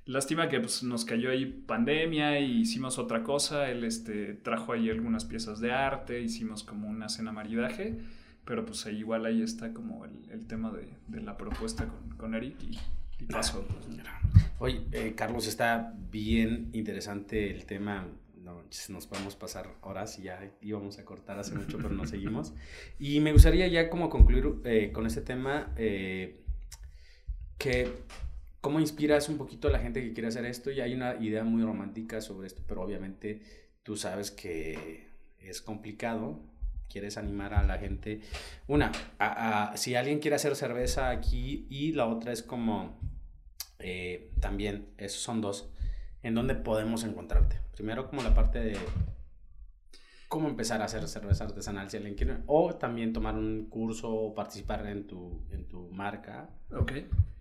[0.06, 4.88] Lástima que pues, nos cayó ahí pandemia y hicimos otra cosa, él este, trajo ahí
[4.88, 7.98] algunas piezas de arte, hicimos como una cena maridaje
[8.44, 13.64] pero pues igual ahí está como el, tema de, la propuesta con, Eric y, pasó.
[13.66, 13.98] Pues,
[14.58, 18.08] Oye, eh, Carlos, está bien interesante el tema.
[18.36, 22.54] No, nos podemos pasar horas y ya íbamos a cortar hace mucho, pero no seguimos.
[22.98, 26.40] Y me gustaría ya como concluir eh, con este tema, eh,
[27.58, 27.92] que
[28.60, 30.70] cómo inspiras un poquito a la gente que quiere hacer esto.
[30.70, 33.42] Y hay una idea muy romántica sobre esto, pero obviamente
[33.82, 35.08] tú sabes que
[35.38, 36.49] es complicado
[36.90, 38.20] quieres animar a la gente.
[38.66, 38.92] Una,
[39.74, 42.98] si alguien quiere hacer cerveza aquí y la otra es como,
[43.78, 45.72] eh, también, esos son dos,
[46.22, 47.60] ¿en dónde podemos encontrarte?
[47.72, 48.76] Primero como la parte de
[50.28, 54.34] cómo empezar a hacer cerveza artesanal si alguien quiere, o también tomar un curso o
[54.34, 56.50] participar en tu, en tu marca.
[56.72, 56.92] Ok.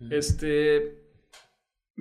[0.09, 1.07] Este...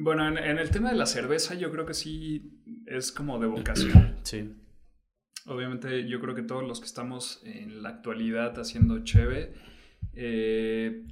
[0.01, 3.49] Bueno, en, en, el tema de la cerveza yo creo que sí es como de
[3.49, 4.17] vocación.
[4.23, 4.55] Sí.
[5.49, 9.55] Obviamente yo creo que todos los que estamos en la actualidad haciendo cheve,
[10.15, 11.05] eh,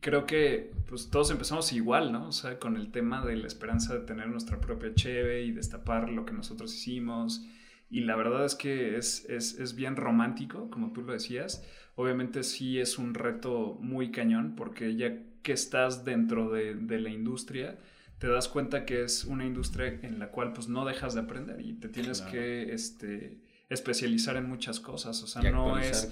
[0.00, 2.28] creo que pues todos empezamos igual, ¿no?
[2.28, 6.08] O sea, con el tema de la esperanza de tener nuestra propia cheve y destapar
[6.10, 7.44] lo que nosotros hicimos.
[7.90, 11.64] Y la verdad es que es, es, es bien romántico, como tú lo decías.
[11.96, 17.10] Obviamente sí es un reto muy cañón, porque ya que estás dentro de, de la
[17.10, 17.78] industria,
[18.18, 21.60] te das cuenta que es una industria en la cual pues no dejas de aprender
[21.60, 23.38] y te tienes que este,
[23.68, 25.22] especializar en muchas cosas.
[25.22, 26.08] O sea, no es,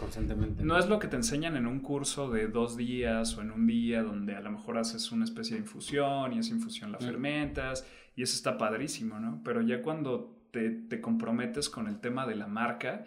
[0.59, 3.67] no es lo que te enseñan en un curso de dos días o en un
[3.67, 7.03] día donde a lo mejor haces una especie de infusión y esa infusión la mm.
[7.03, 7.87] fermentas
[8.17, 9.41] y eso está padrísimo, ¿no?
[9.45, 13.05] Pero ya cuando te, te comprometes con el tema de la marca,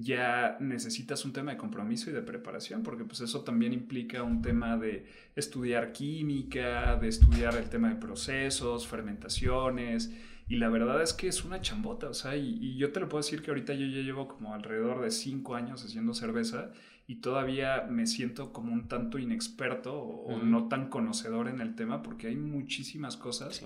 [0.00, 4.42] ya necesitas un tema de compromiso y de preparación, porque pues eso también implica un
[4.42, 10.12] tema de estudiar química, de estudiar el tema de procesos, fermentaciones,
[10.48, 13.22] y la verdad es que es una chambota, o sea, y, yo te lo puedo
[13.22, 16.70] decir que ahorita yo ya llevo como alrededor de cinco años haciendo cerveza
[17.06, 22.02] y todavía me siento como un tanto inexperto o, no tan conocedor en el tema
[22.02, 23.62] porque hay muchísimas cosas.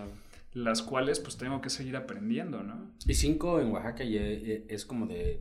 [0.55, 2.91] las cuales pues tengo que seguir aprendiendo, ¿no?
[3.07, 5.41] Y cinco en Oaxaca ya es como de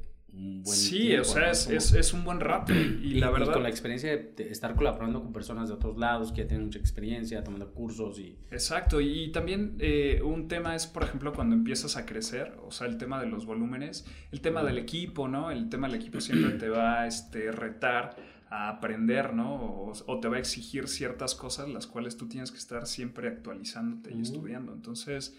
[0.66, 2.74] sí, o sea, es, un buen rato.
[2.74, 3.54] Y, la verdad.
[3.54, 6.80] con la experiencia de estar colaborando con personas de otros lados que ya tienen mucha
[6.80, 8.38] experiencia, tomando cursos y.
[8.52, 9.02] Exacto.
[9.02, 12.98] Y también eh, un tema es, por ejemplo, cuando empiezas a crecer, o sea, el
[12.98, 15.52] tema de los volúmenes, el tema del equipo, ¿no?
[15.52, 18.16] El tema del equipo siempre te va a este, retar
[18.50, 19.94] a aprender, ¿no?
[20.06, 24.14] O, te va a exigir ciertas cosas las cuales tú tienes que estar siempre actualizándote
[24.14, 24.74] y estudiando.
[24.74, 25.38] Entonces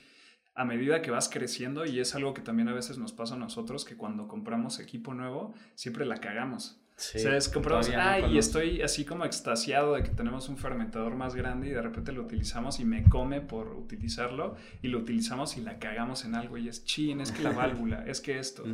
[0.55, 3.39] a medida que vas creciendo y es algo que también a veces nos pasa a
[3.39, 6.79] nosotros, que cuando compramos equipo nuevo, siempre la cagamos.
[6.95, 10.59] Sí, o sea, es compramos, ay, y estoy así como extasiado de que tenemos un
[10.59, 14.99] fermentador más grande y de repente lo utilizamos y me come por utilizarlo y lo
[14.99, 18.39] utilizamos y la cagamos en algo y es chin, es que la válvula, es que
[18.39, 18.65] esto.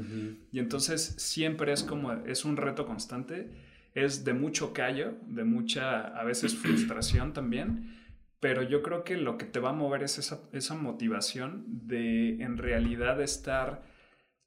[0.52, 3.50] Y entonces siempre es como, es un reto constante,
[3.94, 7.97] es de mucho callo, de mucha a veces frustración también,
[8.40, 12.42] pero yo creo que lo que te va a mover es esa, esa motivación de
[12.42, 13.82] en realidad estar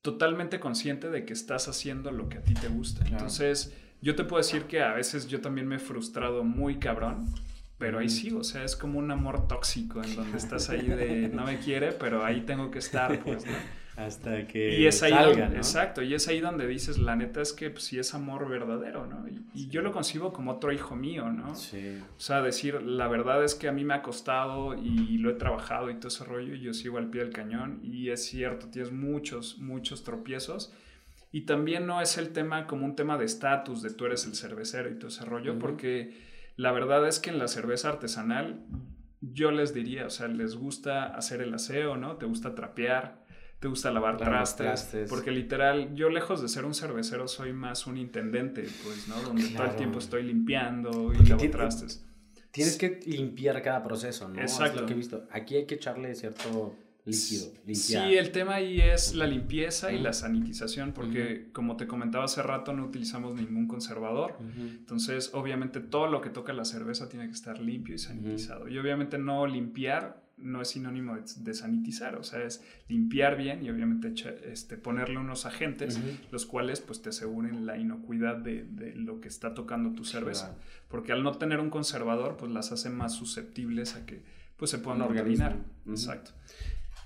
[0.02, 3.06] totalmente consciente de que estás haciendo lo que a ti te gusta.
[3.06, 7.28] Entonces, yo te puedo decir que a veces yo también me he frustrado muy cabrón,
[7.78, 11.30] pero ahí sí, o sea, es como un amor tóxico en donde estás ahí de
[11.30, 13.52] no me quiere, pero ahí tengo que estar, pues, ¿no?
[13.98, 15.56] Hasta que y es ahí salga, ¿no?
[15.56, 19.06] Exacto, y es ahí donde dices, la neta es que pues, sí es amor verdadero,
[19.06, 19.26] ¿no?
[19.54, 21.56] Y, yo lo concibo como otro hijo mío, ¿no?
[21.56, 22.00] Sí.
[22.18, 25.34] O sea, decir, la verdad es que a mí me ha costado y lo he
[25.34, 28.68] trabajado y todo ese rollo, y yo sigo al pie del cañón, y es cierto,
[28.68, 30.74] tienes muchos, muchos tropiezos.
[31.32, 34.36] Y también no es el tema como un tema de estatus, de tú eres el
[34.36, 36.18] cervecero y todo ese rollo, porque
[36.58, 38.66] la verdad es que en la cerveza artesanal
[39.22, 42.18] yo les diría, o sea, les gusta hacer el aseo, ¿no?
[42.18, 43.21] Te gusta trapear,
[43.62, 47.96] te gusta lavar trastes, Porque literal, yo lejos de ser un cervecero soy más un
[47.96, 49.22] intendente, pues, ¿no?
[49.22, 52.04] Donde todo el tiempo estoy limpiando y lavo trastes.
[52.50, 54.42] Tienes que limpiar cada proceso, ¿no?
[54.42, 54.74] Exacto.
[54.74, 55.28] Es lo que he visto.
[55.30, 56.76] Aquí hay que echarle cierto
[57.06, 58.08] líquido, limpiar.
[58.08, 62.42] Sí, el tema ahí es la limpieza y la sanitización, porque como te comentaba hace
[62.42, 64.38] rato, no utilizamos ningún conservador.
[64.58, 68.68] Entonces, obviamente, todo lo que toca la cerveza tiene que estar limpio y sanitizado.
[68.68, 73.70] Y obviamente no limpiar no es sinónimo de, sanitizar, o sea, es limpiar bien y
[73.70, 74.14] obviamente
[74.46, 76.00] este, ponerle unos agentes,
[76.32, 80.58] los cuales pues te aseguren la inocuidad de, lo que está tocando tu cerveza.
[80.88, 84.24] Porque al no tener un conservador, pues las hace más susceptibles a que
[84.58, 85.58] pues se puedan organizar.
[85.88, 86.32] Exacto.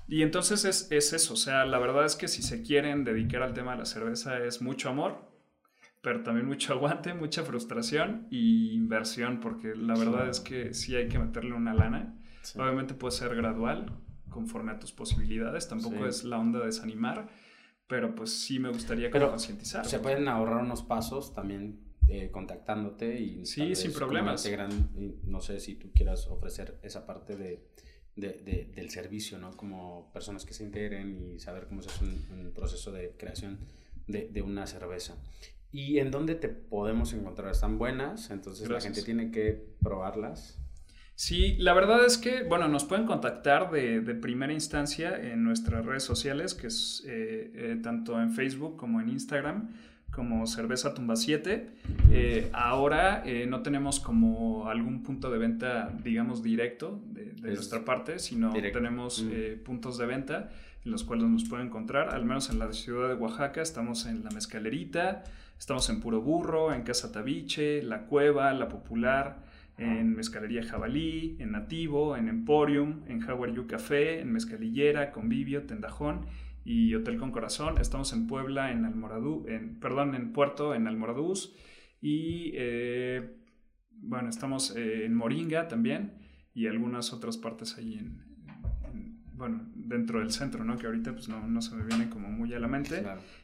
[0.08, 3.42] Y entonces es, es, eso, o sea, la verdad es que si se quieren dedicar
[3.42, 5.32] al tema de la cerveza es mucho amor,
[6.02, 11.08] pero también mucho aguante, mucha frustración y inversión, porque la verdad es que sí hay
[11.08, 12.16] que meterle una lana
[12.56, 13.98] Obviamente puede ser gradual,
[14.30, 17.30] conforme a tus posibilidades, tampoco es la onda de desanimar,
[17.88, 19.86] pero pues sí me gustaría concientizar.
[19.86, 23.46] Se pueden ahorrar unos pasos también eh, contactándote y...
[23.46, 24.48] Sí, sin problemas.
[25.24, 27.66] no sé si tú quieras ofrecer esa parte de,
[28.16, 29.56] de, del servicio, ¿no?
[29.58, 33.60] Como personas que se integren y saber cómo es un, proceso de creación
[34.08, 35.16] de, una cerveza.
[35.72, 37.52] ¿Y en dónde te podemos encontrar?
[37.52, 38.30] ¿Están buenas?
[38.30, 40.60] Entonces la gente tiene que probarlas.
[41.16, 46.04] Sí, la verdad es que, bueno, nos pueden contactar de, primera instancia en nuestras redes
[46.04, 49.70] sociales, que es eh, eh, tanto en Facebook como en Instagram,
[50.12, 51.70] como Cerveza Tumba 7.
[52.12, 58.52] Eh, ahora no tenemos como algún punto de venta, digamos, directo de, nuestra parte, sino
[58.52, 59.64] tenemos mm.
[59.64, 60.50] puntos de venta
[60.84, 64.24] en los cuales nos pueden encontrar, al menos en la ciudad de Oaxaca, estamos en
[64.24, 65.24] La Mezcalerita,
[65.58, 69.38] estamos en Puro Burro, en Casa Tabiche, La Cueva, La Popular,
[69.78, 76.26] en Mezcalería Jabalí, en Nativo, en Emporium, en Jaguar You Café, en Mezcalillera, Convivio, Tendajón
[76.64, 77.78] y Hotel con Corazón.
[77.80, 81.56] Estamos en Puebla, en Almoradú, en, perdón, en Puerto, en Almoradús
[82.02, 83.36] y eh,
[83.92, 86.14] bueno, estamos eh, en Moringa también
[86.54, 88.24] y algunas otras partes ahí en,
[89.34, 90.78] bueno, dentro del centro, ¿no?
[90.78, 93.04] Que ahorita pues no, no, se me viene como muy a la mente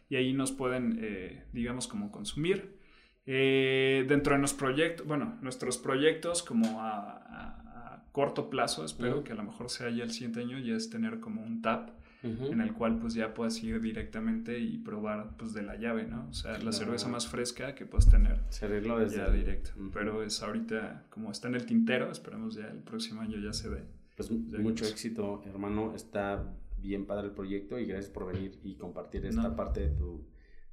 [0.09, 2.79] y ahí nos pueden, eh, digamos, como consumir.
[3.25, 9.35] Eh, dentro de nuestros proyectos, bueno, nuestros proyectos como a, corto plazo, espero que a
[9.35, 11.91] lo mejor sea ya el siguiente año, ya es tener como un tap
[12.23, 16.27] en el cual pues ya puedas ir directamente y probar pues de la llave, ¿no?
[16.29, 18.39] O sea, la cerveza más fresca que puedes tener.
[18.49, 19.71] Servirlo desde ya directo.
[19.93, 23.69] Pero es ahorita, como está en el tintero, esperemos ya el próximo año ya se
[23.69, 23.83] dé.
[24.15, 25.95] Pues mucho éxito, hermano.
[25.95, 26.43] Está
[26.77, 30.23] bien padre el proyecto y gracias por venir y compartir esta parte de tu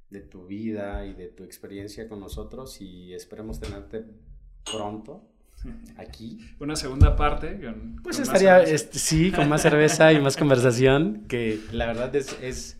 [0.09, 4.05] de tu vida y de tu experiencia con nosotros y esperemos tenerte
[4.69, 5.29] pronto
[5.97, 6.39] aquí.
[6.59, 7.59] Una segunda parte.
[8.03, 12.78] pues estaría, sí, con más cerveza y más conversación, que la verdad es, es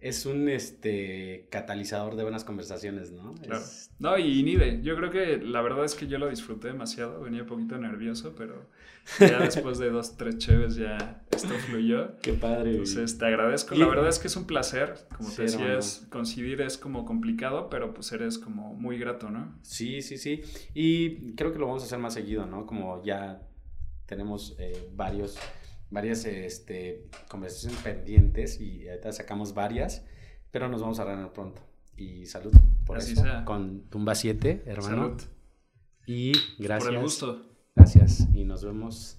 [0.00, 3.34] es un este catalizador de buenas conversaciones, ¿no?
[3.34, 3.64] Claro.
[3.98, 7.42] No, y Nive, yo creo que la verdad es que yo lo disfruté demasiado, venía
[7.42, 8.68] un poquito nervioso, pero
[9.18, 12.18] ya después de dos, tres cheves ya esto fluyó.
[12.20, 12.72] Qué padre.
[12.72, 16.76] Entonces te agradezco, la verdad es que es un placer, como te decías, coincidir es
[16.76, 19.58] como complicado, pero pues eres como muy grato, ¿no?
[19.62, 20.42] Sí, sí, sí,
[20.74, 22.66] y creo que lo vamos a hacer más seguido, ¿no?
[22.66, 23.42] Como ya
[24.04, 25.38] tenemos eh, varios
[25.90, 30.04] varias este, conversaciones pendientes y ahorita sacamos varias,
[30.50, 31.62] pero nos vamos a reunir pronto.
[31.96, 32.52] Y salud
[32.84, 34.96] por eso, con Tumba 7, hermano.
[34.96, 35.22] Salud.
[36.06, 36.84] Y gracias.
[36.84, 37.46] Por el gusto.
[37.74, 39.18] Gracias y nos vemos.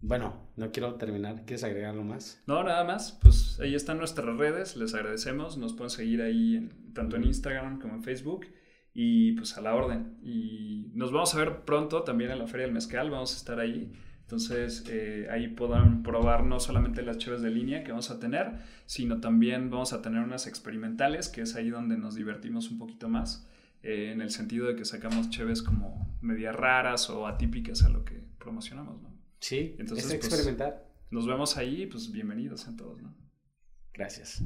[0.00, 1.44] Bueno, no quiero terminar.
[1.44, 2.42] ¿Quieres agregar algo más?
[2.46, 3.18] No, nada más.
[3.22, 4.76] Pues ahí están nuestras redes.
[4.76, 5.56] Les agradecemos.
[5.56, 8.46] Nos pueden seguir ahí tanto en Instagram como en Facebook.
[8.92, 10.18] Y pues a la orden.
[10.22, 13.10] Y nos vamos a ver pronto también en la Feria del Mezcal.
[13.10, 13.92] Vamos a estar ahí.
[14.24, 18.52] Entonces eh, ahí podrán probar no solamente las cheves de línea que vamos a tener,
[18.86, 23.08] sino también vamos a tener unas experimentales, que es ahí donde nos divertimos un poquito
[23.08, 23.46] más,
[23.82, 28.02] eh, en el sentido de que sacamos cheves como medias raras o atípicas a lo
[28.04, 29.14] que promocionamos, ¿no?
[29.40, 30.88] Sí, entonces es pues, experimentar.
[31.10, 33.14] nos vemos ahí, pues bienvenidos a todos, ¿no?
[33.92, 34.42] Gracias.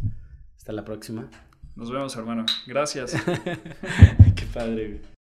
[0.56, 1.30] Hasta la próxima.
[1.76, 2.44] Nos vemos, hermano.
[2.66, 3.14] Gracias.
[4.34, 5.00] Qué padre.